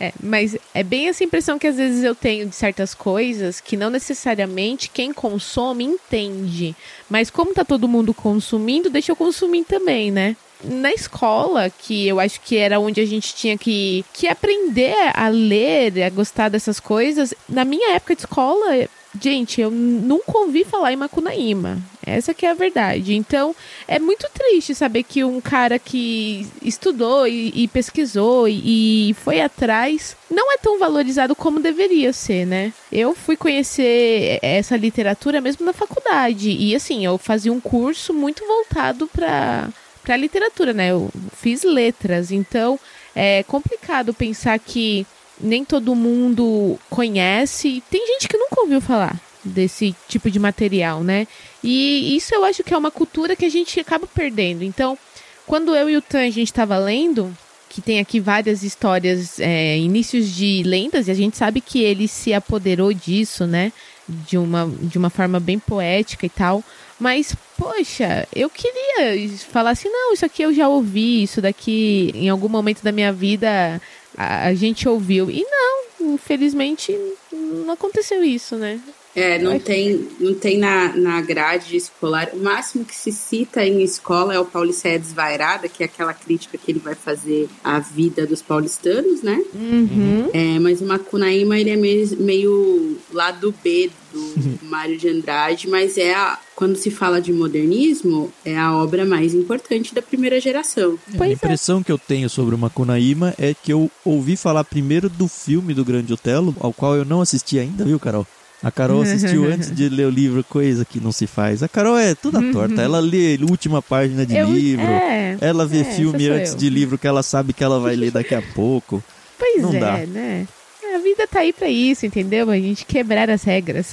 É, 0.00 0.12
mas 0.22 0.56
é 0.72 0.82
bem 0.84 1.08
essa 1.08 1.24
impressão 1.24 1.58
que 1.58 1.66
às 1.66 1.76
vezes 1.76 2.04
eu 2.04 2.14
tenho 2.14 2.46
de 2.46 2.54
certas 2.54 2.94
coisas 2.94 3.60
que 3.60 3.76
não 3.76 3.90
necessariamente 3.90 4.88
quem 4.88 5.12
consome 5.12 5.84
entende. 5.84 6.76
Mas 7.10 7.30
como 7.30 7.52
tá 7.52 7.64
todo 7.64 7.88
mundo 7.88 8.14
consumindo, 8.14 8.90
deixa 8.90 9.10
eu 9.10 9.16
consumir 9.16 9.64
também, 9.64 10.10
né? 10.10 10.36
Na 10.62 10.92
escola, 10.92 11.70
que 11.70 12.06
eu 12.06 12.20
acho 12.20 12.40
que 12.40 12.56
era 12.56 12.78
onde 12.78 13.00
a 13.00 13.06
gente 13.06 13.34
tinha 13.34 13.58
que, 13.58 14.04
que 14.12 14.28
aprender 14.28 14.94
a 15.14 15.28
ler, 15.28 16.02
a 16.02 16.10
gostar 16.10 16.48
dessas 16.48 16.78
coisas, 16.78 17.34
na 17.48 17.64
minha 17.64 17.94
época 17.94 18.14
de 18.14 18.22
escola, 18.22 18.88
Gente, 19.20 19.60
eu 19.60 19.70
nunca 19.70 20.38
ouvi 20.38 20.64
falar 20.64 20.92
em 20.92 20.96
Macunaíma. 20.96 21.78
Essa 22.09 22.35
que 22.35 22.47
é 22.47 22.51
a 22.51 22.55
verdade. 22.55 23.14
Então, 23.14 23.55
é 23.87 23.99
muito 23.99 24.29
triste 24.33 24.75
saber 24.75 25.03
que 25.03 25.25
um 25.25 25.40
cara 25.40 25.79
que 25.79 26.47
estudou 26.62 27.27
e, 27.27 27.53
e 27.55 27.68
pesquisou 27.68 28.49
e, 28.49 29.11
e, 29.11 29.14
foi 29.14 29.40
atrás 29.40 30.16
não 30.31 30.53
é 30.53 30.59
tão 30.59 30.79
valorizado 30.79 31.35
como 31.35 31.61
deveria 31.61 32.12
ser, 32.12 32.47
né? 32.47 32.73
Eu 32.90 33.14
fui 33.14 33.37
conhecer 33.37 34.38
essa 34.42 34.77
literatura 34.77 35.40
mesmo 35.40 35.64
na 35.64 35.73
faculdade. 35.73 36.51
E 36.51 36.75
assim, 36.75 37.05
eu 37.05 37.18
fazia 37.18 37.53
um 37.53 37.61
curso 37.61 38.12
muito 38.12 38.47
voltado 38.47 39.07
para 39.09 39.68
para 40.03 40.16
literatura, 40.16 40.73
né? 40.73 40.90
Eu 40.90 41.11
fiz 41.37 41.62
letras, 41.62 42.31
então 42.33 42.81
é 43.14 43.42
complicado 43.42 44.14
pensar 44.14 44.59
que 44.59 45.07
nem 45.38 45.64
todo 45.64 45.94
mundo 45.94 46.79
conhece. 46.88 47.83
Tem 47.90 48.07
gente 48.07 48.27
que 48.27 48.38
nunca 48.38 48.62
ouviu 48.62 48.81
falar 48.81 49.21
desse 49.44 49.94
tipo 50.09 50.31
de 50.31 50.38
material, 50.38 51.03
né? 51.03 51.27
E 51.62 52.16
isso 52.16 52.35
eu 52.35 52.44
acho 52.44 52.62
que 52.62 52.74
é 52.74 52.79
uma 52.79 52.90
cultura 52.90 53.37
que 53.37 53.44
a 53.44 53.51
gente 53.51 53.79
acaba 53.81 54.07
perdendo. 54.07 54.62
Então, 54.62 54.98
quando 55.46 55.74
eu 55.74 55.88
e 55.88 55.96
o 55.96 56.03
Tan 56.03 56.20
a 56.20 56.31
gente 56.31 56.48
estava 56.48 56.79
lendo, 56.79 57.35
que 57.68 57.81
tem 57.81 58.01
aqui 58.01 58.18
várias 58.18 58.62
histórias, 58.62 59.38
é, 59.38 59.79
inícios 59.79 60.29
de 60.31 60.62
lendas, 60.64 61.09
e 61.09 61.11
a 61.11 61.14
gente 61.14 61.37
sabe 61.37 61.61
que 61.61 61.83
ele 61.83 62.09
se 62.09 62.33
apoderou 62.33 62.92
disso, 62.92 63.46
né? 63.46 63.72
De 64.09 64.38
uma, 64.38 64.70
de 64.83 64.96
uma 64.96 65.11
forma 65.11 65.38
bem 65.38 65.59
poética 65.59 66.24
e 66.24 66.31
tal. 66.31 66.64
Mas, 66.98 67.35
poxa, 67.57 68.27
eu 68.35 68.51
queria 68.51 69.29
falar 69.51 69.70
assim, 69.70 69.88
não, 69.88 70.12
isso 70.12 70.24
aqui 70.24 70.42
eu 70.42 70.53
já 70.53 70.68
ouvi, 70.68 71.22
isso 71.22 71.40
daqui 71.40 72.11
em 72.14 72.29
algum 72.29 72.48
momento 72.48 72.83
da 72.83 72.90
minha 72.90 73.12
vida 73.12 73.81
a, 74.16 74.46
a 74.46 74.55
gente 74.55 74.88
ouviu. 74.88 75.31
E 75.31 75.44
não, 75.44 76.14
infelizmente 76.14 76.98
não 77.33 77.70
aconteceu 77.72 78.24
isso, 78.24 78.57
né? 78.57 78.81
É, 79.14 79.38
não 79.38 79.59
tem, 79.59 80.09
não 80.21 80.35
tem 80.35 80.59
na, 80.59 80.94
na 80.97 81.21
grade 81.21 81.77
escolar. 81.77 82.31
O 82.33 82.38
máximo 82.38 82.85
que 82.85 82.94
se 82.94 83.11
cita 83.11 83.64
em 83.64 83.83
escola 83.83 84.35
é 84.35 84.38
o 84.38 84.44
Pauliceia 84.44 84.99
Desvairada, 84.99 85.68
que 85.68 85.83
é 85.83 85.87
aquela 85.87 86.14
crítica 86.14 86.57
que 86.57 86.71
ele 86.71 86.79
vai 86.79 86.94
fazer 86.94 87.49
à 87.64 87.79
vida 87.79 88.27
dos 88.27 88.42
paulistanos, 88.42 89.23
né? 89.23 89.42
Uhum. 89.55 90.31
É, 90.33 90.59
mas 90.59 90.81
o 90.81 90.87
Macunaíma, 90.87 91.59
ele 91.59 91.71
é 91.71 91.77
meio, 91.77 92.16
meio 92.18 92.99
lado 93.12 93.55
B 93.62 93.90
do 94.12 94.18
uhum. 94.18 94.59
Mário 94.62 94.97
de 94.97 95.09
Andrade, 95.09 95.68
mas 95.68 95.99
é 95.99 96.14
a, 96.14 96.38
quando 96.55 96.77
se 96.77 96.90
fala 96.90 97.21
de 97.21 97.33
modernismo, 97.33 98.33
é 98.44 98.57
a 98.57 98.75
obra 98.75 99.05
mais 99.05 99.35
importante 99.35 99.94
da 99.94 100.03
primeira 100.03 100.40
geração. 100.40 100.99
É, 101.12 101.23
a 101.23 101.29
é. 101.29 101.33
impressão 101.33 101.81
é. 101.81 101.85
que 101.85 101.92
eu 101.92 101.99
tenho 101.99 102.29
sobre 102.31 102.55
o 102.55 102.59
Macunaíma 102.59 103.35
é 103.38 103.55
que 103.55 103.73
eu 103.73 103.90
ouvi 104.05 104.37
falar 104.37 104.64
primeiro 104.64 105.09
do 105.09 105.29
filme 105.29 105.75
do 105.75 105.85
Grande 105.85 106.12
Otelo, 106.12 106.55
ao 106.61 106.73
qual 106.73 106.97
eu 106.97 107.05
não 107.05 107.21
assisti 107.21 107.59
ainda, 107.59 107.85
viu, 107.85 107.99
Carol? 107.99 108.27
A 108.62 108.71
Carol 108.71 109.03
assistiu 109.03 109.44
antes 109.51 109.75
de 109.75 109.88
ler 109.88 110.07
o 110.07 110.11
livro, 110.11 110.42
coisa 110.44 110.85
que 110.85 111.01
não 111.01 111.12
se 111.12 111.27
faz. 111.27 111.62
A 111.62 111.68
Carol 111.68 111.97
é 111.97 112.14
toda 112.14 112.40
torta. 112.53 112.83
Ela 112.83 112.99
lê 112.99 113.38
última 113.49 113.81
página 113.81 114.27
de 114.27 114.37
eu, 114.37 114.51
livro. 114.51 114.85
É, 114.85 115.37
ela 115.40 115.66
vê 115.66 115.81
é, 115.81 115.85
filme 115.85 116.29
antes 116.29 116.53
eu. 116.53 116.59
de 116.59 116.68
livro 116.71 116.99
que 116.99 117.07
ela 117.07 117.23
sabe 117.23 117.53
que 117.53 117.62
ela 117.62 117.79
vai 117.79 117.94
ler 117.94 118.11
daqui 118.11 118.35
a 118.35 118.42
pouco. 118.42 119.03
Pois 119.38 119.62
não 119.62 119.75
é, 119.75 119.79
dá. 119.79 119.97
né? 120.07 120.47
A 120.94 120.99
vida 120.99 121.27
tá 121.29 121.40
aí 121.40 121.53
pra 121.53 121.68
isso, 121.68 122.07
entendeu? 122.07 122.51
A 122.51 122.57
gente 122.57 122.85
quebrar 122.85 123.31
as 123.31 123.44
regras. 123.44 123.92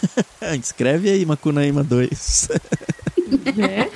Escreve 0.58 1.10
aí, 1.10 1.26
Macunaíma 1.26 1.84
2. 1.84 2.48
é. 3.58 3.88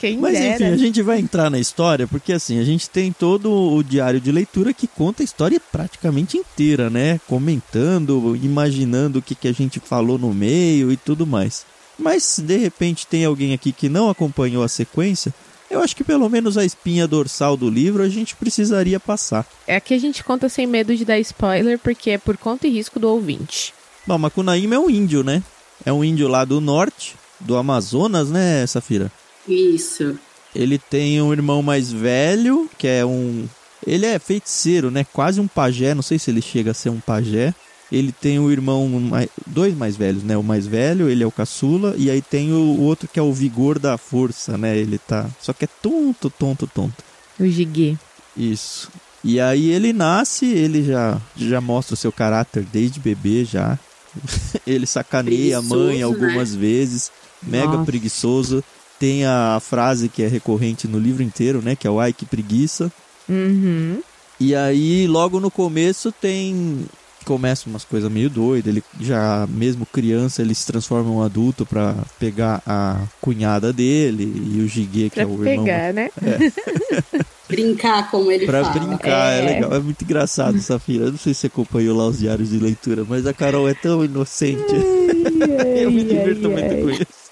Quem 0.00 0.18
Mas 0.18 0.34
dera. 0.34 0.54
enfim, 0.54 0.64
a 0.64 0.76
gente 0.76 1.02
vai 1.02 1.18
entrar 1.18 1.50
na 1.50 1.58
história, 1.58 2.06
porque 2.06 2.32
assim, 2.32 2.58
a 2.58 2.64
gente 2.64 2.88
tem 2.90 3.12
todo 3.12 3.50
o 3.50 3.82
diário 3.82 4.20
de 4.20 4.30
leitura 4.30 4.74
que 4.74 4.86
conta 4.86 5.22
a 5.22 5.24
história 5.24 5.60
praticamente 5.72 6.36
inteira, 6.36 6.90
né? 6.90 7.20
Comentando, 7.26 8.38
imaginando 8.42 9.18
o 9.18 9.22
que, 9.22 9.34
que 9.34 9.48
a 9.48 9.52
gente 9.52 9.80
falou 9.80 10.18
no 10.18 10.34
meio 10.34 10.92
e 10.92 10.96
tudo 10.96 11.26
mais. 11.26 11.64
Mas 11.98 12.38
de 12.38 12.56
repente 12.56 13.06
tem 13.06 13.24
alguém 13.24 13.54
aqui 13.54 13.72
que 13.72 13.88
não 13.88 14.10
acompanhou 14.10 14.62
a 14.62 14.68
sequência, 14.68 15.32
eu 15.70 15.76
eu 15.76 15.82
acho 15.82 15.96
que 15.96 16.04
pelo 16.04 16.28
menos 16.28 16.56
a 16.56 16.64
espinha 16.64 17.06
dorsal 17.06 17.56
do 17.56 17.68
livro 17.68 18.02
a 18.02 18.08
gente 18.08 18.34
precisaria 18.34 18.98
passar. 18.98 19.46
É 19.66 19.78
que 19.80 19.94
a 19.94 19.98
gente 19.98 20.22
conta 20.24 20.48
sem 20.48 20.66
medo 20.66 20.96
de 20.96 21.04
dar 21.04 21.18
spoiler, 21.18 21.78
porque 21.78 22.10
é 22.10 22.18
por 22.18 22.36
conta 22.36 22.66
e 22.66 22.70
risco 22.70 22.98
do 22.98 23.08
ouvinte. 23.10 23.74
Bom, 24.06 24.16
Macunaíma 24.16 24.76
é 24.76 24.78
um 24.78 24.88
índio, 24.88 25.22
né? 25.22 25.42
É 25.84 25.92
um 25.92 26.02
índio 26.02 26.28
lá 26.28 26.44
do 26.44 26.60
norte, 26.60 27.14
do 27.40 27.56
Amazonas, 27.56 28.30
né, 28.30 28.66
Safira? 28.66 29.10
Isso. 29.48 30.18
Ele 30.54 30.78
tem 30.78 31.20
um 31.20 31.32
irmão 31.32 31.62
mais 31.62 31.92
velho, 31.92 32.68
que 32.78 32.86
é 32.86 33.04
um. 33.04 33.46
Ele 33.86 34.06
é 34.06 34.18
feiticeiro, 34.18 34.90
né? 34.90 35.04
Quase 35.12 35.40
um 35.40 35.46
pajé. 35.46 35.94
Não 35.94 36.02
sei 36.02 36.18
se 36.18 36.30
ele 36.30 36.40
chega 36.40 36.70
a 36.70 36.74
ser 36.74 36.90
um 36.90 37.00
pajé. 37.00 37.54
Ele 37.92 38.10
tem 38.10 38.38
o 38.38 38.50
irmão, 38.50 38.88
mais... 38.88 39.28
dois 39.46 39.76
mais 39.76 39.96
velhos, 39.96 40.24
né? 40.24 40.36
O 40.36 40.42
mais 40.42 40.66
velho, 40.66 41.08
ele 41.08 41.22
é 41.22 41.26
o 41.26 41.30
caçula. 41.30 41.94
E 41.96 42.10
aí 42.10 42.20
tem 42.20 42.52
o 42.52 42.80
outro 42.80 43.06
que 43.06 43.18
é 43.18 43.22
o 43.22 43.32
vigor 43.32 43.78
da 43.78 43.96
força, 43.96 44.58
né? 44.58 44.76
Ele 44.76 44.98
tá. 44.98 45.28
Só 45.40 45.52
que 45.52 45.66
é 45.66 45.68
tonto, 45.82 46.30
tonto, 46.30 46.66
tonto. 46.66 47.04
O 47.38 47.46
Giguê. 47.46 47.96
Isso. 48.36 48.90
E 49.22 49.40
aí 49.40 49.70
ele 49.70 49.92
nasce, 49.92 50.46
ele 50.46 50.84
já, 50.84 51.20
já 51.36 51.60
mostra 51.60 51.94
o 51.94 51.96
seu 51.96 52.10
caráter 52.10 52.64
desde 52.72 52.98
bebê 52.98 53.44
já. 53.44 53.78
ele 54.66 54.86
sacaneia 54.86 55.58
preguiçoso, 55.58 55.74
a 55.74 55.76
mãe 55.76 56.02
algumas 56.02 56.54
né? 56.54 56.60
vezes. 56.60 57.12
Mega 57.42 57.68
Nossa. 57.68 57.84
preguiçoso. 57.84 58.64
Tem 58.98 59.24
a 59.26 59.58
frase 59.60 60.08
que 60.08 60.22
é 60.22 60.26
recorrente 60.26 60.88
no 60.88 60.98
livro 60.98 61.22
inteiro, 61.22 61.60
né? 61.62 61.76
Que 61.76 61.86
é 61.86 61.90
o 61.90 62.00
ai 62.00 62.12
que 62.12 62.24
preguiça. 62.24 62.90
Uhum. 63.28 64.00
E 64.38 64.54
aí, 64.54 65.06
logo 65.06 65.40
no 65.40 65.50
começo, 65.50 66.12
tem. 66.12 66.84
Começa 67.24 67.68
umas 67.68 67.84
coisas 67.84 68.10
meio 68.10 68.30
doidas. 68.30 68.72
Ele 68.72 68.84
já, 69.00 69.48
mesmo 69.48 69.84
criança, 69.84 70.42
ele 70.42 70.54
se 70.54 70.64
transforma 70.64 71.10
em 71.10 71.14
um 71.14 71.22
adulto 71.22 71.66
para 71.66 71.94
pegar 72.20 72.62
a 72.64 73.00
cunhada 73.20 73.72
dele 73.72 74.32
e 74.54 74.60
o 74.60 74.68
Gigue, 74.68 75.10
que 75.10 75.16
pra 75.16 75.22
é 75.24 75.26
o 75.26 75.36
pegar, 75.36 75.50
irmão. 75.50 75.64
pegar, 75.64 75.92
né? 75.92 76.10
É. 76.22 77.24
brincar, 77.48 78.10
como 78.10 78.30
ele 78.30 78.46
pra 78.46 78.62
fala. 78.62 78.72
Pra 78.72 78.86
brincar, 78.86 79.32
é. 79.32 79.38
é. 79.38 79.54
legal. 79.54 79.74
É 79.74 79.80
muito 79.80 80.02
engraçado, 80.02 80.60
Safira. 80.60 81.06
Eu 81.06 81.12
não 81.12 81.18
sei 81.18 81.34
se 81.34 81.40
você 81.40 81.46
acompanhou 81.48 81.96
lá 81.96 82.06
os 82.06 82.18
diários 82.18 82.50
de 82.50 82.58
leitura, 82.58 83.04
mas 83.08 83.26
a 83.26 83.32
Carol 83.32 83.68
é 83.68 83.74
tão 83.74 84.04
inocente. 84.04 84.62
Ai, 84.72 85.58
ai, 85.60 85.82
Eu 85.84 85.90
me 85.90 86.04
divirto 86.04 86.48
ai, 86.48 86.54
muito 86.54 86.82
com 86.82 86.90
isso. 86.90 87.25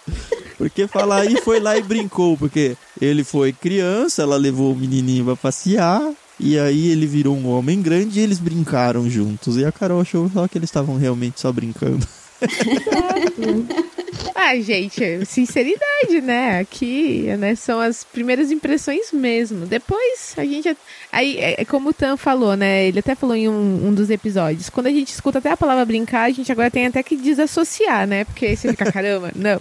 Porque 0.56 0.86
falar 0.86 1.22
aí 1.22 1.36
foi 1.42 1.60
lá 1.60 1.76
e 1.76 1.82
brincou, 1.82 2.36
porque 2.36 2.76
ele 3.00 3.24
foi 3.24 3.52
criança, 3.52 4.22
ela 4.22 4.36
levou 4.36 4.72
o 4.72 4.76
menininho 4.76 5.24
pra 5.24 5.36
passear, 5.36 6.12
e 6.38 6.58
aí 6.58 6.88
ele 6.88 7.06
virou 7.06 7.36
um 7.36 7.48
homem 7.48 7.80
grande 7.80 8.20
e 8.20 8.22
eles 8.22 8.38
brincaram 8.38 9.08
juntos. 9.08 9.56
E 9.56 9.64
a 9.64 9.72
Carol 9.72 10.00
achou 10.00 10.30
só 10.32 10.48
que 10.48 10.58
eles 10.58 10.68
estavam 10.68 10.96
realmente 10.96 11.40
só 11.40 11.52
brincando. 11.52 12.06
ah, 14.34 14.58
gente, 14.60 15.24
sinceridade, 15.24 16.20
né? 16.22 16.58
Aqui, 16.58 17.22
né, 17.38 17.54
são 17.54 17.80
as 17.80 18.02
primeiras 18.04 18.50
impressões 18.50 19.12
mesmo. 19.12 19.64
Depois 19.66 20.34
a 20.36 20.44
gente. 20.44 20.76
Aí, 21.12 21.38
é, 21.38 21.62
é 21.62 21.64
como 21.64 21.90
o 21.90 21.94
Tan 21.94 22.16
falou, 22.16 22.56
né? 22.56 22.86
Ele 22.86 22.98
até 22.98 23.14
falou 23.14 23.36
em 23.36 23.48
um, 23.48 23.88
um, 23.88 23.94
dos 23.94 24.10
episódios. 24.10 24.68
Quando 24.68 24.88
a 24.88 24.90
gente 24.90 25.08
escuta 25.12 25.38
até 25.38 25.50
a 25.50 25.56
palavra 25.56 25.84
brincar, 25.84 26.24
a 26.24 26.30
gente 26.30 26.50
agora 26.50 26.70
tem 26.70 26.86
até 26.86 27.02
que 27.02 27.16
desassociar, 27.16 28.06
né? 28.06 28.24
Porque 28.24 28.56
você 28.56 28.68
fica, 28.70 28.90
caramba, 28.90 29.30
não. 29.34 29.60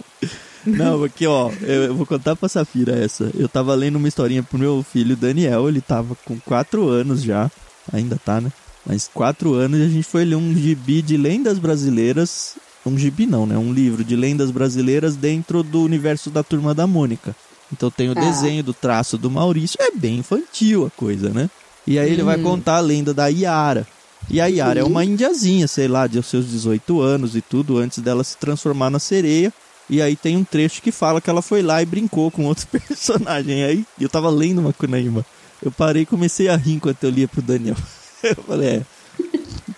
Não, 0.66 1.04
aqui 1.04 1.26
ó, 1.26 1.50
eu 1.62 1.94
vou 1.94 2.06
contar 2.06 2.36
pra 2.36 2.48
Safira 2.48 2.92
essa. 2.92 3.30
Eu 3.34 3.48
tava 3.48 3.74
lendo 3.74 3.96
uma 3.96 4.08
historinha 4.08 4.42
pro 4.42 4.58
meu 4.58 4.82
filho 4.82 5.16
Daniel, 5.16 5.68
ele 5.68 5.80
tava 5.80 6.16
com 6.24 6.38
4 6.40 6.88
anos 6.88 7.22
já. 7.22 7.50
Ainda 7.92 8.18
tá, 8.24 8.40
né? 8.40 8.50
Mas 8.86 9.08
4 9.12 9.54
anos 9.54 9.78
e 9.80 9.82
a 9.82 9.88
gente 9.88 10.04
foi 10.04 10.24
ler 10.24 10.36
um 10.36 10.54
gibi 10.54 11.02
de 11.02 11.16
lendas 11.16 11.58
brasileiras 11.58 12.56
um 12.86 12.98
gibi 12.98 13.26
não, 13.26 13.46
né? 13.46 13.56
Um 13.56 13.72
livro 13.72 14.04
de 14.04 14.14
lendas 14.14 14.50
brasileiras 14.50 15.16
dentro 15.16 15.62
do 15.62 15.82
universo 15.82 16.30
da 16.30 16.42
Turma 16.42 16.74
da 16.74 16.86
Mônica. 16.86 17.34
Então 17.72 17.90
tem 17.90 18.08
o 18.08 18.12
ah. 18.12 18.20
desenho 18.20 18.62
do 18.62 18.74
traço 18.74 19.16
do 19.16 19.30
Maurício, 19.30 19.78
é 19.80 19.90
bem 19.90 20.18
infantil 20.18 20.86
a 20.86 20.90
coisa, 20.90 21.30
né? 21.30 21.48
E 21.86 21.98
aí 21.98 22.12
ele 22.12 22.22
vai 22.22 22.36
uhum. 22.36 22.42
contar 22.42 22.76
a 22.76 22.80
lenda 22.80 23.12
da 23.12 23.28
Iara. 23.28 23.86
E 24.30 24.40
a 24.40 24.46
Iara 24.46 24.80
é 24.80 24.84
uma 24.84 25.04
indiazinha, 25.04 25.68
sei 25.68 25.86
lá, 25.86 26.06
de 26.06 26.22
seus 26.22 26.48
18 26.48 27.00
anos 27.00 27.36
e 27.36 27.42
tudo, 27.42 27.78
antes 27.78 27.98
dela 27.98 28.24
se 28.24 28.36
transformar 28.36 28.90
na 28.90 28.98
sereia. 28.98 29.52
E 29.88 30.00
aí 30.00 30.16
tem 30.16 30.36
um 30.36 30.44
trecho 30.44 30.80
que 30.80 30.90
fala 30.90 31.20
que 31.20 31.28
ela 31.28 31.42
foi 31.42 31.62
lá 31.62 31.82
e 31.82 31.86
brincou 31.86 32.30
com 32.30 32.44
outro 32.46 32.66
personagem. 32.72 33.64
Aí 33.64 33.84
eu 34.00 34.08
tava 34.08 34.30
lendo 34.30 34.60
uma 34.60 34.72
Kunaíma. 34.72 35.24
Eu 35.62 35.70
parei 35.70 36.02
e 36.02 36.06
comecei 36.06 36.48
a 36.48 36.56
rir 36.56 36.74
enquanto 36.74 37.04
eu 37.04 37.10
lia 37.10 37.28
pro 37.28 37.42
Daniel. 37.42 37.76
Eu 38.24 38.36
falei, 38.36 38.68
é, 38.68 38.82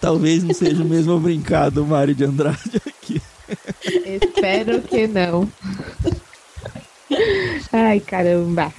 talvez 0.01 0.45
não 0.45 0.55
seja 0.55 0.81
o 0.81 0.87
mesmo 0.87 1.19
brincar 1.19 1.69
do 1.69 1.85
Mário 1.85 2.15
de 2.15 2.25
Andrade 2.25 2.81
aqui. 2.87 3.21
Espero 4.23 4.83
que 4.83 5.09
não. 5.09 5.49
Ai, 7.73 7.99
caramba. 7.99 8.73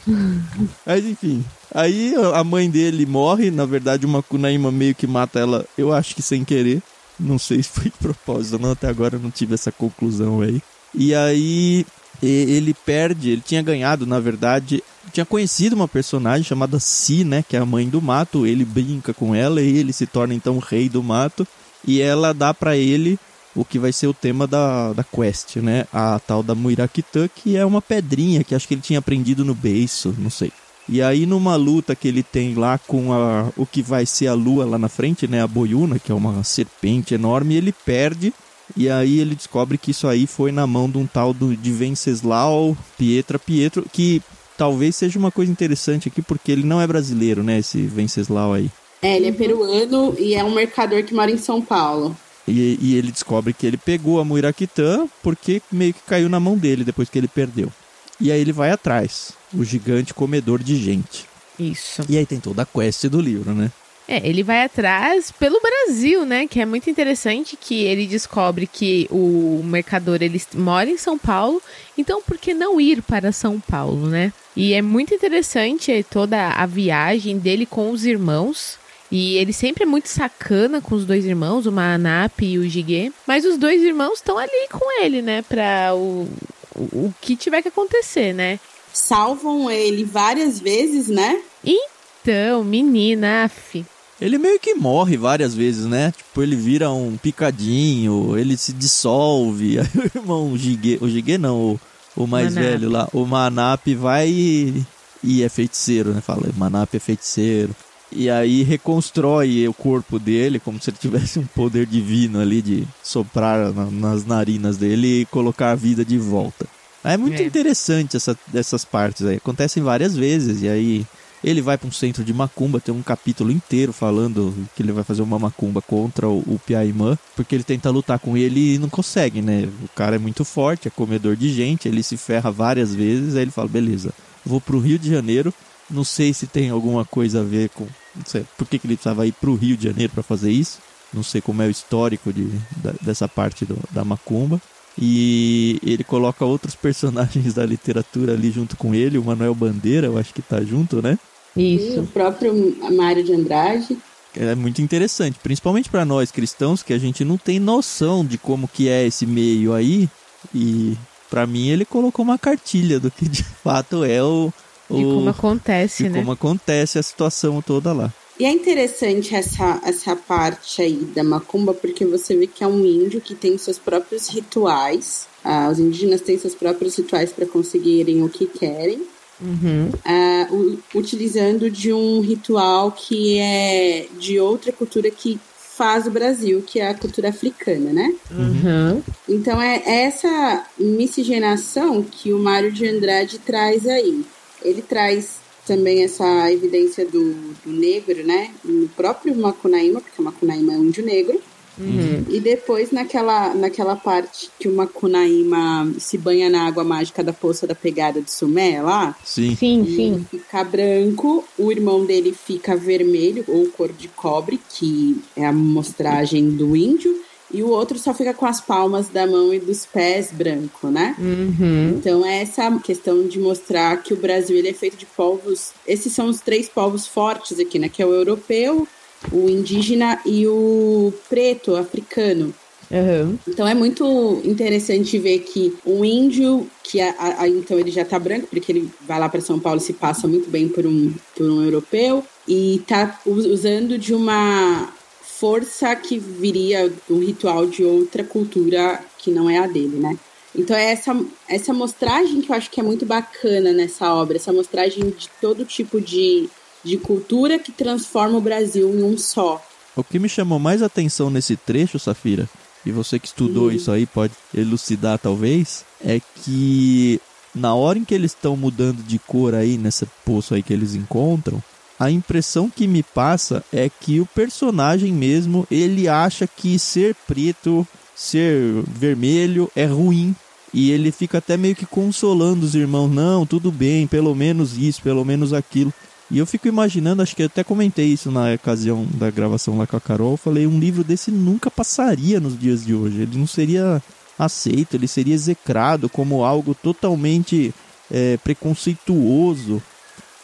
Mas 0.85 1.03
enfim, 1.05 1.43
aí 1.73 2.13
a 2.33 2.43
mãe 2.45 2.69
dele 2.69 3.05
morre, 3.05 3.51
na 3.51 3.65
verdade 3.65 4.05
uma 4.05 4.23
Kunaíma 4.23 4.71
meio 4.71 4.95
que 4.95 5.05
mata 5.05 5.37
ela, 5.37 5.65
eu 5.77 5.91
acho 5.93 6.15
que 6.15 6.21
sem 6.21 6.45
querer. 6.45 6.81
Não 7.19 7.37
sei 7.37 7.61
se 7.61 7.69
foi 7.69 7.85
de 7.85 7.97
propósito 7.97 8.59
não, 8.59 8.71
até 8.71 8.87
agora 8.87 9.15
eu 9.15 9.19
não 9.19 9.31
tive 9.31 9.53
essa 9.53 9.71
conclusão 9.71 10.41
aí. 10.41 10.61
E 10.97 11.13
aí 11.13 11.85
ele 12.21 12.73
perde, 12.73 13.29
ele 13.29 13.43
tinha 13.45 13.61
ganhado, 13.61 14.07
na 14.07 14.19
verdade, 14.19 14.83
tinha 15.13 15.25
conhecido 15.25 15.75
uma 15.75 15.87
personagem 15.87 16.43
chamada 16.43 16.79
Si, 16.79 17.23
né, 17.23 17.45
que 17.47 17.55
é 17.55 17.59
a 17.59 17.65
mãe 17.65 17.87
do 17.87 18.01
mato, 18.01 18.47
ele 18.47 18.65
brinca 18.65 19.13
com 19.13 19.35
ela 19.35 19.61
e 19.61 19.77
ele 19.77 19.93
se 19.93 20.07
torna 20.07 20.33
então 20.33 20.57
o 20.57 20.59
rei 20.59 20.89
do 20.89 21.03
mato 21.03 21.47
e 21.85 22.01
ela 22.01 22.33
dá 22.33 22.51
para 22.53 22.75
ele 22.75 23.19
o 23.55 23.63
que 23.63 23.77
vai 23.77 23.91
ser 23.91 24.07
o 24.07 24.13
tema 24.13 24.47
da, 24.47 24.93
da 24.93 25.03
quest, 25.03 25.57
né? 25.57 25.85
A 25.91 26.19
tal 26.19 26.43
da 26.43 26.53
Muirakitã, 26.53 27.27
que 27.27 27.57
é 27.57 27.65
uma 27.65 27.81
pedrinha 27.81 28.43
que 28.43 28.53
acho 28.53 28.67
que 28.67 28.75
ele 28.75 28.81
tinha 28.81 28.99
aprendido 28.99 29.43
no 29.43 29.55
beiço, 29.55 30.13
não 30.17 30.29
sei. 30.29 30.51
E 30.89 31.01
aí 31.01 31.25
numa 31.25 31.55
luta 31.55 31.95
que 31.95 32.07
ele 32.07 32.23
tem 32.23 32.53
lá 32.53 32.77
com 32.77 33.11
a, 33.11 33.49
o 33.55 33.65
que 33.65 33.81
vai 33.81 34.05
ser 34.05 34.27
a 34.27 34.33
lua 34.33 34.65
lá 34.65 34.77
na 34.77 34.89
frente, 34.89 35.27
né, 35.27 35.41
a 35.41 35.47
Boiuna, 35.47 35.99
que 35.99 36.11
é 36.11 36.15
uma 36.15 36.43
serpente 36.43 37.13
enorme, 37.13 37.55
ele 37.55 37.71
perde 37.71 38.33
e 38.75 38.89
aí 38.89 39.19
ele 39.19 39.35
descobre 39.35 39.77
que 39.77 39.91
isso 39.91 40.07
aí 40.07 40.27
foi 40.27 40.51
na 40.51 40.67
mão 40.67 40.89
de 40.89 40.97
um 40.97 41.05
tal 41.05 41.33
do, 41.33 41.55
de 41.55 41.71
Venceslau 41.71 42.77
Pietra 42.97 43.39
Pietro, 43.39 43.85
que 43.91 44.21
talvez 44.57 44.95
seja 44.95 45.17
uma 45.17 45.31
coisa 45.31 45.51
interessante 45.51 46.07
aqui, 46.09 46.21
porque 46.21 46.51
ele 46.51 46.63
não 46.63 46.81
é 46.81 46.87
brasileiro, 46.87 47.43
né, 47.43 47.59
esse 47.59 47.81
Venceslau 47.81 48.53
aí. 48.53 48.69
É, 49.01 49.15
ele 49.15 49.27
é 49.27 49.31
peruano 49.31 50.15
e 50.17 50.33
é 50.33 50.43
um 50.43 50.53
mercador 50.53 51.03
que 51.03 51.13
mora 51.13 51.31
em 51.31 51.37
São 51.37 51.61
Paulo. 51.61 52.17
E, 52.47 52.77
e 52.81 52.95
ele 52.95 53.11
descobre 53.11 53.53
que 53.53 53.67
ele 53.67 53.77
pegou 53.77 54.19
a 54.19 54.25
Muiraquitã 54.25 55.07
porque 55.21 55.61
meio 55.71 55.93
que 55.93 56.01
caiu 56.01 56.29
na 56.29 56.39
mão 56.39 56.57
dele 56.57 56.83
depois 56.83 57.09
que 57.09 57.17
ele 57.17 57.27
perdeu. 57.27 57.71
E 58.19 58.31
aí 58.31 58.39
ele 58.39 58.53
vai 58.53 58.71
atrás, 58.71 59.33
o 59.53 59.63
gigante 59.63 60.13
comedor 60.13 60.63
de 60.63 60.75
gente. 60.75 61.25
Isso. 61.59 62.03
E 62.09 62.17
aí 62.17 62.25
tem 62.25 62.39
toda 62.39 62.63
a 62.63 62.65
quest 62.65 63.05
do 63.05 63.21
livro, 63.21 63.53
né? 63.53 63.71
É, 64.07 64.25
ele 64.25 64.41
vai 64.41 64.63
atrás 64.63 65.31
pelo 65.31 65.59
Brasil, 65.59 66.25
né? 66.25 66.47
Que 66.47 66.61
é 66.61 66.65
muito 66.65 66.89
interessante 66.89 67.57
que 67.57 67.83
ele 67.83 68.07
descobre 68.07 68.65
que 68.65 69.05
o 69.11 69.61
mercador 69.65 70.21
ele 70.21 70.41
mora 70.53 70.89
em 70.89 70.97
São 70.97 71.17
Paulo, 71.17 71.61
então 71.97 72.21
por 72.21 72.37
que 72.37 72.53
não 72.53 72.79
ir 72.79 73.01
para 73.01 73.33
São 73.33 73.59
Paulo, 73.59 74.07
né? 74.07 74.31
E 74.55 74.73
é 74.73 74.81
muito 74.81 75.13
interessante 75.13 76.05
toda 76.09 76.49
a 76.49 76.65
viagem 76.65 77.37
dele 77.37 77.65
com 77.65 77.91
os 77.91 78.05
irmãos. 78.05 78.79
E 79.09 79.37
ele 79.37 79.53
sempre 79.53 79.83
é 79.83 79.85
muito 79.85 80.09
sacana 80.09 80.81
com 80.81 80.93
os 80.93 81.05
dois 81.05 81.25
irmãos, 81.25 81.65
o 81.65 81.71
Manap 81.71 82.41
e 82.41 82.57
o 82.57 82.67
Jiguê. 82.67 83.11
Mas 83.25 83.45
os 83.45 83.57
dois 83.57 83.81
irmãos 83.81 84.15
estão 84.15 84.37
ali 84.37 84.67
com 84.69 85.01
ele, 85.01 85.21
né? 85.21 85.41
Pra 85.43 85.93
o, 85.93 86.27
o, 86.75 86.81
o, 86.81 87.15
que 87.21 87.37
tiver 87.37 87.61
que 87.61 87.69
acontecer, 87.69 88.33
né? 88.33 88.59
Salvam 88.91 89.71
ele 89.71 90.03
várias 90.03 90.59
vezes, 90.59 91.07
né? 91.07 91.41
Então, 91.63 92.65
menina, 92.65 93.45
af. 93.45 93.85
Ele 94.19 94.37
meio 94.37 94.59
que 94.59 94.73
morre 94.73 95.15
várias 95.15 95.53
vezes, 95.53 95.85
né? 95.85 96.11
Tipo, 96.11 96.41
ele 96.41 96.55
vira 96.55 96.91
um 96.91 97.17
picadinho, 97.17 98.37
ele 98.37 98.57
se 98.57 98.73
dissolve. 98.73 99.77
Aí 99.79 99.87
o 99.95 100.17
irmão 100.17 100.57
Jiguê, 100.57 100.97
o 100.99 101.07
Jiguê 101.07 101.37
não, 101.37 101.55
o, 101.55 101.79
o 102.15 102.27
mais 102.27 102.55
Manap. 102.55 102.71
velho 102.71 102.89
lá, 102.89 103.07
o 103.13 103.25
Manap 103.25 103.85
vai 103.95 104.27
e, 104.27 104.83
e 105.23 105.43
é 105.43 105.49
feiticeiro, 105.49 106.13
né? 106.13 106.21
Fala, 106.21 106.49
Manap 106.55 106.93
é 106.95 106.99
feiticeiro. 106.99 107.75
E 108.11 108.29
aí 108.29 108.63
reconstrói 108.63 109.67
o 109.67 109.73
corpo 109.73 110.17
dele 110.17 110.59
como 110.59 110.81
se 110.81 110.89
ele 110.89 110.97
tivesse 110.97 111.39
um 111.39 111.45
poder 111.45 111.85
divino 111.85 112.39
ali 112.39 112.61
de 112.61 112.87
soprar 113.03 113.73
na, 113.73 113.85
nas 113.91 114.25
narinas 114.25 114.77
dele 114.77 115.21
e 115.21 115.25
colocar 115.25 115.71
a 115.71 115.75
vida 115.75 116.05
de 116.05 116.17
volta. 116.17 116.65
É 117.03 117.17
muito 117.17 117.41
é. 117.41 117.45
interessante 117.45 118.17
essa, 118.17 118.37
essas 118.53 118.83
partes 118.83 119.25
aí. 119.25 119.37
Acontecem 119.37 119.83
várias 119.83 120.15
vezes 120.15 120.61
e 120.61 120.69
aí 120.69 121.05
ele 121.47 121.61
vai 121.61 121.77
para 121.77 121.87
um 121.87 121.91
centro 121.91 122.23
de 122.23 122.33
macumba, 122.33 122.79
tem 122.79 122.93
um 122.93 123.01
capítulo 123.01 123.51
inteiro 123.51 123.93
falando 123.93 124.53
que 124.75 124.81
ele 124.81 124.91
vai 124.91 125.03
fazer 125.03 125.21
uma 125.21 125.39
macumba 125.39 125.81
contra 125.81 126.27
o, 126.27 126.39
o 126.39 126.59
Piaimã, 126.65 127.17
porque 127.35 127.55
ele 127.55 127.63
tenta 127.63 127.89
lutar 127.89 128.19
com 128.19 128.35
ele 128.35 128.75
e 128.75 128.77
não 128.77 128.89
consegue, 128.89 129.41
né? 129.41 129.69
O 129.83 129.89
cara 129.95 130.15
é 130.15 130.19
muito 130.19 130.43
forte, 130.43 130.87
é 130.87 130.91
comedor 130.91 131.35
de 131.35 131.53
gente, 131.53 131.87
ele 131.87 132.03
se 132.03 132.17
ferra 132.17 132.51
várias 132.51 132.93
vezes, 132.93 133.35
aí 133.35 133.43
ele 133.43 133.51
fala: 133.51 133.67
beleza, 133.67 134.13
vou 134.45 134.59
pro 134.59 134.79
Rio 134.79 134.99
de 134.99 135.09
Janeiro 135.09 135.53
não 135.89 136.03
sei 136.03 136.33
se 136.33 136.47
tem 136.47 136.69
alguma 136.69 137.05
coisa 137.05 137.41
a 137.41 137.43
ver 137.43 137.69
com. 137.69 137.87
Não 138.15 138.25
sei 138.25 138.45
por 138.57 138.67
que, 138.67 138.79
que 138.79 138.87
ele 138.87 138.95
precisava 138.95 139.25
ir 139.25 139.31
para 139.31 139.49
o 139.49 139.55
Rio 139.55 139.77
de 139.77 139.85
Janeiro 139.85 140.11
para 140.13 140.23
fazer 140.23 140.51
isso. 140.51 140.79
Não 141.13 141.23
sei 141.23 141.39
como 141.39 141.61
é 141.61 141.67
o 141.67 141.71
histórico 141.71 142.33
de, 142.33 142.49
da, 142.77 142.93
dessa 143.01 143.27
parte 143.27 143.65
do, 143.65 143.77
da 143.91 144.03
macumba. 144.03 144.61
E 144.99 145.79
ele 145.83 146.03
coloca 146.03 146.43
outros 146.43 146.75
personagens 146.75 147.53
da 147.53 147.65
literatura 147.65 148.33
ali 148.33 148.51
junto 148.51 148.75
com 148.75 148.93
ele, 148.93 149.17
o 149.17 149.23
Manuel 149.23 149.55
Bandeira, 149.55 150.07
eu 150.07 150.17
acho 150.17 150.33
que 150.33 150.41
tá 150.41 150.61
junto, 150.61 151.01
né? 151.01 151.17
Isso. 151.57 152.01
O 152.01 152.07
próprio 152.07 152.53
Mário 152.91 153.23
de 153.23 153.33
Andrade. 153.33 153.97
É 154.35 154.53
muito 154.53 154.81
interessante, 154.81 155.39
principalmente 155.41 155.89
para 155.89 156.05
nós 156.05 156.31
cristãos, 156.31 156.83
que 156.83 156.93
a 156.93 156.97
gente 156.97 157.25
não 157.25 157.37
tem 157.37 157.59
noção 157.59 158.23
de 158.23 158.37
como 158.37 158.67
que 158.67 158.87
é 158.87 159.05
esse 159.07 159.25
meio 159.25 159.73
aí. 159.73 160.07
E 160.53 160.95
para 161.29 161.47
mim 161.47 161.69
ele 161.69 161.85
colocou 161.85 162.23
uma 162.23 162.37
cartilha 162.37 162.99
do 162.99 163.09
que 163.09 163.27
de 163.27 163.43
fato 163.63 164.03
é 164.03 164.21
o, 164.21 164.53
o 164.89 164.95
de 164.95 165.03
como 165.03 165.29
acontece, 165.29 166.03
de 166.03 166.09
né? 166.09 166.19
como 166.19 166.31
acontece 166.31 166.99
a 166.99 167.03
situação 167.03 167.61
toda 167.61 167.93
lá. 167.93 168.13
E 168.39 168.45
é 168.45 168.51
interessante 168.51 169.33
essa, 169.33 169.81
essa 169.83 170.15
parte 170.15 170.79
aí 170.79 170.97
da 171.15 171.23
macumba, 171.23 171.73
porque 171.73 172.05
você 172.05 172.35
vê 172.35 172.45
que 172.45 172.63
é 172.63 172.67
um 172.67 172.85
índio 172.85 173.19
que 173.19 173.33
tem 173.33 173.57
seus 173.57 173.79
próprios 173.79 174.27
rituais. 174.27 175.27
Ah, 175.43 175.69
os 175.71 175.79
indígenas 175.79 176.21
têm 176.21 176.37
seus 176.37 176.53
próprios 176.53 176.95
rituais 176.95 177.31
para 177.31 177.47
conseguirem 177.47 178.21
o 178.21 178.29
que 178.29 178.45
querem. 178.45 179.01
Uhum. 179.41 179.91
Ah, 180.03 180.47
u- 180.51 180.79
utilizando 180.95 181.69
de 181.69 181.93
um 181.93 182.19
ritual 182.21 182.91
que 182.91 183.37
é 183.39 184.07
de 184.19 184.39
outra 184.39 184.71
cultura 184.71 185.09
que 185.11 185.39
faz 185.77 186.07
o 186.07 186.11
Brasil, 186.11 186.63
que 186.65 186.79
é 186.79 186.87
a 186.89 186.95
cultura 186.95 187.29
africana, 187.29 187.93
né? 187.93 188.13
Uhum. 188.31 189.03
Então 189.29 189.61
é 189.61 189.81
essa 189.85 190.65
miscigenação 190.79 192.03
que 192.03 192.33
o 192.33 192.39
Mário 192.39 192.71
de 192.71 192.87
Andrade 192.87 193.37
traz 193.39 193.87
aí. 193.87 194.25
Ele 194.63 194.81
traz 194.81 195.35
também 195.67 196.03
essa 196.03 196.51
evidência 196.51 197.05
do, 197.05 197.33
do 197.63 197.71
negro, 197.71 198.25
né? 198.25 198.49
No 198.63 198.87
próprio 198.89 199.35
Macunaíma, 199.35 200.01
porque 200.01 200.19
o 200.19 200.25
Macunaíma 200.25 200.73
é 200.73 200.77
um 200.77 200.85
índio 200.85 201.05
negro. 201.05 201.39
Uhum. 201.79 202.25
E 202.29 202.39
depois 202.39 202.91
naquela, 202.91 203.53
naquela 203.53 203.95
parte 203.95 204.49
que 204.59 204.67
o 204.67 204.75
Macunaíma 204.75 205.93
se 205.99 206.17
banha 206.17 206.49
na 206.49 206.67
água 206.67 206.83
mágica 206.83 207.23
da 207.23 207.33
poça 207.33 207.67
da 207.67 207.75
pegada 207.75 208.21
de 208.21 208.31
Sumé 208.31 208.81
lá, 208.81 209.15
Sim. 209.23 209.55
Sim, 209.55 209.85
sim. 209.85 210.13
ele 210.13 210.25
fica 210.29 210.63
branco, 210.63 211.43
o 211.57 211.71
irmão 211.71 212.05
dele 212.05 212.33
fica 212.33 212.75
vermelho 212.75 213.43
ou 213.47 213.67
cor 213.67 213.91
de 213.91 214.07
cobre, 214.07 214.59
que 214.69 215.21
é 215.35 215.45
a 215.45 215.53
mostragem 215.53 216.49
do 216.49 216.75
índio, 216.75 217.21
e 217.51 217.63
o 217.63 217.69
outro 217.69 217.97
só 217.97 218.13
fica 218.13 218.33
com 218.33 218.45
as 218.45 218.59
palmas 218.59 219.07
da 219.07 219.25
mão 219.25 219.53
e 219.53 219.59
dos 219.59 219.85
pés 219.85 220.31
branco, 220.31 220.89
né? 220.89 221.15
Uhum. 221.17 221.95
Então 221.97 222.25
é 222.25 222.41
essa 222.41 222.69
questão 222.79 223.25
de 223.25 223.39
mostrar 223.39 224.03
que 224.03 224.13
o 224.13 224.17
Brasil 224.17 224.57
ele 224.57 224.69
é 224.69 224.73
feito 224.73 224.97
de 224.97 225.05
povos, 225.05 225.71
esses 225.87 226.11
são 226.11 226.27
os 226.27 226.41
três 226.41 226.67
povos 226.67 227.07
fortes 227.07 227.59
aqui, 227.59 227.79
né? 227.79 227.87
Que 227.87 228.01
é 228.01 228.05
o 228.05 228.13
europeu, 228.13 228.87
o 229.31 229.49
indígena 229.49 230.19
e 230.25 230.47
o 230.47 231.13
preto, 231.29 231.75
africano. 231.75 232.53
Uhum. 232.89 233.37
Então 233.47 233.67
é 233.67 233.73
muito 233.73 234.41
interessante 234.45 235.17
ver 235.19 235.39
que 235.39 235.75
um 235.85 236.05
índio, 236.05 236.69
que 236.83 237.01
a, 237.01 237.13
a- 237.39 237.49
então 237.49 237.77
ele 237.77 237.91
já 237.91 238.05
tá 238.05 238.17
branco, 238.17 238.47
porque 238.47 238.71
ele 238.71 238.89
vai 239.05 239.19
lá 239.19 239.27
para 239.27 239.41
São 239.41 239.59
Paulo 239.59 239.79
e 239.79 239.83
se 239.83 239.93
passa 239.93 240.27
muito 240.27 240.49
bem 240.49 240.69
por 240.69 240.85
um, 240.85 241.13
por 241.35 241.49
um 241.49 241.63
europeu, 241.63 242.23
e 242.47 242.81
tá 242.87 243.19
usando 243.25 243.97
de 243.97 244.13
uma 244.13 244.93
força 245.21 245.95
que 245.95 246.17
viria 246.17 246.91
do 247.07 247.19
ritual 247.19 247.65
de 247.67 247.83
outra 247.83 248.23
cultura 248.23 249.03
que 249.17 249.31
não 249.31 249.49
é 249.49 249.57
a 249.57 249.67
dele, 249.67 249.97
né? 249.97 250.17
Então 250.55 250.75
é 250.75 250.91
essa, 250.91 251.15
essa 251.47 251.73
mostragem 251.73 252.41
que 252.41 252.49
eu 252.51 252.55
acho 252.55 252.71
que 252.71 252.79
é 252.79 252.83
muito 252.83 253.05
bacana 253.05 253.71
nessa 253.73 254.11
obra, 254.13 254.37
essa 254.37 254.51
mostragem 254.51 255.03
de 255.09 255.29
todo 255.39 255.65
tipo 255.65 256.01
de, 256.01 256.49
de 256.83 256.97
cultura 256.97 257.59
que 257.59 257.71
transforma 257.71 258.37
o 258.37 258.41
Brasil 258.41 258.89
em 258.93 259.03
um 259.03 259.17
só. 259.17 259.63
O 259.95 260.03
que 260.03 260.19
me 260.19 260.29
chamou 260.29 260.59
mais 260.59 260.81
atenção 260.83 261.29
nesse 261.29 261.55
trecho, 261.55 261.97
Safira, 261.99 262.47
e 262.85 262.91
você 262.91 263.19
que 263.19 263.27
estudou 263.27 263.67
Hum. 263.67 263.71
isso 263.71 263.91
aí 263.91 264.05
pode 264.05 264.33
elucidar 264.53 265.17
talvez, 265.17 265.83
é 266.03 266.21
que 266.43 267.19
na 267.53 267.73
hora 267.73 267.97
em 267.97 268.05
que 268.05 268.13
eles 268.13 268.31
estão 268.31 268.55
mudando 268.55 269.01
de 269.03 269.17
cor 269.17 269.55
aí 269.55 269.77
nesse 269.77 270.05
poço 270.23 270.53
aí 270.53 270.61
que 270.61 270.71
eles 270.71 270.93
encontram, 270.93 271.61
a 271.99 272.11
impressão 272.11 272.69
que 272.69 272.87
me 272.87 273.01
passa 273.01 273.63
é 273.73 273.89
que 273.89 274.19
o 274.19 274.25
personagem 274.27 275.11
mesmo, 275.11 275.65
ele 275.71 276.07
acha 276.07 276.45
que 276.45 276.77
ser 276.77 277.15
preto, 277.25 277.87
ser 278.15 278.83
vermelho 278.87 279.71
é 279.75 279.85
ruim. 279.85 280.35
E 280.71 280.91
ele 280.91 281.11
fica 281.11 281.39
até 281.39 281.57
meio 281.57 281.75
que 281.75 281.85
consolando 281.87 282.63
os 282.65 282.75
irmãos, 282.75 283.07
não, 283.07 283.45
tudo 283.47 283.71
bem, 283.71 284.05
pelo 284.05 284.35
menos 284.35 284.77
isso, 284.77 285.01
pelo 285.01 285.25
menos 285.25 285.53
aquilo. 285.53 285.91
E 286.29 286.37
eu 286.37 286.45
fico 286.45 286.67
imaginando, 286.67 287.21
acho 287.21 287.35
que 287.35 287.43
até 287.43 287.63
comentei 287.63 288.07
isso 288.07 288.29
na 288.29 288.53
ocasião 288.53 289.07
da 289.13 289.31
gravação 289.31 289.77
lá 289.77 289.87
com 289.87 289.95
a 289.95 290.01
Carol, 290.01 290.35
falei, 290.35 290.67
um 290.67 290.79
livro 290.79 291.03
desse 291.03 291.31
nunca 291.31 291.71
passaria 291.71 292.39
nos 292.39 292.59
dias 292.59 292.85
de 292.85 292.93
hoje. 292.93 293.21
Ele 293.21 293.37
não 293.37 293.47
seria 293.47 294.01
aceito, 294.37 294.95
ele 294.95 295.07
seria 295.07 295.33
execrado 295.33 296.09
como 296.09 296.43
algo 296.43 296.75
totalmente 296.75 297.73
é, 298.11 298.37
preconceituoso. 298.37 299.81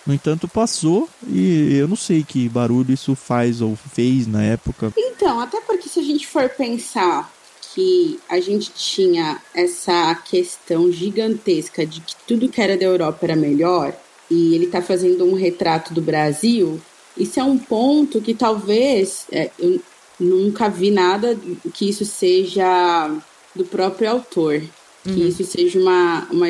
No 0.06 0.14
entanto, 0.14 0.48
passou 0.48 1.10
e 1.28 1.76
eu 1.76 1.88
não 1.88 1.96
sei 1.96 2.24
que 2.24 2.50
barulho 2.50 2.94
isso 2.94 3.16
faz 3.16 3.62
ou 3.62 3.76
fez 3.76 4.28
na 4.28 4.44
época. 4.44 4.92
Então, 4.98 5.40
até 5.40 5.62
porque 5.62 5.88
se 5.88 6.00
a 6.00 6.04
gente 6.04 6.28
for 6.28 6.50
pensar 6.50 7.32
que 7.74 8.20
a 8.30 8.40
gente 8.40 8.72
tinha 8.72 9.42
essa 9.54 10.14
questão 10.16 10.92
gigantesca 10.92 11.86
de 11.86 12.02
que 12.02 12.16
tudo 12.28 12.50
que 12.50 12.62
era 12.62 12.78
da 12.78 12.86
Europa 12.86 13.20
era 13.24 13.36
melhor, 13.36 13.96
e 14.34 14.56
ele 14.56 14.66
está 14.66 14.82
fazendo 14.82 15.24
um 15.26 15.36
retrato 15.36 15.94
do 15.94 16.02
Brasil, 16.02 16.82
isso 17.16 17.40
é 17.40 17.44
um 17.44 17.58
ponto 17.58 18.20
que 18.20 18.34
talvez 18.34 19.28
é, 19.32 19.52
eu 19.60 19.80
nunca 20.20 20.68
vi 20.70 20.90
nada 20.90 21.38
que 21.74 21.88
isso 21.88 22.04
seja 22.04 23.16
do 23.56 23.64
próprio 23.64 24.10
autor, 24.10 24.62
que 25.04 25.28
isso 25.28 25.44
seja 25.44 25.80
uma, 25.80 26.28
uma, 26.32 26.48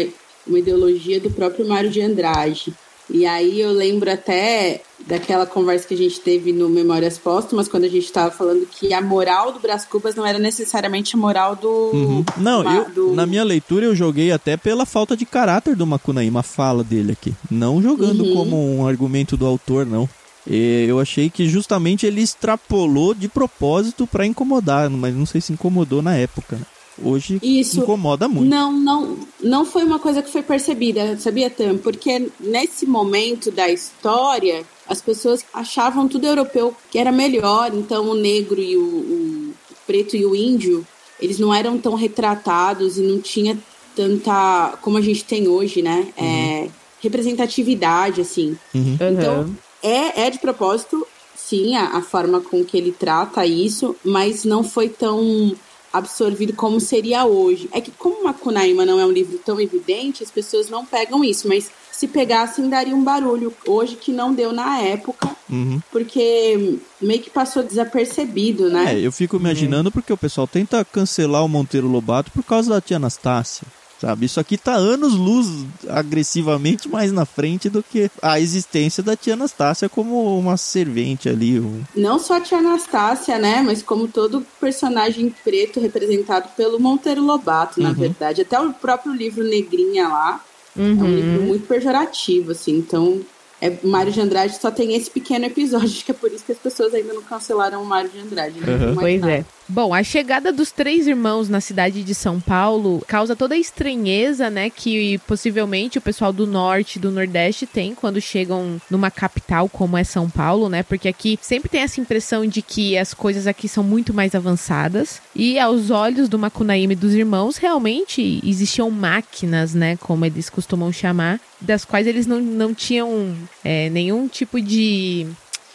uma 0.47 0.59
ideologia 0.59 1.19
do 1.19 1.29
próprio 1.29 1.67
Mário 1.67 1.89
de 1.89 2.01
Andrade. 2.01 2.73
E 3.09 3.25
aí 3.25 3.59
eu 3.59 3.71
lembro 3.71 4.09
até 4.09 4.81
daquela 5.07 5.45
conversa 5.45 5.87
que 5.87 5.93
a 5.93 5.97
gente 5.97 6.19
teve 6.19 6.51
no 6.53 6.69
Memórias 6.69 7.17
Póstumas, 7.17 7.67
quando 7.67 7.83
a 7.83 7.89
gente 7.89 8.05
estava 8.05 8.31
falando 8.31 8.65
que 8.65 8.93
a 8.93 9.01
moral 9.01 9.51
do 9.51 9.59
Brás 9.59 9.85
Cubas 9.85 10.15
não 10.15 10.25
era 10.25 10.39
necessariamente 10.39 11.15
a 11.15 11.19
moral 11.19 11.55
do. 11.55 11.67
Uhum. 11.93 12.25
Não, 12.37 12.63
eu, 12.95 13.13
na 13.13 13.25
minha 13.25 13.43
leitura 13.43 13.85
eu 13.85 13.95
joguei 13.95 14.31
até 14.31 14.55
pela 14.57 14.85
falta 14.85 15.15
de 15.17 15.25
caráter 15.25 15.75
do 15.75 15.85
Macunaíma, 15.85 16.39
a 16.39 16.43
fala 16.43 16.83
dele 16.83 17.11
aqui. 17.11 17.33
Não 17.51 17.81
jogando 17.81 18.23
Uhum. 18.23 18.33
como 18.33 18.77
um 18.77 18.87
argumento 18.87 19.35
do 19.35 19.45
autor, 19.45 19.85
não. 19.85 20.07
E 20.45 20.85
Eu 20.89 20.99
achei 20.99 21.29
que 21.29 21.47
justamente 21.47 22.05
ele 22.05 22.21
extrapolou 22.21 23.13
de 23.13 23.27
propósito 23.27 24.05
pra 24.05 24.25
incomodar, 24.25 24.89
mas 24.89 25.15
não 25.15 25.25
sei 25.25 25.39
se 25.41 25.53
incomodou 25.53 26.01
na 26.01 26.15
época. 26.15 26.57
né? 26.57 26.63
Hoje 27.01 27.39
Isso. 27.41 27.79
incomoda 27.79 28.27
muito. 28.27 28.49
Não, 28.49 28.71
não, 28.71 29.17
não 29.41 29.65
foi 29.65 29.83
uma 29.83 29.97
coisa 29.97 30.21
que 30.21 30.29
foi 30.31 30.43
percebida, 30.43 31.17
sabia, 31.17 31.49
Tam? 31.49 31.75
Porque 31.77 32.29
nesse 32.39 32.85
momento 32.85 33.49
da 33.49 33.67
história, 33.69 34.63
as 34.87 35.01
pessoas 35.01 35.45
achavam 35.53 36.07
tudo 36.07 36.25
europeu 36.25 36.75
que 36.91 36.97
era 36.97 37.11
melhor, 37.11 37.73
então 37.73 38.09
o 38.09 38.15
negro 38.15 38.61
e 38.61 38.77
o, 38.77 38.83
o 38.83 39.53
preto 39.85 40.15
e 40.15 40.25
o 40.25 40.35
índio, 40.35 40.85
eles 41.19 41.39
não 41.39 41.53
eram 41.53 41.77
tão 41.77 41.95
retratados 41.95 42.97
e 42.97 43.01
não 43.01 43.19
tinha 43.19 43.57
tanta, 43.95 44.77
como 44.81 44.97
a 44.97 45.01
gente 45.01 45.23
tem 45.23 45.47
hoje, 45.47 45.81
né? 45.81 46.07
É, 46.17 46.69
representatividade, 47.01 48.21
assim. 48.21 48.57
Uhum. 48.73 48.97
Então, 48.99 49.55
é, 49.81 50.25
é 50.25 50.29
de 50.29 50.39
propósito, 50.39 51.05
sim, 51.35 51.75
a, 51.75 51.97
a 51.97 52.01
forma 52.01 52.41
com 52.41 52.63
que 52.63 52.77
ele 52.77 52.91
trata 52.91 53.45
isso, 53.45 53.95
mas 54.03 54.43
não 54.43 54.63
foi 54.63 54.89
tão 54.89 55.55
absorvido 55.91 56.53
como 56.53 56.79
seria 56.79 57.25
hoje. 57.25 57.69
É 57.71 57.79
que 57.79 57.91
como 57.91 58.23
Macunaíma 58.23 58.85
não 58.85 58.99
é 58.99 59.05
um 59.05 59.11
livro 59.11 59.37
tão 59.37 59.61
evidente, 59.61 60.23
as 60.23 60.31
pessoas 60.31 60.69
não 60.69 60.85
pegam 60.85 61.23
isso, 61.23 61.47
mas 61.47 61.69
se 61.93 62.07
pegassem 62.07 62.67
daria 62.69 62.95
um 62.95 63.03
barulho 63.03 63.53
hoje 63.67 63.95
que 63.95 64.11
não 64.11 64.33
deu 64.33 64.51
na 64.51 64.79
época, 64.79 65.29
Uhum. 65.49 65.79
porque 65.91 66.79
meio 66.99 67.21
que 67.21 67.29
passou 67.29 67.61
desapercebido, 67.63 68.69
né? 68.69 68.95
É, 68.95 68.99
eu 68.99 69.11
fico 69.11 69.37
imaginando 69.37 69.91
porque 69.91 70.11
o 70.11 70.17
pessoal 70.17 70.47
tenta 70.47 70.83
cancelar 70.83 71.45
o 71.45 71.47
Monteiro 71.47 71.87
Lobato 71.87 72.31
por 72.31 72.43
causa 72.43 72.69
da 72.71 72.81
tia 72.81 72.97
Anastácia. 72.97 73.65
Sabe? 74.01 74.25
Isso 74.25 74.37
aqui 74.37 74.57
tá 74.57 74.73
anos 74.73 75.13
luz 75.13 75.47
agressivamente 75.87 76.89
mais 76.89 77.11
na 77.11 77.25
frente 77.25 77.69
do 77.69 77.81
que 77.81 78.11
a 78.21 78.37
existência 78.37 79.01
da 79.01 79.15
tia 79.15 79.33
Anastácia 79.33 79.87
como 79.87 80.37
uma 80.37 80.57
servente 80.57 81.29
ali. 81.29 81.57
um- 81.59 81.81
Não 81.95 82.19
só 82.19 82.35
a 82.35 82.41
tia 82.41 82.57
Anastácia, 82.57 83.39
né? 83.39 83.61
Mas 83.65 83.81
como 83.81 84.07
todo 84.09 84.45
personagem 84.59 85.33
preto 85.43 85.79
representado 85.79 86.49
pelo 86.57 86.79
Monteiro 86.81 87.23
Lobato, 87.23 87.81
na 87.81 87.89
Uhum. 87.89 87.95
verdade. 87.95 88.41
Até 88.41 88.59
o 88.59 88.73
próprio 88.73 89.13
livro 89.13 89.43
Negrinha 89.43 90.07
lá 90.09 90.41
é 90.77 90.81
um 90.81 90.85
Uhum. 90.99 91.15
livro 91.15 91.41
muito 91.43 91.67
pejorativo, 91.67 92.51
assim. 92.51 92.77
Então, 92.77 93.21
é, 93.61 93.71
Mário 93.83 94.11
de 94.11 94.19
Andrade 94.19 94.57
só 94.59 94.69
tem 94.71 94.93
esse 94.95 95.09
pequeno 95.09 95.45
episódio, 95.45 95.87
acho 95.87 96.03
que 96.05 96.11
é 96.11 96.15
por 96.15 96.31
isso 96.31 96.43
que 96.43 96.51
as 96.51 96.57
pessoas 96.57 96.93
ainda 96.93 97.13
não 97.13 97.21
cancelaram 97.21 97.81
o 97.81 97.85
Mário 97.85 98.09
de 98.09 98.19
Andrade. 98.19 98.59
Né? 98.59 98.87
Uhum. 98.87 98.95
Pois 98.95 99.21
nada. 99.21 99.33
é. 99.33 99.45
Bom, 99.67 99.93
a 99.93 100.03
chegada 100.03 100.51
dos 100.51 100.71
três 100.71 101.07
irmãos 101.07 101.47
na 101.47 101.61
cidade 101.61 102.03
de 102.03 102.13
São 102.13 102.39
Paulo 102.39 103.03
causa 103.07 103.35
toda 103.35 103.55
a 103.55 103.57
estranheza, 103.57 104.49
né, 104.49 104.69
que 104.69 105.17
possivelmente 105.19 105.97
o 105.97 106.01
pessoal 106.01 106.33
do 106.33 106.45
norte 106.45 106.97
e 106.97 106.99
do 106.99 107.09
nordeste 107.09 107.65
tem 107.65 107.95
quando 107.95 108.19
chegam 108.19 108.81
numa 108.89 109.09
capital 109.09 109.69
como 109.69 109.97
é 109.97 110.03
São 110.03 110.29
Paulo, 110.29 110.67
né? 110.67 110.83
Porque 110.83 111.07
aqui 111.07 111.39
sempre 111.41 111.69
tem 111.69 111.81
essa 111.81 112.01
impressão 112.01 112.45
de 112.45 112.61
que 112.61 112.97
as 112.97 113.13
coisas 113.13 113.47
aqui 113.47 113.67
são 113.67 113.83
muito 113.83 114.13
mais 114.13 114.35
avançadas. 114.35 115.21
E 115.35 115.57
aos 115.57 115.89
olhos 115.89 116.27
do 116.27 116.37
Macunaíma 116.37 116.93
e 116.93 116.97
dos 116.97 117.13
irmãos, 117.13 117.57
realmente 117.57 118.41
existiam 118.43 118.91
máquinas, 118.91 119.73
né, 119.73 119.95
como 119.97 120.25
eles 120.25 120.49
costumam 120.49 120.91
chamar, 120.91 121.39
das 121.61 121.85
quais 121.85 122.05
eles 122.05 122.27
não, 122.27 122.39
não 122.39 122.73
tinham 122.73 123.35
é, 123.63 123.89
nenhum 123.89 124.27
tipo 124.27 124.59
de 124.59 125.27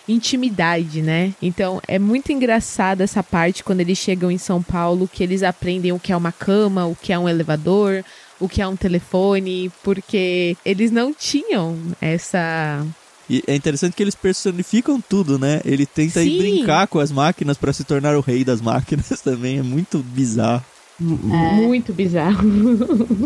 intimidade, 0.09 1.03
né? 1.03 1.35
Então 1.41 1.81
é 1.87 1.99
muito 1.99 2.33
engraçada 2.33 3.05
essa 3.05 3.23
parte 3.23 3.63
quando 3.63 3.81
eles 3.81 3.99
chegam 3.99 4.31
em 4.31 4.39
São 4.39 4.63
Paulo, 4.63 5.09
que 5.13 5.23
eles 5.23 5.43
aprendem 5.43 5.93
o 5.93 5.99
que 5.99 6.13
é 6.13 6.17
uma 6.17 6.33
cama, 6.33 6.87
o 6.87 6.97
que 6.97 7.13
é 7.13 7.19
um 7.19 7.29
elevador, 7.29 8.03
o 8.41 8.49
que 8.49 8.63
é 8.63 8.67
um 8.67 8.77
telefone, 8.77 9.71
porque 9.83 10.57
eles 10.65 10.91
não 10.91 11.13
tinham 11.13 11.77
essa 12.01 12.85
e 13.31 13.45
é 13.47 13.55
interessante 13.55 13.95
que 13.95 14.03
eles 14.03 14.15
personificam 14.15 14.99
tudo, 15.07 15.39
né? 15.39 15.61
Ele 15.65 15.85
tenta 15.85 16.23
ir 16.23 16.39
brincar 16.39 16.87
com 16.87 16.99
as 16.99 17.13
máquinas 17.13 17.59
para 17.59 17.75
se 17.75 17.85
tornar 17.85 18.17
o 18.17 18.23
rei 18.23 18.43
das 18.43 18.61
máquinas 18.61 19.09
também. 19.21 19.59
É 19.59 19.63
muito 19.63 19.99
bizarro. 19.99 20.65
É. 21.01 21.53
Muito 21.61 21.93
bizarro. 21.93 22.49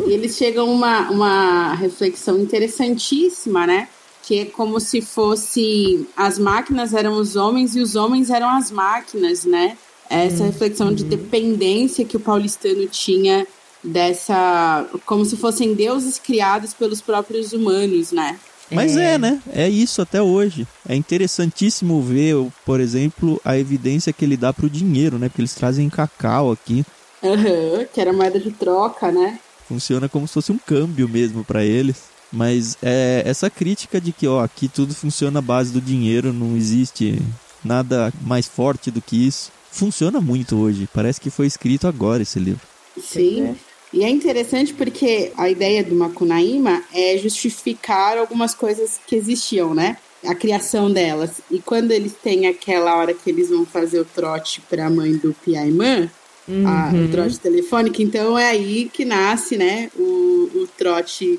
E 0.09 0.13
eles 0.13 0.37
chegam 0.37 0.69
a 0.69 0.71
uma, 0.71 1.11
uma 1.11 1.75
reflexão 1.75 2.39
interessantíssima, 2.41 3.67
né? 3.67 3.89
Que 4.23 4.41
é 4.41 4.45
como 4.45 4.79
se 4.79 5.01
fosse 5.01 6.07
as 6.17 6.39
máquinas 6.39 6.95
eram 6.95 7.15
os 7.15 7.37
homens 7.37 7.75
e 7.75 7.81
os 7.81 7.97
homens 7.97 8.31
eram 8.31 8.49
as 8.49 8.71
máquinas, 8.71 9.45
né? 9.45 9.77
Essa 10.09 10.43
uhum. 10.43 10.51
reflexão 10.51 10.95
de 10.95 11.05
dependência 11.05 12.05
que 12.05 12.17
o 12.17 12.21
paulistano 12.21 12.87
tinha 12.87 13.47
dessa. 13.83 14.87
como 15.05 15.25
se 15.25 15.37
fossem 15.37 15.75
deuses 15.75 16.19
criados 16.19 16.73
pelos 16.73 17.01
próprios 17.01 17.53
humanos, 17.53 18.13
né? 18.13 18.39
Mas 18.71 18.97
é. 18.97 19.15
é, 19.15 19.19
né? 19.19 19.43
É 19.53 19.69
isso 19.69 20.01
até 20.01 20.23
hoje. 20.23 20.67
É 20.89 20.95
interessantíssimo 20.95 22.01
ver, 22.01 22.37
por 22.65 22.81
exemplo, 22.81 23.41
a 23.45 23.59
evidência 23.59 24.13
que 24.13 24.25
ele 24.25 24.37
dá 24.37 24.53
pro 24.53 24.71
dinheiro, 24.71 25.19
né? 25.19 25.29
Porque 25.29 25.43
eles 25.43 25.55
trazem 25.55 25.91
cacau 25.91 26.53
aqui. 26.53 26.85
Uhum, 27.23 27.87
que 27.93 28.01
era 28.01 28.13
moeda 28.13 28.41
de 28.41 28.51
troca, 28.51 29.13
né? 29.13 29.39
Funciona 29.69 30.09
como 30.09 30.27
se 30.27 30.35
fosse 30.35 30.53
um 30.53 30.59
câmbio 30.59 31.09
mesmo 31.09 31.45
para 31.45 31.65
eles. 31.65 32.13
Mas 32.33 32.79
é 32.83 33.23
essa 33.27 33.51
crítica 33.51 34.01
de 34.01 34.13
que, 34.13 34.27
ó, 34.27 34.43
aqui 34.43 34.67
tudo 34.67 34.95
funciona 34.95 35.41
à 35.41 35.43
base 35.43 35.73
do 35.73 35.81
dinheiro, 35.81 36.33
não 36.33 36.57
existe 36.57 37.21
nada 37.63 38.13
mais 38.23 38.47
forte 38.47 38.91
do 38.91 39.03
que 39.03 39.27
isso. 39.27 39.53
Funciona 39.71 40.21
muito 40.21 40.57
hoje. 40.57 40.89
Parece 40.93 41.21
que 41.21 41.31
foi 41.31 41.47
escrito 41.47 41.87
agora 41.87 42.23
esse 42.23 42.39
livro. 42.39 42.61
Sim. 43.01 43.55
E 43.93 44.03
é 44.03 44.09
interessante 44.09 44.73
porque 44.73 45.33
a 45.37 45.51
ideia 45.51 45.85
do 45.85 45.95
Macunaíma 45.95 46.83
é 46.95 47.19
justificar 47.19 48.17
algumas 48.17 48.55
coisas 48.55 48.99
que 49.07 49.15
existiam, 49.15 49.75
né? 49.75 49.99
A 50.25 50.35
criação 50.35 50.91
delas. 50.91 51.43
E 51.51 51.61
quando 51.61 51.91
eles 51.91 52.15
têm 52.15 52.47
aquela 52.47 52.97
hora 52.97 53.13
que 53.13 53.29
eles 53.29 53.51
vão 53.51 53.67
fazer 53.67 54.01
o 54.01 54.05
trote 54.05 54.63
para 54.63 54.87
a 54.87 54.91
mãe 54.91 55.15
do 55.17 55.35
Piaimã, 55.35 56.11
uhum. 56.49 57.05
o 57.05 57.09
trote 57.11 57.39
telefônico, 57.39 58.01
então 58.01 58.39
é 58.39 58.49
aí 58.49 58.91
que 58.91 59.05
nasce, 59.05 59.57
né, 59.57 59.91
o, 59.97 60.51
o 60.55 60.69
trote 60.79 61.39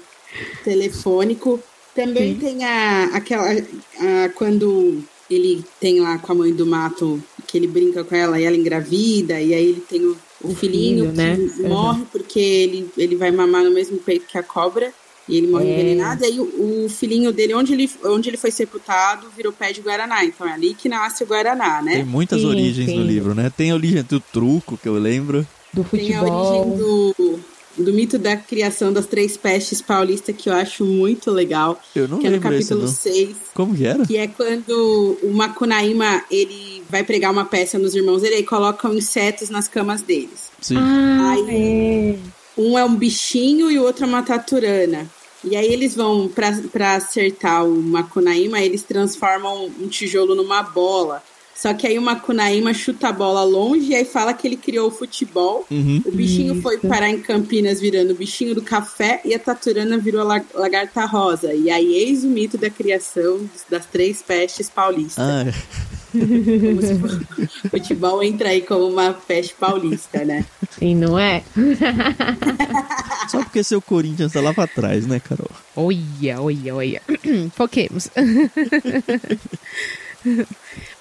telefônico. 0.64 1.60
Também 1.96 2.34
Sim. 2.34 2.40
tem 2.40 2.66
a, 2.66 3.06
aquela. 3.14 3.52
A, 3.52 4.30
quando 4.36 5.04
ele 5.30 5.64
tem 5.80 6.00
lá 6.00 6.18
com 6.18 6.32
a 6.32 6.36
mãe 6.36 6.54
do 6.54 6.66
mato, 6.66 7.22
que 7.48 7.58
ele 7.58 7.68
brinca 7.68 8.04
com 8.04 8.16
ela 8.16 8.40
e 8.40 8.44
ela 8.44 8.56
engravida, 8.56 9.40
e 9.40 9.54
aí 9.54 9.66
ele 9.66 9.82
tem 9.82 10.04
o, 10.04 10.18
o 10.44 10.56
filhinho 10.56 11.06
filho, 11.06 11.14
né? 11.14 11.36
que 11.36 11.62
uhum. 11.62 11.70
morre 11.70 12.04
porque 12.12 12.40
ele, 12.40 12.90
ele 12.98 13.16
vai 13.16 13.32
mamar 13.32 13.64
no 13.64 13.72
mesmo 13.72 13.98
peito 13.98 14.28
que 14.28 14.38
a 14.38 14.44
cobra. 14.44 14.92
E 15.28 15.38
ele 15.38 15.48
morre 15.48 15.70
é. 15.70 15.74
envenenado, 15.74 16.22
e 16.22 16.28
aí 16.28 16.38
o, 16.38 16.86
o, 16.86 16.90
filhinho 16.90 17.32
dele, 17.32 17.54
onde 17.54 17.72
ele, 17.72 17.90
onde 18.04 18.30
ele 18.30 18.36
foi 18.36 18.52
sepultado, 18.52 19.30
virou 19.34 19.54
pé 19.54 19.72
de 19.72 19.80
Guaraná. 19.80 20.26
Então 20.26 20.46
é 20.46 20.52
ali 20.52 20.74
que 20.74 20.90
nasce 20.90 21.24
o 21.24 21.28
Guaraná, 21.28 21.82
né? 21.82 21.96
Tem 21.96 22.04
muitas 22.04 22.42
sim, 22.42 22.48
origens 22.48 22.90
sim. 22.90 23.00
no 23.00 23.06
livro, 23.06 23.34
né? 23.34 23.50
Tem 23.56 23.72
a 23.72 23.76
origem 23.76 24.04
do 24.04 24.20
truco, 24.20 24.78
que 24.78 24.86
eu 24.86 24.96
lembro. 24.96 25.48
Do 25.72 25.82
futebol. 25.86 26.08
Tem 26.08 26.16
a 26.18 26.24
origem 26.24 26.78
do, 26.78 27.40
do 27.78 27.94
mito 27.94 28.18
da 28.18 28.36
criação 28.36 28.94
das 28.94 29.06
três 29.06 29.36
pestes 29.36 29.82
paulista 29.82 30.32
que 30.32 30.50
eu 30.50 30.54
acho 30.54 30.86
muito 30.86 31.32
legal. 31.32 31.82
Eu 31.96 32.08
não 32.08 32.20
que 32.20 32.30
lembro 32.30 32.48
é 32.48 32.52
no 32.52 32.58
capítulo 32.58 32.88
6. 32.88 33.36
Como 33.54 33.76
que 33.76 33.86
era? 33.86 34.06
Que 34.06 34.18
é 34.18 34.28
quando 34.28 35.18
o 35.22 35.34
Macunaíma, 35.34 36.24
ele 36.30 36.84
vai 36.90 37.04
pregar 37.04 37.32
uma 37.32 37.46
peça 37.46 37.80
nos 37.80 37.96
irmãos 37.96 38.22
dele 38.22 38.38
e 38.38 38.44
colocam 38.44 38.94
insetos 38.94 39.50
nas 39.50 39.68
camas 39.68 40.02
deles. 40.02 40.52
Sim. 40.62 40.78
Ah, 40.78 41.32
aí, 41.32 42.16
é. 42.16 42.62
um 42.62 42.78
é 42.78 42.86
um 42.86 42.96
bichinho 42.96 43.72
e 43.72 43.80
o 43.80 43.84
outro 43.84 44.06
é 44.06 44.08
uma 44.08 44.24
taturana. 44.24 45.10
E 45.44 45.58
aí 45.58 45.74
eles 45.74 45.94
vão, 45.94 46.30
para 46.30 46.96
acertar 46.96 47.66
o 47.66 47.82
Macunaíma, 47.82 48.62
eles 48.62 48.84
transformam 48.84 49.70
um 49.80 49.88
tijolo 49.88 50.36
numa 50.36 50.64
bola. 50.64 51.22
Só 51.56 51.74
que 51.74 51.88
aí 51.88 51.98
o 51.98 52.02
Macunaíma 52.02 52.74
chuta 52.74 53.10
a 53.10 53.12
bola 53.12 53.44
longe 53.44 53.92
e 53.92 53.96
aí 53.96 54.06
fala 54.06 54.34
que 54.34 54.48
ele 54.48 54.58
criou 54.58 54.88
o 54.88 54.92
futebol. 54.92 55.66
Uhum. 55.70 56.02
O 56.06 56.12
bichinho 56.12 56.62
foi 56.62 56.78
parar 56.78 57.10
em 57.10 57.22
Campinas 57.22 57.80
virando 57.80 58.12
o 58.12 58.16
bichinho 58.16 58.56
do 58.56 58.62
café 58.62 59.22
e 59.24 59.34
a 59.34 59.40
Taturana 59.40 59.98
virou 59.98 60.22
a 60.22 60.42
lagarta 60.54 61.06
rosa. 61.06 61.54
E 61.54 61.70
aí 61.70 61.94
eis 61.94 62.24
o 62.24 62.28
mito 62.28 62.58
da 62.58 62.70
criação 62.70 63.50
das 63.70 63.86
três 63.86 64.22
pestes 64.22 64.70
paulistas. 64.70 65.24
Ah. 65.24 65.46
Como 66.12 66.82
se 66.82 67.70
futebol 67.70 68.22
entra 68.22 68.50
aí 68.50 68.62
como 68.62 68.88
uma 68.88 69.14
peste 69.14 69.56
paulista, 69.56 70.24
né? 70.24 70.46
Sim, 70.70 70.96
não 70.96 71.18
é? 71.18 71.44
Só 73.30 73.44
porque 73.44 73.64
seu 73.64 73.82
Corinthians 73.82 74.34
tá 74.34 74.42
lá 74.42 74.54
pra 74.54 74.68
trás, 74.68 75.08
né, 75.08 75.20
Carol? 75.20 75.50
Olha, 75.76 76.40
olha, 76.40 76.76
olha. 76.76 77.02
Foquemos. 77.56 78.10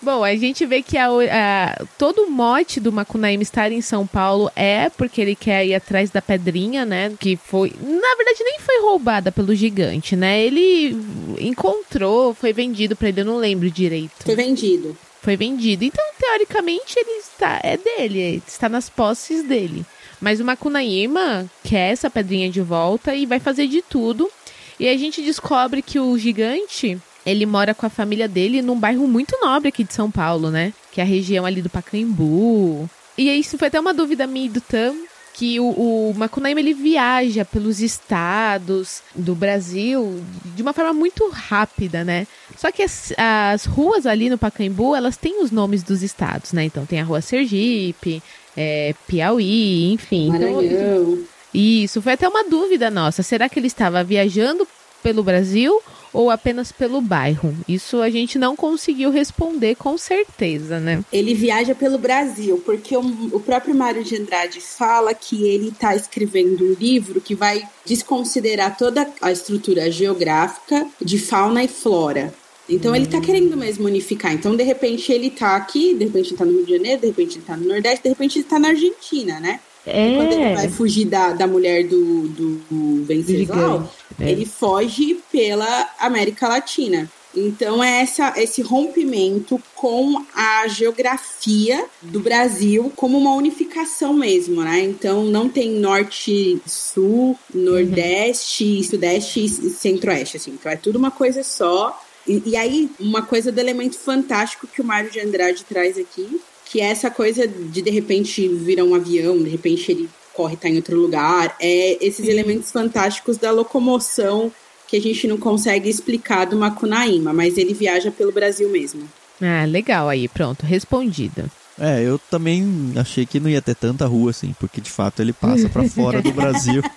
Bom, 0.01 0.25
a 0.25 0.35
gente 0.37 0.67
vê 0.67 0.83
que 0.83 0.99
a, 0.99 1.09
a, 1.09 1.85
todo 1.99 2.23
o 2.23 2.31
mote 2.31 2.81
do 2.81 2.93
Macunaíma 2.93 3.43
estar 3.43 3.71
em 3.71 3.81
São 3.81 4.07
Paulo 4.07 4.51
é 4.57 4.89
porque 4.91 5.21
ele 5.21 5.35
quer 5.35 5.67
ir 5.67 5.75
atrás 5.75 6.11
da 6.11 6.21
pedrinha, 6.21 6.85
né? 6.85 7.13
Que 7.19 7.37
foi. 7.37 7.73
Na 7.81 8.15
verdade, 8.17 8.45
nem 8.45 8.59
foi 8.59 8.81
roubada 8.83 9.31
pelo 9.31 9.55
gigante, 9.55 10.17
né? 10.17 10.43
Ele 10.43 10.97
encontrou, 11.39 12.35
foi 12.35 12.53
vendido 12.53 12.97
para 12.97 13.09
ele, 13.09 13.21
eu 13.21 13.25
não 13.25 13.37
lembro 13.37 13.71
direito. 13.71 14.25
Foi 14.25 14.35
vendido. 14.35 14.97
Foi 15.23 15.37
vendido. 15.37 15.85
Então, 15.85 16.05
teoricamente, 16.19 16.99
ele 16.99 17.19
está. 17.21 17.61
É 17.63 17.77
dele, 17.77 18.43
está 18.47 18.69
nas 18.69 18.89
posses 18.89 19.45
dele. 19.45 19.87
Mas 20.21 20.41
o 20.41 20.45
Macunaíma 20.45 21.51
quer 21.65 21.93
essa 21.93 22.11
pedrinha 22.11 22.51
de 22.51 22.61
volta 22.61 23.15
e 23.15 23.27
vai 23.27 23.41
fazer 23.41 23.67
de 23.67 23.83
tudo. 23.83 24.31
E 24.79 24.89
a 24.89 24.97
gente 24.97 25.23
descobre 25.23 25.83
que 25.83 26.01
o 26.01 26.17
gigante 26.19 27.01
ele 27.25 27.47
mora 27.47 27.75
com 27.75 27.87
a 27.87 27.91
família 27.91 28.29
dele 28.29 28.63
num 28.63 28.79
bairro 28.79 29.07
muito 29.07 29.39
nobre 29.41 29.69
aqui 29.69 29.85
de 29.85 29.95
São 29.95 30.11
Paulo, 30.11 30.51
né? 30.51 30.73
Que 30.91 31.01
é 31.01 31.05
a 31.05 31.07
região 31.07 31.47
ali 31.47 31.63
do 31.63 31.71
Pacaembu. 31.71 32.89
E 33.17 33.31
isso 33.31 33.59
foi 33.59 33.69
até 33.69 33.79
uma 33.79 33.95
dúvida 33.95 34.27
minha 34.27 34.47
e 34.47 34.49
do 34.49 34.61
Tam, 34.61 34.95
que 35.35 35.59
o, 35.61 35.69
o 36.11 36.15
Macunaíma 36.15 36.61
ele 36.61 36.75
viaja 36.75 37.45
pelos 37.45 37.81
estados 37.81 39.03
do 39.15 39.35
Brasil 39.35 40.23
de 40.55 40.63
uma 40.63 40.73
forma 40.73 40.93
muito 40.93 41.29
rápida, 41.29 42.05
né? 42.05 42.27
Só 42.57 42.71
que 42.71 42.83
as, 42.83 43.13
as 43.17 43.65
ruas 43.65 44.07
ali 44.07 44.29
no 44.29 44.39
Pacaembu, 44.39 44.95
elas 44.95 45.17
têm 45.17 45.43
os 45.43 45.51
nomes 45.51 45.83
dos 45.83 46.03
estados, 46.03 46.53
né? 46.53 46.65
Então 46.65 46.85
tem 46.85 47.01
a 47.01 47.05
rua 47.05 47.21
Sergipe, 47.21 48.23
é, 48.57 48.95
Piauí, 49.07 49.93
enfim. 49.93 50.29
Então, 50.29 50.53
Maranhão. 50.55 50.63
Então, 50.65 51.19
isso, 51.55 52.01
foi 52.01 52.15
até 52.15 52.27
uma 52.27 52.45
dúvida 52.45 52.91
nossa. 52.91 53.23
Será 53.23 53.49
que 53.49 53.59
ele 53.59 53.67
estava 53.67 54.03
viajando 54.03 54.67
pelo 55.03 55.23
Brasil 55.23 55.81
ou 56.13 56.31
apenas 56.31 56.71
pelo 56.71 57.01
bairro? 57.01 57.55
Isso 57.67 58.01
a 58.01 58.11
gente 58.11 58.39
não 58.39 58.55
conseguiu 58.55 59.11
responder 59.11 59.75
com 59.75 59.97
certeza, 59.99 60.79
né? 60.79 61.05
Ele 61.13 61.35
viaja 61.35 61.75
pelo 61.75 61.99
Brasil, 61.99 62.63
porque 62.65 62.97
o, 62.97 63.01
o 63.33 63.41
próprio 63.41 63.75
Mário 63.75 64.05
de 64.05 64.17
Andrade 64.17 64.61
fala 64.61 65.15
que 65.15 65.47
ele 65.47 65.69
está 65.69 65.97
escrevendo 65.97 66.65
um 66.65 66.75
livro 66.79 67.21
que 67.21 67.35
vai 67.35 67.63
desconsiderar 67.85 68.77
toda 68.77 69.09
a 69.21 69.33
estrutura 69.33 69.91
geográfica 69.91 70.87
de 71.01 71.19
fauna 71.19 71.65
e 71.65 71.69
flora. 71.69 72.33
Então 72.69 72.95
ele 72.95 73.07
está 73.07 73.19
hum. 73.19 73.23
querendo 73.23 73.57
mesmo 73.57 73.87
unificar. 73.87 74.33
Então, 74.33 74.55
de 74.55 74.63
repente, 74.63 75.13
ele 75.13 75.29
está 75.29 75.57
aqui, 75.57 75.95
de 75.95 76.05
repente 76.05 76.31
ele 76.31 76.37
tá 76.37 76.45
no 76.45 76.53
Rio 76.53 76.65
de 76.65 76.73
Janeiro, 76.73 77.01
de 77.01 77.07
repente 77.09 77.35
ele 77.35 77.41
está 77.41 77.57
no 77.57 77.69
Nordeste, 77.69 78.03
de 78.05 78.09
repente 78.09 78.39
ele 78.39 78.45
está 78.45 78.59
na 78.59 78.69
Argentina, 78.69 79.41
né? 79.41 79.61
É. 79.87 80.17
quando 80.17 80.33
ele 80.33 80.55
vai 80.55 80.69
fugir 80.69 81.07
da, 81.07 81.33
da 81.33 81.47
mulher 81.47 81.87
do, 81.87 82.29
do 82.29 83.05
Venceslau, 83.05 83.93
é. 84.21 84.31
ele 84.31 84.47
foge 84.47 85.19
pela 85.31 85.91
América 85.99 86.49
Latina. 86.49 87.11
Então 87.35 87.83
é 87.83 88.03
essa, 88.03 88.35
esse 88.37 88.61
rompimento 88.61 89.61
com 89.75 90.23
a 90.35 90.67
geografia 90.69 91.87
do 92.03 92.21
Brasil 92.21 92.93
como 92.95 93.17
uma 93.17 93.35
unificação 93.35 94.13
mesmo, 94.13 94.63
né? 94.63 94.81
Então 94.81 95.25
não 95.25 95.49
tem 95.49 95.71
norte, 95.73 96.61
sul, 96.67 97.39
nordeste, 97.53 98.65
uhum. 98.65 98.83
sudeste 98.83 99.45
e 99.45 99.49
centro-oeste, 99.49 100.37
assim. 100.37 100.51
Então 100.53 100.71
é 100.71 100.77
tudo 100.77 100.99
uma 100.99 101.11
coisa 101.11 101.43
só. 101.43 101.99
E, 102.27 102.43
e, 102.47 102.57
aí, 102.57 102.89
uma 103.01 103.23
coisa 103.23 103.51
do 103.51 103.59
elemento 103.59 103.99
fantástico 103.99 104.69
que 104.69 104.81
o 104.81 104.85
Mário 104.85 105.11
de 105.11 105.19
Andrade 105.19 105.65
traz 105.65 105.99
aqui, 105.99 106.41
que 106.73 106.81
é 106.81 106.85
essa 106.85 107.11
coisa 107.11 107.47
de 107.47 107.83
de 107.83 107.91
repente 107.91 108.49
virar 108.49 108.83
um 108.85 108.95
avião, 108.95 109.43
de 109.43 109.51
repente 109.51 109.93
ele 109.93 110.09
corre 110.33 110.57
tá 110.57 110.71
em 110.71 110.77
outro 110.77 110.99
lugar, 110.99 111.55
é 111.61 111.99
esses 112.01 112.27
elementos 112.27 112.73
fantásticos 112.73 113.37
da 113.37 113.51
locomoção 113.51 114.51
que 114.89 114.97
a 114.97 115.01
gente 115.01 115.29
não 115.29 115.37
consegue 115.37 115.91
explicar 115.91 116.47
do 116.47 116.57
Macunaíma, 116.57 117.31
mas 117.31 117.59
ele 117.59 117.75
viaja 117.75 118.11
pelo 118.11 118.33
Brasil 118.33 118.71
mesmo. 118.71 119.03
Ah, 119.39 119.67
legal 119.67 120.09
aí, 120.09 120.27
pronto, 120.29 120.65
respondido. 120.65 121.45
É, 121.79 122.03
eu 122.03 122.19
também 122.31 122.93
achei 122.97 123.27
que 123.27 123.39
não 123.39 123.51
ia 123.51 123.61
ter 123.61 123.75
tanta 123.75 124.07
rua 124.07 124.31
assim, 124.31 124.55
porque 124.59 124.81
de 124.81 124.91
fato 124.91 125.21
ele 125.21 125.35
passa 125.35 125.69
para 125.69 125.87
fora 125.87 126.23
do 126.23 126.33
Brasil. 126.33 126.83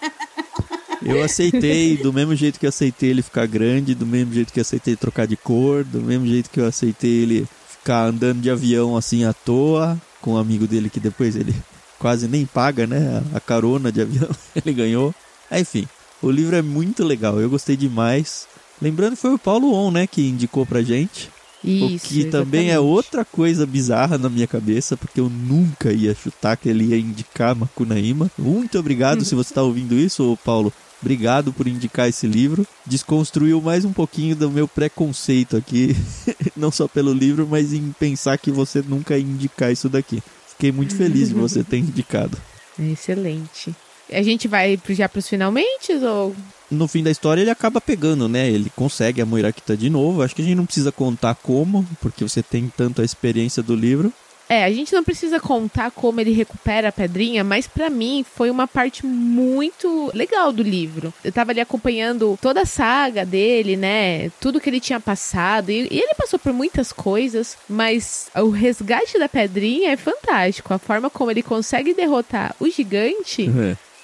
Eu 1.05 1.21
aceitei 1.21 1.97
do 1.97 2.11
mesmo 2.11 2.34
jeito 2.34 2.59
que 2.59 2.65
eu 2.65 2.69
aceitei 2.69 3.11
ele 3.11 3.21
ficar 3.21 3.45
grande, 3.45 3.93
do 3.93 4.07
mesmo 4.07 4.34
jeito 4.34 4.51
que 4.51 4.59
eu 4.59 4.61
aceitei 4.61 4.95
trocar 4.95 5.28
de 5.28 5.38
cor, 5.38 5.84
do 5.84 6.01
mesmo 6.01 6.26
jeito 6.26 6.49
que 6.49 6.59
eu 6.59 6.65
aceitei 6.65 7.21
ele 7.21 7.47
ficar 7.86 8.05
andando 8.05 8.41
de 8.41 8.49
avião 8.49 8.97
assim 8.97 9.25
à 9.25 9.31
toa, 9.31 9.95
com 10.19 10.33
um 10.33 10.38
amigo 10.38 10.65
dele 10.65 10.89
que 10.89 10.99
depois 10.99 11.36
ele 11.36 11.53
quase 11.99 12.27
nem 12.27 12.43
paga, 12.43 12.88
né? 12.88 13.21
A 13.31 13.39
carona 13.39 13.91
de 13.91 14.01
avião 14.01 14.27
ele 14.55 14.73
ganhou. 14.73 15.13
Enfim, 15.51 15.88
o 16.19 16.31
livro 16.31 16.55
é 16.55 16.63
muito 16.63 17.03
legal, 17.03 17.39
eu 17.39 17.47
gostei 17.47 17.77
demais. 17.77 18.47
Lembrando 18.81 19.11
que 19.11 19.21
foi 19.21 19.36
o 19.36 19.39
Paulo 19.39 19.71
On, 19.71 19.91
né, 19.91 20.07
que 20.07 20.27
indicou 20.27 20.65
pra 20.65 20.81
gente. 20.81 21.29
Isso, 21.66 22.05
o 22.05 22.09
que 22.09 22.26
também 22.26 22.72
é 22.72 22.80
outra 22.80 23.26
coisa 23.26 23.66
bizarra 23.66 24.18
na 24.18 24.30
minha 24.30 24.47
cabeça, 24.47 24.95
porque 24.95 25.20
eu 25.20 25.30
nunca 25.30 25.91
ia 25.91 26.13
chutar 26.13 26.57
que 26.57 26.70
ele 26.70 26.86
ia 26.86 26.97
indicar 26.97 27.55
Macunaíma. 27.55 28.30
Muito 28.38 28.78
obrigado 28.78 29.24
se 29.26 29.36
você 29.36 29.51
está 29.51 29.63
ouvindo 29.63 29.95
isso, 29.95 30.38
Paulo. 30.43 30.72
Obrigado 31.01 31.53
por 31.53 31.68
indicar 31.68 32.09
esse 32.09 32.26
livro. 32.26 32.66
Desconstruiu 32.86 33.61
mais 33.61 33.86
um 33.86 33.93
pouquinho 33.93 34.36
do 34.36 34.49
meu 34.49 34.68
preconceito 34.68 35.57
aqui, 35.57 35.95
não 36.55 36.72
só 36.72 36.88
pelo 36.88 37.13
livro, 37.13 37.47
mas 37.49 37.74
em 37.74 37.91
pensar 37.99 38.38
que 38.38 38.49
você 38.51 38.82
nunca 38.82 39.18
ia 39.18 39.24
indicar 39.24 39.72
isso 39.72 39.89
daqui. 39.89 40.24
Fiquei 40.47 40.72
muito 40.72 40.95
feliz 40.95 41.30
de 41.30 41.36
você 41.36 41.61
ter 41.66 41.78
indicado. 41.78 42.38
Excelente. 42.80 43.76
A 44.11 44.22
gente 44.22 44.47
vai 44.47 44.80
já 44.89 45.09
pros 45.09 45.28
finalmente 45.28 45.93
ou 45.93 46.36
No 46.70 46.88
fim 46.88 47.03
da 47.03 47.11
história 47.11 47.41
ele 47.41 47.49
acaba 47.51 47.80
pegando, 47.80 48.28
né? 48.28 48.49
Ele 48.49 48.72
consegue 48.76 49.22
a 49.22 49.26
Moirakita 49.26 49.78
de 49.78 49.89
novo. 49.89 50.22
Acho 50.22 50.36
que 50.36 50.41
a 50.41 50.45
gente 50.45 50.55
não 50.57 50.66
precisa 50.66 50.91
contar 50.91 51.36
como, 51.36 51.86
porque 52.01 52.24
você 52.24 52.41
tem 52.41 52.72
tanto 52.76 53.01
a 53.01 53.05
experiência 53.05 53.61
do 53.61 53.76
livro. 53.76 54.11
É, 54.47 54.63
a 54.63 54.72
gente 54.72 54.93
não 54.93 55.03
precisa 55.03 55.39
contar 55.39 55.89
como 55.89 56.22
ele 56.22 56.32
recupera 56.32 56.89
a 56.89 56.91
pedrinha, 56.91 57.43
mas 57.43 57.66
pra 57.68 57.89
mim 57.89 58.24
foi 58.36 58.51
uma 58.51 58.68
parte 58.68 59.03
muito 59.03 60.11
legal 60.13 60.51
do 60.51 60.61
livro. 60.61 61.11
Eu 61.24 61.32
tava 61.32 61.51
ali 61.51 61.59
acompanhando 61.59 62.38
toda 62.39 62.61
a 62.61 62.66
saga 62.66 63.26
dele, 63.26 63.76
né? 63.76 64.30
Tudo 64.39 64.61
que 64.61 64.70
ele 64.70 64.80
tinha 64.80 64.99
passado. 64.99 65.72
E, 65.72 65.88
e 65.89 65.99
ele 65.99 66.13
passou 66.16 66.38
por 66.38 66.53
muitas 66.53 66.91
coisas, 66.91 67.57
mas 67.68 68.28
o 68.36 68.49
resgate 68.49 69.18
da 69.18 69.28
pedrinha 69.28 69.91
é 69.91 69.97
fantástico. 69.97 70.74
A 70.74 70.78
forma 70.78 71.09
como 71.09 71.32
ele 71.32 71.41
consegue 71.41 71.95
derrotar 71.95 72.55
o 72.59 72.70
gigante 72.70 73.49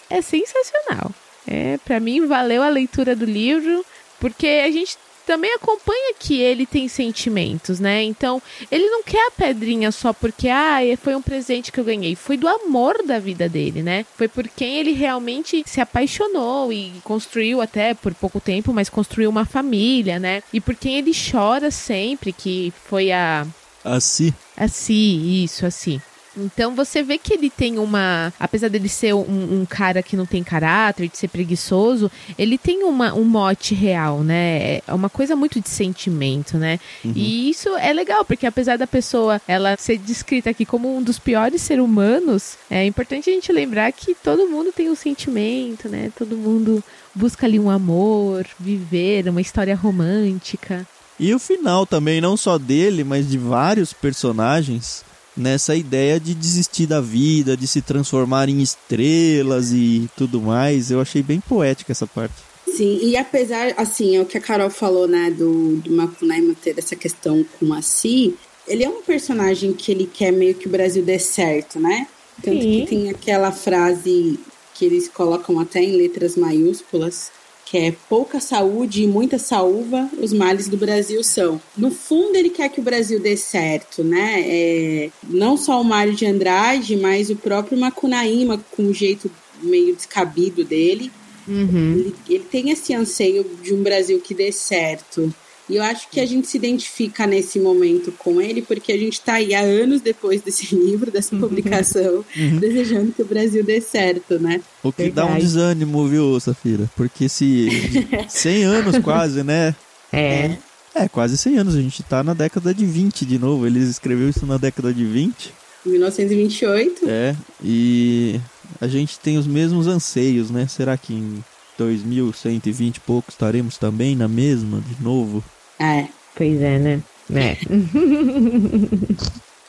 É. 0.09 0.17
é 0.17 0.21
sensacional. 0.23 1.11
É, 1.47 1.77
para 1.77 1.99
mim 1.99 2.25
valeu 2.25 2.61
a 2.61 2.69
leitura 2.69 3.15
do 3.15 3.25
livro, 3.25 3.85
porque 4.19 4.47
a 4.47 4.71
gente 4.71 4.97
também 5.25 5.53
acompanha 5.53 6.13
que 6.19 6.39
ele 6.39 6.65
tem 6.65 6.87
sentimentos, 6.87 7.79
né? 7.79 8.03
Então, 8.03 8.41
ele 8.71 8.89
não 8.89 9.03
quer 9.03 9.27
a 9.27 9.31
pedrinha 9.31 9.91
só 9.91 10.11
porque 10.11 10.49
ah, 10.49 10.79
foi 11.01 11.15
um 11.15 11.21
presente 11.21 11.71
que 11.71 11.79
eu 11.79 11.83
ganhei, 11.83 12.15
foi 12.15 12.37
do 12.37 12.47
amor 12.47 13.03
da 13.05 13.19
vida 13.19 13.47
dele, 13.47 13.81
né? 13.81 14.05
Foi 14.17 14.27
por 14.27 14.47
quem 14.47 14.77
ele 14.77 14.91
realmente 14.91 15.63
se 15.65 15.79
apaixonou 15.79 16.73
e 16.73 16.93
construiu 17.03 17.61
até 17.61 17.93
por 17.93 18.13
pouco 18.13 18.39
tempo, 18.39 18.73
mas 18.73 18.89
construiu 18.89 19.29
uma 19.29 19.45
família, 19.45 20.19
né? 20.19 20.43
E 20.51 20.59
por 20.59 20.75
quem 20.75 20.97
ele 20.97 21.11
chora 21.13 21.71
sempre, 21.71 22.33
que 22.33 22.73
foi 22.85 23.11
a 23.11 23.45
Assim. 23.83 24.33
Assim, 24.55 25.43
isso, 25.43 25.65
assim. 25.65 25.99
Então 26.37 26.75
você 26.75 27.03
vê 27.03 27.17
que 27.17 27.33
ele 27.33 27.49
tem 27.49 27.77
uma. 27.77 28.33
Apesar 28.39 28.69
dele 28.69 28.89
ser 28.89 29.13
um, 29.13 29.61
um 29.61 29.65
cara 29.65 30.01
que 30.01 30.15
não 30.15 30.25
tem 30.25 30.43
caráter, 30.43 31.09
de 31.09 31.17
ser 31.17 31.27
preguiçoso, 31.27 32.11
ele 32.37 32.57
tem 32.57 32.83
uma, 32.83 33.13
um 33.13 33.23
mote 33.23 33.73
real, 33.73 34.21
né? 34.23 34.77
É 34.77 34.93
uma 34.93 35.09
coisa 35.09 35.35
muito 35.35 35.59
de 35.59 35.69
sentimento, 35.69 36.57
né? 36.57 36.79
E 37.03 37.49
isso 37.49 37.69
é 37.77 37.91
legal, 37.91 38.23
porque 38.23 38.45
apesar 38.45 38.77
da 38.77 38.87
pessoa 38.87 39.41
ela 39.47 39.75
ser 39.77 39.97
descrita 39.97 40.49
aqui 40.49 40.65
como 40.65 40.95
um 40.95 41.01
dos 41.01 41.19
piores 41.19 41.61
seres 41.61 41.83
humanos, 41.83 42.57
é 42.69 42.85
importante 42.85 43.29
a 43.29 43.33
gente 43.33 43.51
lembrar 43.51 43.91
que 43.91 44.15
todo 44.15 44.47
mundo 44.47 44.71
tem 44.71 44.89
um 44.89 44.95
sentimento, 44.95 45.89
né? 45.89 46.11
Todo 46.17 46.37
mundo 46.37 46.83
busca 47.13 47.45
ali 47.45 47.59
um 47.59 47.69
amor, 47.69 48.45
viver 48.59 49.27
uma 49.27 49.41
história 49.41 49.75
romântica. 49.75 50.87
E 51.19 51.33
o 51.35 51.39
final 51.39 51.85
também, 51.85 52.19
não 52.19 52.35
só 52.35 52.57
dele, 52.57 53.03
mas 53.03 53.29
de 53.29 53.37
vários 53.37 53.93
personagens, 53.93 55.03
nessa 55.35 55.75
ideia 55.75 56.19
de 56.19 56.33
desistir 56.33 56.85
da 56.85 57.01
vida, 57.01 57.55
de 57.55 57.67
se 57.67 57.81
transformar 57.81 58.49
em 58.49 58.61
estrelas 58.61 59.71
e 59.71 60.09
tudo 60.15 60.41
mais. 60.41 60.91
Eu 60.91 61.01
achei 61.01 61.23
bem 61.23 61.39
poética 61.39 61.91
essa 61.91 62.07
parte. 62.07 62.35
Sim, 62.67 62.99
e 63.01 63.17
apesar, 63.17 63.73
assim, 63.77 64.15
é 64.15 64.21
o 64.21 64.25
que 64.25 64.37
a 64.37 64.41
Carol 64.41 64.69
falou, 64.69 65.07
né, 65.07 65.29
do, 65.29 65.77
do 65.77 65.91
Macunaíma 65.91 66.55
ter 66.61 66.77
essa 66.77 66.95
questão 66.95 67.45
com 67.59 67.73
a 67.73 67.81
Si, 67.81 68.35
ele 68.67 68.83
é 68.83 68.89
um 68.89 69.01
personagem 69.01 69.73
que 69.73 69.91
ele 69.91 70.09
quer 70.11 70.31
meio 70.31 70.55
que 70.55 70.67
o 70.67 70.71
Brasil 70.71 71.03
dê 71.03 71.19
certo, 71.19 71.79
né? 71.79 72.07
Tanto 72.41 72.61
Sim. 72.61 72.81
que 72.81 72.87
tem 72.87 73.09
aquela 73.09 73.51
frase 73.51 74.39
que 74.73 74.85
eles 74.85 75.09
colocam 75.09 75.59
até 75.59 75.81
em 75.81 75.95
letras 75.95 76.35
maiúsculas, 76.35 77.31
que 77.71 77.77
é 77.77 77.95
pouca 78.09 78.41
saúde 78.41 79.03
e 79.03 79.07
muita 79.07 79.39
saúva, 79.39 80.09
os 80.21 80.33
males 80.33 80.67
do 80.67 80.75
Brasil 80.75 81.23
são. 81.23 81.61
No 81.77 81.89
fundo, 81.89 82.35
ele 82.35 82.49
quer 82.49 82.67
que 82.67 82.81
o 82.81 82.83
Brasil 82.83 83.17
dê 83.17 83.37
certo, 83.37 84.03
né? 84.03 84.43
É, 84.45 85.09
não 85.23 85.55
só 85.55 85.79
o 85.79 85.83
Mário 85.85 86.13
de 86.13 86.25
Andrade, 86.25 86.97
mas 86.97 87.29
o 87.29 87.35
próprio 87.37 87.77
Macunaíma, 87.79 88.61
com 88.71 88.83
o 88.87 88.93
jeito 88.93 89.31
meio 89.63 89.95
descabido 89.95 90.65
dele, 90.65 91.09
Uhum. 91.47 91.93
ele, 91.93 92.15
ele 92.29 92.43
tem 92.43 92.69
esse 92.71 92.93
anseio 92.93 93.43
de 93.63 93.73
um 93.73 93.81
Brasil 93.81 94.19
que 94.19 94.33
dê 94.33 94.51
certo. 94.51 95.33
E 95.71 95.77
eu 95.77 95.83
acho 95.83 96.09
que 96.09 96.19
a 96.19 96.25
gente 96.25 96.47
se 96.47 96.57
identifica 96.57 97.25
nesse 97.25 97.57
momento 97.57 98.11
com 98.11 98.41
ele, 98.41 98.61
porque 98.61 98.91
a 98.91 98.97
gente 98.97 99.13
está 99.13 99.35
aí 99.35 99.55
há 99.55 99.61
anos 99.61 100.01
depois 100.01 100.41
desse 100.41 100.75
livro, 100.75 101.09
dessa 101.09 101.33
publicação, 101.37 102.25
desejando 102.59 103.13
que 103.13 103.21
o 103.21 103.25
Brasil 103.25 103.63
dê 103.63 103.79
certo, 103.79 104.37
né? 104.37 104.59
O 104.83 104.91
que 104.91 105.09
dá 105.09 105.23
um 105.23 105.27
Verdade. 105.27 105.45
desânimo, 105.45 106.05
viu, 106.09 106.37
Safira? 106.41 106.89
Porque 106.93 107.29
se 107.29 107.69
100 108.27 108.63
anos 108.65 108.97
quase, 108.99 109.43
né? 109.43 109.73
É. 110.11 110.57
É, 110.93 111.07
quase 111.07 111.37
100 111.37 111.59
anos. 111.59 111.75
A 111.75 111.81
gente 111.81 112.03
tá 112.03 112.21
na 112.21 112.33
década 112.33 112.73
de 112.73 112.85
20 112.85 113.25
de 113.25 113.39
novo. 113.39 113.65
Eles 113.65 113.87
escreveu 113.87 114.27
isso 114.27 114.45
na 114.45 114.57
década 114.57 114.93
de 114.93 115.05
20. 115.05 115.53
Em 115.85 115.89
1928. 115.89 117.05
É, 117.07 117.33
e 117.63 118.41
a 118.81 118.89
gente 118.89 119.17
tem 119.19 119.37
os 119.37 119.47
mesmos 119.47 119.87
anseios, 119.87 120.51
né? 120.51 120.67
Será 120.67 120.97
que 120.97 121.13
em 121.13 121.41
2120 121.77 122.97
e 122.97 122.99
pouco 122.99 123.31
estaremos 123.31 123.77
também 123.77 124.17
na 124.17 124.27
mesma 124.27 124.81
de 124.81 125.01
novo? 125.01 125.41
É. 125.81 126.07
Pois 126.35 126.61
é, 126.61 126.77
né? 126.77 127.01
É. 127.33 127.57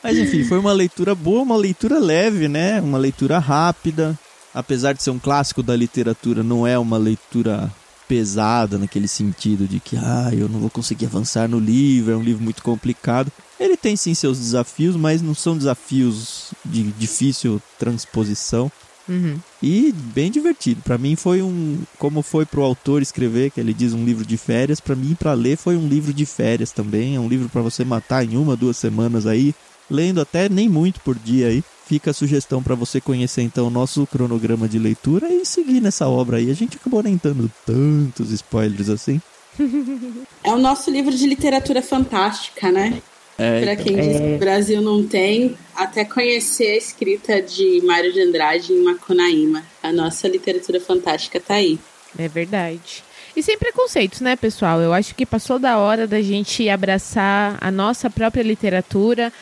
Mas 0.03 0.17
enfim, 0.17 0.43
foi 0.43 0.59
uma 0.59 0.73
leitura 0.73 1.15
boa, 1.15 1.41
uma 1.41 1.55
leitura 1.55 1.97
leve, 1.97 2.47
né? 2.47 2.79
Uma 2.81 2.97
leitura 2.97 3.39
rápida. 3.39 4.17
Apesar 4.53 4.93
de 4.93 5.01
ser 5.01 5.09
um 5.09 5.17
clássico 5.17 5.63
da 5.63 5.75
literatura, 5.75 6.43
não 6.43 6.67
é 6.67 6.77
uma 6.77 6.97
leitura 6.97 7.71
pesada 8.07 8.77
naquele 8.77 9.07
sentido 9.07 9.67
de 9.67 9.79
que, 9.79 9.97
ah, 9.97 10.29
eu 10.31 10.47
não 10.47 10.59
vou 10.59 10.69
conseguir 10.69 11.05
avançar 11.05 11.47
no 11.47 11.57
livro, 11.57 12.13
é 12.13 12.17
um 12.17 12.21
livro 12.21 12.43
muito 12.43 12.61
complicado. 12.61 13.31
Ele 13.59 13.75
tem 13.75 13.95
sim 13.95 14.13
seus 14.13 14.37
desafios, 14.37 14.95
mas 14.95 15.21
não 15.21 15.33
são 15.33 15.57
desafios 15.57 16.51
de 16.63 16.83
difícil 16.83 17.61
transposição. 17.79 18.71
Uhum. 19.07 19.37
E 19.61 19.93
bem 20.13 20.31
divertido. 20.31 20.81
Pra 20.81 20.97
mim 20.97 21.15
foi 21.15 21.41
um, 21.41 21.79
como 21.99 22.21
foi 22.21 22.45
pro 22.45 22.63
autor 22.63 23.01
escrever, 23.01 23.51
que 23.51 23.59
ele 23.59 23.73
diz 23.73 23.93
um 23.93 24.05
livro 24.05 24.25
de 24.25 24.37
férias, 24.37 24.79
pra 24.79 24.95
mim 24.95 25.15
pra 25.17 25.33
ler 25.33 25.57
foi 25.57 25.75
um 25.75 25.87
livro 25.87 26.13
de 26.13 26.25
férias 26.25 26.71
também, 26.71 27.15
é 27.15 27.19
um 27.19 27.27
livro 27.27 27.49
pra 27.49 27.61
você 27.61 27.83
matar 27.83 28.23
em 28.23 28.37
uma, 28.37 28.55
duas 28.55 28.77
semanas 28.77 29.25
aí, 29.27 29.53
lendo 29.89 30.21
até 30.21 30.47
nem 30.49 30.69
muito 30.69 30.99
por 31.01 31.15
dia 31.15 31.47
aí. 31.47 31.63
Fica 31.85 32.11
a 32.11 32.13
sugestão 32.13 32.63
pra 32.63 32.75
você 32.75 33.01
conhecer 33.01 33.41
então 33.41 33.67
o 33.67 33.69
nosso 33.69 34.07
cronograma 34.07 34.69
de 34.69 34.79
leitura 34.79 35.27
e 35.27 35.45
seguir 35.45 35.81
nessa 35.81 36.07
obra 36.07 36.37
aí. 36.37 36.49
A 36.49 36.55
gente 36.55 36.77
acabou 36.77 37.03
nem 37.03 37.19
dando 37.21 37.51
tantos 37.65 38.31
spoilers 38.31 38.89
assim. 38.89 39.21
É 40.43 40.51
o 40.51 40.57
nosso 40.59 40.91
livro 40.91 41.15
de 41.15 41.25
literatura 41.25 41.81
fantástica, 41.81 42.69
né? 42.69 43.01
É, 43.37 43.61
Pra 43.61 43.73
então, 43.73 43.85
quem 43.85 43.95
diz 43.95 44.17
que 44.19 44.35
o 44.35 44.37
Brasil 44.37 44.81
não 44.81 45.05
tem, 45.05 45.57
até 45.75 46.05
conhecer 46.05 46.71
a 46.71 46.77
escrita 46.77 47.41
de 47.41 47.81
Mário 47.83 48.13
de 48.13 48.21
Andrade 48.21 48.73
em 48.73 48.83
Macunaíma. 48.83 49.63
A 49.81 49.91
nossa 49.91 50.27
literatura 50.27 50.79
fantástica 50.79 51.39
tá 51.39 51.55
aí. 51.55 51.79
É 52.17 52.27
verdade. 52.27 53.03
E 53.35 53.41
sem 53.41 53.57
preconceitos, 53.57 54.21
né, 54.21 54.35
pessoal? 54.35 54.79
Eu 54.79 54.93
acho 54.93 55.15
que 55.15 55.25
passou 55.25 55.57
da 55.57 55.77
hora 55.77 56.05
da 56.05 56.21
gente 56.21 56.69
abraçar 56.69 57.57
a 57.59 57.71
nossa 57.71 58.09
própria 58.09 58.43
literatura. 58.43 59.33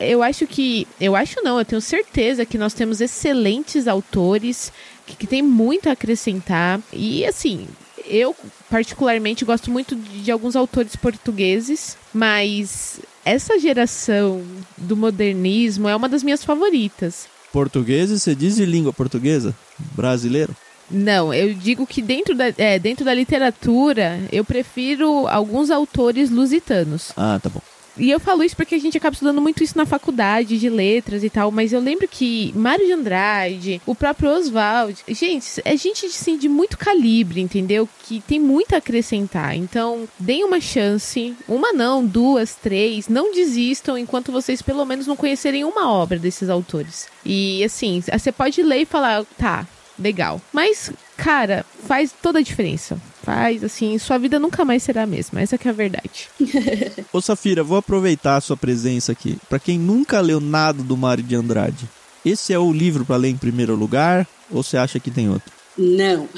Eu 0.00 0.22
acho 0.22 0.46
que. 0.46 0.86
Eu 0.98 1.14
acho 1.14 1.42
não, 1.42 1.58
eu 1.58 1.64
tenho 1.64 1.80
certeza 1.80 2.46
que 2.46 2.56
nós 2.56 2.72
temos 2.72 3.02
excelentes 3.02 3.86
autores 3.86 4.72
que, 5.06 5.14
que 5.14 5.26
têm 5.26 5.42
muito 5.42 5.88
a 5.88 5.92
acrescentar. 5.92 6.80
E 6.92 7.24
assim. 7.26 7.68
Eu, 8.10 8.34
particularmente, 8.70 9.44
gosto 9.44 9.70
muito 9.70 9.94
de, 9.94 10.22
de 10.22 10.30
alguns 10.30 10.56
autores 10.56 10.96
portugueses, 10.96 11.94
mas 12.14 12.98
essa 13.24 13.58
geração 13.58 14.42
do 14.76 14.96
modernismo 14.96 15.88
é 15.88 15.96
uma 15.96 16.08
das 16.08 16.22
minhas 16.22 16.44
favoritas. 16.44 17.26
Portugueses, 17.52 18.22
você 18.22 18.34
diz 18.34 18.56
de 18.56 18.66
língua 18.66 18.92
portuguesa? 18.92 19.54
Brasileiro? 19.94 20.54
Não, 20.90 21.32
eu 21.34 21.52
digo 21.52 21.86
que 21.86 22.00
dentro 22.00 22.34
da, 22.34 22.46
é, 22.56 22.78
dentro 22.78 23.04
da 23.04 23.12
literatura 23.12 24.18
eu 24.32 24.44
prefiro 24.44 25.26
alguns 25.26 25.70
autores 25.70 26.30
lusitanos. 26.30 27.12
Ah, 27.16 27.38
tá 27.42 27.48
bom. 27.50 27.60
E 27.98 28.10
eu 28.10 28.20
falo 28.20 28.44
isso 28.44 28.56
porque 28.56 28.74
a 28.74 28.78
gente 28.78 28.96
acaba 28.96 29.14
estudando 29.14 29.40
muito 29.40 29.62
isso 29.62 29.76
na 29.76 29.84
faculdade 29.84 30.58
de 30.58 30.68
letras 30.68 31.24
e 31.24 31.30
tal, 31.30 31.50
mas 31.50 31.72
eu 31.72 31.80
lembro 31.80 32.06
que 32.06 32.52
Mário 32.54 32.86
de 32.86 32.92
Andrade, 32.92 33.82
o 33.84 33.94
próprio 33.94 34.30
Oswald, 34.30 35.02
gente, 35.08 35.60
é 35.64 35.76
gente 35.76 36.06
assim, 36.06 36.36
de 36.36 36.48
muito 36.48 36.78
calibre, 36.78 37.40
entendeu? 37.40 37.88
Que 38.04 38.20
tem 38.20 38.38
muito 38.38 38.74
a 38.74 38.78
acrescentar. 38.78 39.56
Então, 39.56 40.08
deem 40.18 40.44
uma 40.44 40.60
chance, 40.60 41.34
uma 41.48 41.72
não, 41.72 42.04
duas, 42.04 42.54
três, 42.54 43.08
não 43.08 43.32
desistam 43.32 43.98
enquanto 43.98 44.32
vocês 44.32 44.62
pelo 44.62 44.84
menos 44.84 45.06
não 45.06 45.16
conhecerem 45.16 45.64
uma 45.64 45.90
obra 45.90 46.18
desses 46.18 46.48
autores. 46.48 47.08
E 47.24 47.64
assim, 47.64 48.00
você 48.00 48.30
pode 48.30 48.62
ler 48.62 48.82
e 48.82 48.86
falar, 48.86 49.24
tá, 49.36 49.66
legal. 49.98 50.40
Mas, 50.52 50.92
cara, 51.16 51.66
faz 51.86 52.14
toda 52.22 52.38
a 52.38 52.42
diferença 52.42 53.00
faz, 53.22 53.64
assim, 53.64 53.98
sua 53.98 54.18
vida 54.18 54.38
nunca 54.38 54.64
mais 54.64 54.82
será 54.82 55.02
a 55.02 55.06
mesma. 55.06 55.40
Essa 55.40 55.56
é 55.56 55.68
a 55.68 55.72
verdade. 55.72 56.28
Ô 57.12 57.20
Safira, 57.20 57.62
vou 57.62 57.78
aproveitar 57.78 58.36
a 58.36 58.40
sua 58.40 58.56
presença 58.56 59.12
aqui. 59.12 59.36
Para 59.48 59.58
quem 59.58 59.78
nunca 59.78 60.20
leu 60.20 60.40
nada 60.40 60.82
do 60.82 60.96
Mário 60.96 61.22
de 61.22 61.34
Andrade, 61.34 61.88
esse 62.24 62.52
é 62.52 62.58
o 62.58 62.72
livro 62.72 63.04
para 63.04 63.16
ler 63.16 63.28
em 63.28 63.36
primeiro 63.36 63.74
lugar 63.74 64.26
ou 64.50 64.62
você 64.62 64.76
acha 64.76 64.98
que 64.98 65.10
tem 65.10 65.28
outro? 65.28 65.52
Não. 65.76 66.28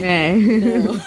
É. 0.00 0.34
Não. 0.36 1.00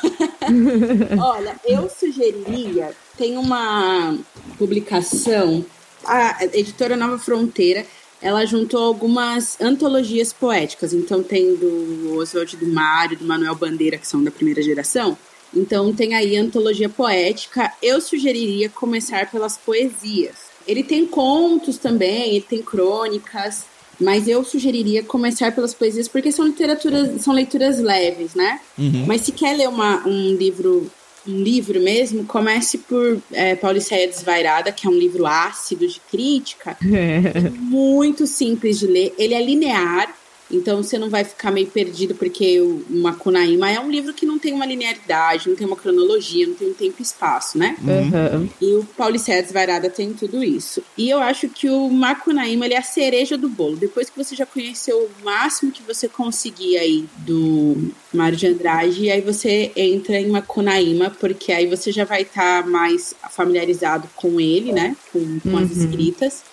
Olha, 1.23 1.55
eu 1.65 1.89
sugeriria, 1.89 2.91
tem 3.17 3.37
uma 3.37 4.17
publicação, 4.57 5.65
a 6.03 6.43
editora 6.45 6.97
Nova 6.97 7.17
Fronteira, 7.17 7.85
ela 8.21 8.45
juntou 8.45 8.83
algumas 8.83 9.59
antologias 9.59 10.31
poéticas. 10.31 10.93
Então 10.93 11.23
tem 11.23 11.55
do 11.55 12.17
Oswald 12.17 12.55
do 12.55 12.67
Mário, 12.67 13.17
do 13.17 13.25
Manuel 13.25 13.55
Bandeira, 13.55 13.97
que 13.97 14.07
são 14.07 14.23
da 14.23 14.31
primeira 14.31 14.61
geração. 14.61 15.17
Então 15.53 15.93
tem 15.93 16.13
aí 16.13 16.37
antologia 16.37 16.87
poética. 16.87 17.73
Eu 17.81 17.99
sugeriria 17.99 18.69
começar 18.69 19.29
pelas 19.29 19.57
poesias. 19.57 20.51
Ele 20.67 20.83
tem 20.83 21.05
contos 21.05 21.77
também, 21.77 22.35
ele 22.35 22.45
tem 22.47 22.61
crônicas, 22.61 23.65
mas 23.99 24.27
eu 24.27 24.43
sugeriria 24.43 25.03
começar 25.03 25.53
pelas 25.53 25.73
poesias 25.73 26.07
porque 26.07 26.31
são 26.31 26.45
literaturas, 26.45 27.21
são 27.21 27.33
leituras 27.33 27.79
leves, 27.79 28.35
né? 28.35 28.59
Uhum. 28.77 29.05
Mas 29.07 29.21
se 29.21 29.31
quer 29.31 29.57
ler 29.57 29.67
uma, 29.67 30.07
um 30.07 30.35
livro 30.35 30.89
um 31.27 31.37
livro 31.37 31.79
mesmo, 31.79 32.25
comece 32.25 32.79
por 32.79 33.21
é, 33.31 33.55
Pauliceia 33.55 34.07
Desvairada, 34.07 34.71
que 34.71 34.87
é 34.87 34.89
um 34.89 34.93
livro 34.93 35.25
ácido 35.25 35.87
de 35.87 35.99
crítica, 36.09 36.77
é 36.83 37.49
muito 37.49 38.25
simples 38.25 38.79
de 38.79 38.87
ler. 38.87 39.13
Ele 39.17 39.33
é 39.33 39.43
linear, 39.43 40.13
então 40.51 40.83
você 40.83 40.97
não 40.97 41.09
vai 41.09 41.23
ficar 41.23 41.51
meio 41.51 41.67
perdido, 41.67 42.15
porque 42.15 42.59
o 42.59 42.83
Macunaíma 42.89 43.69
é 43.69 43.79
um 43.79 43.89
livro 43.89 44.13
que 44.13 44.25
não 44.25 44.37
tem 44.37 44.53
uma 44.53 44.65
linearidade, 44.65 45.49
não 45.49 45.55
tem 45.55 45.65
uma 45.65 45.75
cronologia, 45.75 46.47
não 46.47 46.55
tem 46.55 46.69
um 46.69 46.73
tempo 46.73 46.95
e 46.99 47.01
espaço, 47.01 47.57
né? 47.57 47.75
Uhum. 47.81 48.49
E 48.61 48.73
o 48.75 48.85
Pauliceia 48.97 49.41
Desvairada 49.41 49.89
tem 49.89 50.13
tudo 50.13 50.43
isso. 50.43 50.83
E 50.97 51.09
eu 51.09 51.19
acho 51.19 51.49
que 51.49 51.69
o 51.69 51.89
Macunaíma 51.89 52.65
ele 52.65 52.73
é 52.73 52.79
a 52.79 52.83
cereja 52.83 53.37
do 53.37 53.49
bolo. 53.49 53.75
Depois 53.75 54.09
que 54.09 54.17
você 54.17 54.35
já 54.35 54.45
conheceu 54.45 54.97
o 54.97 55.23
máximo 55.23 55.71
que 55.71 55.83
você 55.83 56.07
conseguir 56.07 56.77
aí 56.77 57.05
do 57.17 57.91
Mário 58.13 58.37
de 58.37 58.47
Andrade, 58.47 59.09
aí 59.09 59.21
você 59.21 59.71
entra 59.75 60.19
em 60.19 60.29
Macunaíma, 60.29 61.09
porque 61.19 61.51
aí 61.51 61.67
você 61.67 61.91
já 61.91 62.05
vai 62.05 62.23
estar 62.23 62.63
tá 62.63 62.69
mais 62.69 63.13
familiarizado 63.31 64.09
com 64.15 64.39
ele, 64.39 64.71
né? 64.71 64.95
Com, 65.11 65.39
com 65.39 65.49
uhum. 65.49 65.57
as 65.57 65.71
escritas. 65.71 66.43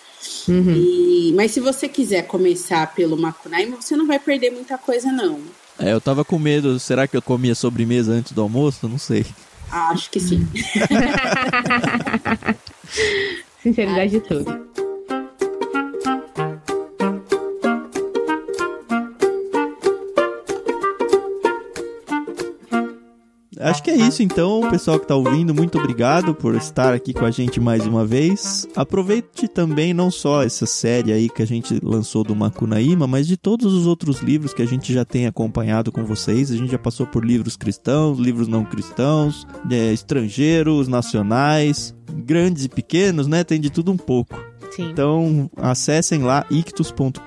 Uhum. 0.49 0.75
E, 0.75 1.33
mas 1.35 1.51
se 1.53 1.61
você 1.61 1.89
quiser 1.89 2.23
começar 2.27 2.95
pelo 2.95 3.17
Macunaíma, 3.17 3.81
você 3.81 3.97
não 3.97 4.07
vai 4.07 4.19
perder 4.19 4.51
muita 4.51 4.79
coisa, 4.79 5.13
não. 5.13 5.41
É, 5.79 5.93
eu 5.93 6.01
tava 6.01 6.25
com 6.25 6.39
medo. 6.39 6.79
Será 6.81 7.07
que 7.07 7.17
eu 7.17 7.23
comia 7.23 7.55
sobremesa 7.55 8.13
antes 8.13 8.33
do 8.33 8.43
almoço? 8.43 8.89
Não 8.89 8.99
sei. 8.99 9.25
Acho 9.71 10.11
que 10.11 10.19
sim. 10.19 10.47
Sinceridade 13.63 14.13
de 14.13 14.21
tudo. 14.21 14.88
Acho 23.61 23.83
que 23.83 23.91
é 23.91 23.97
isso 23.97 24.23
então, 24.23 24.69
pessoal 24.71 24.99
que 24.99 25.05
está 25.05 25.17
ouvindo, 25.17 25.55
muito 25.55 25.79
obrigado 25.79 26.35
por 26.35 26.55
estar 26.55 26.95
aqui 26.95 27.13
com 27.13 27.25
a 27.25 27.31
gente 27.31 27.59
mais 27.59 27.87
uma 27.87 28.05
vez. 28.05 28.69
Aproveite 28.77 29.49
também 29.49 29.93
não 29.93 30.11
só 30.11 30.43
essa 30.43 30.65
série 30.65 31.13
aí 31.13 31.29
que 31.29 31.43
a 31.43 31.47
gente 31.47 31.79
lançou 31.83 32.23
do 32.23 32.37
Macunaíma, 32.37 33.07
mas 33.07 33.27
de 33.27 33.37
todos 33.37 33.73
os 33.75 33.87
outros 33.87 34.21
livros 34.21 34.55
que 34.55 34.63
a 34.63 34.67
gente 34.67 34.93
já 34.93 35.05
tem 35.05 35.27
acompanhado 35.27 35.91
com 35.91 36.05
vocês. 36.05 36.51
A 36.51 36.57
gente 36.57 36.71
já 36.71 36.79
passou 36.79 37.07
por 37.07 37.25
livros 37.25 37.57
cristãos, 37.57 38.19
livros 38.19 38.47
não 38.47 38.65
cristãos, 38.65 39.47
é, 39.71 39.93
estrangeiros, 39.93 40.87
nacionais, 40.87 41.95
grandes 42.25 42.65
e 42.65 42.69
pequenos, 42.69 43.27
né? 43.27 43.43
Tem 43.43 43.61
de 43.61 43.71
tudo 43.71 43.91
um 43.91 43.97
pouco. 43.97 44.39
Sim. 44.71 44.91
Então, 44.91 45.51
acessem 45.57 46.23
lá 46.23 46.47
ictus.com.br 46.51 47.19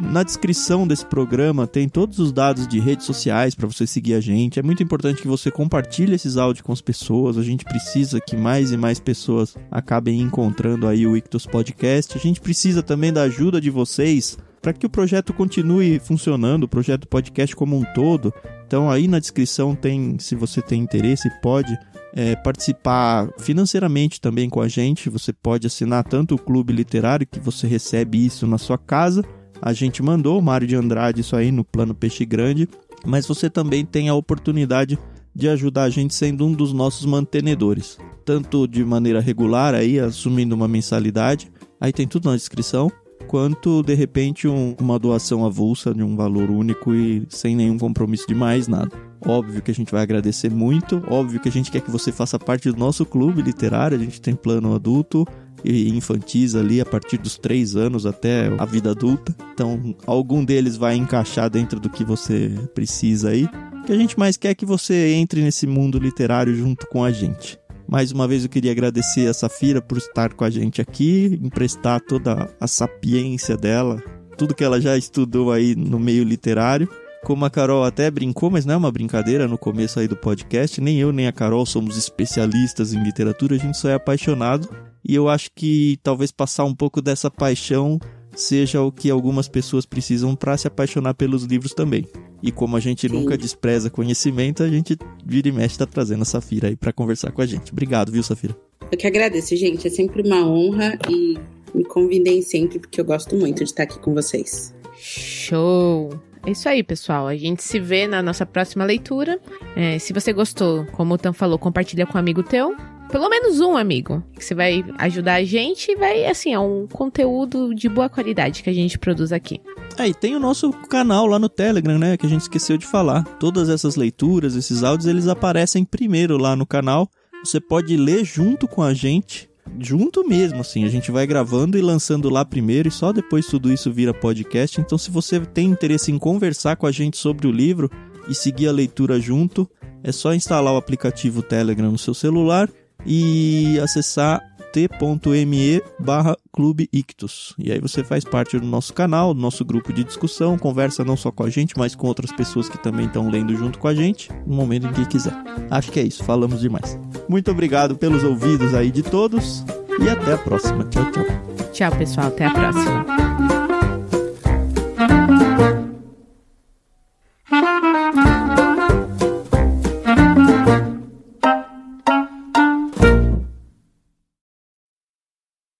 na 0.00 0.22
descrição 0.22 0.86
desse 0.86 1.04
programa 1.04 1.66
tem 1.66 1.88
todos 1.88 2.18
os 2.18 2.32
dados 2.32 2.68
de 2.68 2.78
redes 2.78 3.06
sociais 3.06 3.54
para 3.54 3.66
você 3.66 3.86
seguir 3.86 4.14
a 4.14 4.20
gente. 4.20 4.58
É 4.58 4.62
muito 4.62 4.82
importante 4.82 5.22
que 5.22 5.28
você 5.28 5.50
compartilhe 5.50 6.14
esses 6.14 6.36
áudios 6.36 6.62
com 6.62 6.72
as 6.72 6.80
pessoas. 6.80 7.38
A 7.38 7.42
gente 7.42 7.64
precisa 7.64 8.20
que 8.20 8.36
mais 8.36 8.72
e 8.72 8.76
mais 8.76 9.00
pessoas 9.00 9.56
acabem 9.70 10.20
encontrando 10.20 10.86
aí 10.86 11.06
o 11.06 11.16
Ictus 11.16 11.46
Podcast. 11.46 12.16
A 12.16 12.20
gente 12.20 12.40
precisa 12.40 12.82
também 12.82 13.12
da 13.12 13.22
ajuda 13.22 13.60
de 13.60 13.70
vocês 13.70 14.38
para 14.60 14.72
que 14.72 14.86
o 14.86 14.90
projeto 14.90 15.32
continue 15.32 15.98
funcionando, 16.00 16.64
o 16.64 16.68
projeto 16.68 17.06
podcast 17.06 17.54
como 17.54 17.76
um 17.76 17.84
todo. 17.94 18.34
Então 18.66 18.90
aí 18.90 19.06
na 19.06 19.18
descrição 19.18 19.74
tem, 19.74 20.18
se 20.18 20.34
você 20.34 20.60
tem 20.60 20.82
interesse, 20.82 21.30
pode 21.40 21.76
é, 22.12 22.34
participar 22.34 23.28
financeiramente 23.38 24.20
também 24.20 24.50
com 24.50 24.60
a 24.60 24.68
gente. 24.68 25.08
Você 25.08 25.32
pode 25.32 25.66
assinar 25.66 26.02
tanto 26.04 26.34
o 26.34 26.38
clube 26.38 26.72
literário 26.72 27.26
que 27.26 27.38
você 27.38 27.66
recebe 27.66 28.24
isso 28.24 28.46
na 28.46 28.58
sua 28.58 28.76
casa, 28.76 29.22
a 29.60 29.72
gente 29.72 30.02
mandou 30.02 30.38
o 30.38 30.42
Mário 30.42 30.66
de 30.66 30.76
Andrade 30.76 31.20
isso 31.20 31.36
aí 31.36 31.50
no 31.50 31.64
plano 31.64 31.94
Peixe 31.94 32.24
Grande, 32.24 32.68
mas 33.04 33.26
você 33.26 33.48
também 33.48 33.84
tem 33.84 34.08
a 34.08 34.14
oportunidade 34.14 34.98
de 35.34 35.48
ajudar 35.48 35.84
a 35.84 35.90
gente 35.90 36.14
sendo 36.14 36.46
um 36.46 36.52
dos 36.52 36.72
nossos 36.72 37.04
mantenedores, 37.04 37.98
tanto 38.24 38.66
de 38.66 38.84
maneira 38.84 39.20
regular 39.20 39.74
aí 39.74 40.00
assumindo 40.00 40.54
uma 40.54 40.66
mensalidade, 40.66 41.52
aí 41.78 41.92
tem 41.92 42.08
tudo 42.08 42.30
na 42.30 42.36
descrição, 42.36 42.90
quanto 43.26 43.82
de 43.82 43.94
repente 43.94 44.48
um, 44.48 44.74
uma 44.80 44.98
doação 44.98 45.44
avulsa 45.44 45.92
de 45.92 46.02
um 46.02 46.16
valor 46.16 46.50
único 46.50 46.94
e 46.94 47.26
sem 47.28 47.54
nenhum 47.54 47.76
compromisso 47.76 48.26
de 48.26 48.34
mais 48.34 48.66
nada. 48.66 48.90
Óbvio 49.26 49.60
que 49.60 49.70
a 49.70 49.74
gente 49.74 49.92
vai 49.92 50.02
agradecer 50.02 50.50
muito, 50.50 51.02
óbvio 51.08 51.40
que 51.40 51.48
a 51.48 51.52
gente 51.52 51.70
quer 51.70 51.80
que 51.80 51.90
você 51.90 52.12
faça 52.12 52.38
parte 52.38 52.70
do 52.70 52.78
nosso 52.78 53.04
clube 53.04 53.42
literário, 53.42 53.98
a 53.98 54.00
gente 54.00 54.20
tem 54.20 54.34
plano 54.34 54.74
adulto, 54.74 55.26
e 55.64 55.88
infantis 55.90 56.54
ali 56.54 56.80
a 56.80 56.86
partir 56.86 57.18
dos 57.18 57.36
3 57.38 57.76
anos 57.76 58.06
até 58.06 58.48
a 58.58 58.64
vida 58.64 58.90
adulta. 58.90 59.34
Então, 59.52 59.94
algum 60.06 60.44
deles 60.44 60.76
vai 60.76 60.96
encaixar 60.96 61.50
dentro 61.50 61.80
do 61.80 61.90
que 61.90 62.04
você 62.04 62.52
precisa 62.74 63.30
aí. 63.30 63.44
O 63.82 63.86
que 63.86 63.92
a 63.92 63.96
gente 63.96 64.18
mais 64.18 64.36
quer 64.36 64.50
é 64.50 64.54
que 64.54 64.66
você 64.66 65.12
entre 65.14 65.42
nesse 65.42 65.66
mundo 65.66 65.98
literário 65.98 66.54
junto 66.54 66.86
com 66.86 67.04
a 67.04 67.10
gente. 67.10 67.58
Mais 67.88 68.10
uma 68.10 68.26
vez 68.26 68.42
eu 68.42 68.50
queria 68.50 68.72
agradecer 68.72 69.28
a 69.28 69.34
Safira 69.34 69.80
por 69.80 69.98
estar 69.98 70.32
com 70.34 70.44
a 70.44 70.50
gente 70.50 70.80
aqui, 70.80 71.38
emprestar 71.40 72.00
toda 72.00 72.52
a 72.60 72.66
sapiência 72.66 73.56
dela, 73.56 74.02
tudo 74.36 74.54
que 74.54 74.64
ela 74.64 74.80
já 74.80 74.96
estudou 74.96 75.52
aí 75.52 75.76
no 75.76 75.98
meio 75.98 76.24
literário. 76.24 76.88
Como 77.22 77.44
a 77.44 77.50
Carol 77.50 77.84
até 77.84 78.08
brincou, 78.08 78.50
mas 78.50 78.64
não 78.64 78.74
é 78.74 78.76
uma 78.76 78.92
brincadeira 78.92 79.48
no 79.48 79.58
começo 79.58 79.98
aí 79.98 80.06
do 80.06 80.16
podcast, 80.16 80.80
nem 80.80 80.98
eu 80.98 81.12
nem 81.12 81.26
a 81.26 81.32
Carol 81.32 81.66
somos 81.66 81.96
especialistas 81.96 82.92
em 82.92 83.02
literatura, 83.02 83.56
a 83.56 83.58
gente 83.58 83.76
só 83.76 83.88
é 83.88 83.94
apaixonado 83.94 84.68
e 85.08 85.14
eu 85.14 85.28
acho 85.28 85.50
que 85.54 85.98
talvez 86.02 86.32
passar 86.32 86.64
um 86.64 86.74
pouco 86.74 87.00
dessa 87.00 87.30
paixão 87.30 87.98
seja 88.34 88.82
o 88.82 88.92
que 88.92 89.08
algumas 89.08 89.48
pessoas 89.48 89.86
precisam 89.86 90.34
para 90.34 90.56
se 90.56 90.66
apaixonar 90.66 91.14
pelos 91.14 91.44
livros 91.44 91.72
também. 91.72 92.06
E 92.42 92.52
como 92.52 92.76
a 92.76 92.80
gente 92.80 93.08
Sim. 93.08 93.14
nunca 93.14 93.38
despreza 93.38 93.88
conhecimento, 93.88 94.62
a 94.62 94.68
gente 94.68 94.98
vira 95.24 95.48
e 95.48 95.52
mexe 95.52 95.78
tá 95.78 95.86
trazendo 95.86 96.22
a 96.22 96.24
Safira 96.24 96.68
aí 96.68 96.76
para 96.76 96.92
conversar 96.92 97.32
com 97.32 97.40
a 97.40 97.46
gente. 97.46 97.72
Obrigado, 97.72 98.12
viu, 98.12 98.22
Safira? 98.22 98.56
Eu 98.90 98.98
que 98.98 99.06
agradeço, 99.06 99.56
gente. 99.56 99.86
É 99.86 99.90
sempre 99.90 100.22
uma 100.22 100.46
honra 100.46 100.98
e 101.08 101.38
me 101.74 101.84
convidem 101.84 102.42
sempre 102.42 102.78
porque 102.78 103.00
eu 103.00 103.04
gosto 103.04 103.34
muito 103.36 103.58
de 103.58 103.70
estar 103.70 103.84
aqui 103.84 103.98
com 103.98 104.12
vocês. 104.12 104.74
Show! 104.98 106.10
É 106.44 106.50
isso 106.50 106.68
aí, 106.68 106.82
pessoal. 106.82 107.26
A 107.26 107.36
gente 107.36 107.62
se 107.62 107.80
vê 107.80 108.06
na 108.06 108.22
nossa 108.22 108.44
próxima 108.44 108.84
leitura. 108.84 109.40
É, 109.74 109.98
se 109.98 110.12
você 110.12 110.32
gostou, 110.32 110.84
como 110.92 111.14
o 111.14 111.18
Tam 111.18 111.32
falou, 111.32 111.58
compartilha 111.58 112.06
com 112.06 112.16
um 112.16 112.20
amigo 112.20 112.42
teu 112.42 112.76
pelo 113.10 113.28
menos 113.28 113.60
um 113.60 113.76
amigo, 113.76 114.22
que 114.34 114.44
você 114.44 114.54
vai 114.54 114.84
ajudar 114.98 115.34
a 115.34 115.44
gente 115.44 115.90
e 115.90 115.96
vai, 115.96 116.26
assim, 116.26 116.52
é 116.52 116.58
um 116.58 116.86
conteúdo 116.86 117.74
de 117.74 117.88
boa 117.88 118.08
qualidade 118.08 118.62
que 118.62 118.70
a 118.70 118.72
gente 118.72 118.98
produz 118.98 119.32
aqui. 119.32 119.60
É, 119.98 120.08
e 120.08 120.14
tem 120.14 120.34
o 120.36 120.40
nosso 120.40 120.72
canal 120.72 121.26
lá 121.26 121.38
no 121.38 121.48
Telegram, 121.48 121.98
né, 121.98 122.16
que 122.16 122.26
a 122.26 122.28
gente 122.28 122.42
esqueceu 122.42 122.76
de 122.76 122.86
falar. 122.86 123.24
Todas 123.38 123.68
essas 123.68 123.96
leituras, 123.96 124.54
esses 124.54 124.82
áudios, 124.82 125.06
eles 125.06 125.28
aparecem 125.28 125.84
primeiro 125.84 126.36
lá 126.36 126.54
no 126.54 126.66
canal. 126.66 127.08
Você 127.44 127.60
pode 127.60 127.96
ler 127.96 128.24
junto 128.24 128.66
com 128.66 128.82
a 128.82 128.92
gente 128.92 129.48
junto 129.80 130.26
mesmo, 130.26 130.60
assim. 130.60 130.84
A 130.84 130.88
gente 130.88 131.10
vai 131.10 131.26
gravando 131.26 131.76
e 131.76 131.82
lançando 131.82 132.28
lá 132.28 132.44
primeiro 132.44 132.88
e 132.88 132.92
só 132.92 133.12
depois 133.12 133.46
tudo 133.46 133.72
isso 133.72 133.92
vira 133.92 134.14
podcast. 134.14 134.80
Então, 134.80 134.96
se 134.96 135.10
você 135.10 135.40
tem 135.40 135.66
interesse 135.66 136.12
em 136.12 136.18
conversar 136.18 136.76
com 136.76 136.86
a 136.86 136.92
gente 136.92 137.16
sobre 137.16 137.46
o 137.46 137.52
livro 137.52 137.90
e 138.28 138.34
seguir 138.34 138.68
a 138.68 138.72
leitura 138.72 139.20
junto, 139.20 139.68
é 140.02 140.12
só 140.12 140.34
instalar 140.34 140.72
o 140.72 140.76
aplicativo 140.76 141.42
Telegram 141.42 141.90
no 141.90 141.98
seu 141.98 142.14
celular 142.14 142.70
e 143.06 143.78
acessar 143.80 144.42
t.me 144.72 145.82
barra 145.98 146.36
Clube 146.52 146.88
Ictus. 146.92 147.54
E 147.58 147.72
aí 147.72 147.80
você 147.80 148.04
faz 148.04 148.24
parte 148.24 148.58
do 148.58 148.66
nosso 148.66 148.92
canal, 148.92 149.32
do 149.32 149.40
nosso 149.40 149.64
grupo 149.64 149.92
de 149.92 150.04
discussão, 150.04 150.58
conversa 150.58 151.02
não 151.02 151.16
só 151.16 151.30
com 151.30 151.44
a 151.44 151.48
gente, 151.48 151.74
mas 151.78 151.94
com 151.94 152.06
outras 152.06 152.30
pessoas 152.30 152.68
que 152.68 152.76
também 152.76 153.06
estão 153.06 153.30
lendo 153.30 153.56
junto 153.56 153.78
com 153.78 153.88
a 153.88 153.94
gente, 153.94 154.30
no 154.46 154.54
momento 154.54 154.86
em 154.86 154.92
que 154.92 155.06
quiser. 155.06 155.32
Acho 155.70 155.90
que 155.90 156.00
é 156.00 156.02
isso, 156.02 156.22
falamos 156.24 156.60
demais. 156.60 156.98
Muito 157.28 157.50
obrigado 157.50 157.96
pelos 157.96 158.22
ouvidos 158.22 158.74
aí 158.74 158.90
de 158.90 159.02
todos 159.02 159.64
e 159.98 160.08
até 160.08 160.34
a 160.34 160.38
próxima. 160.38 160.84
Tchau, 160.84 161.10
tchau. 161.10 161.24
Tchau, 161.72 161.96
pessoal. 161.96 162.28
Até 162.28 162.46
a 162.46 162.50
próxima. 162.50 163.45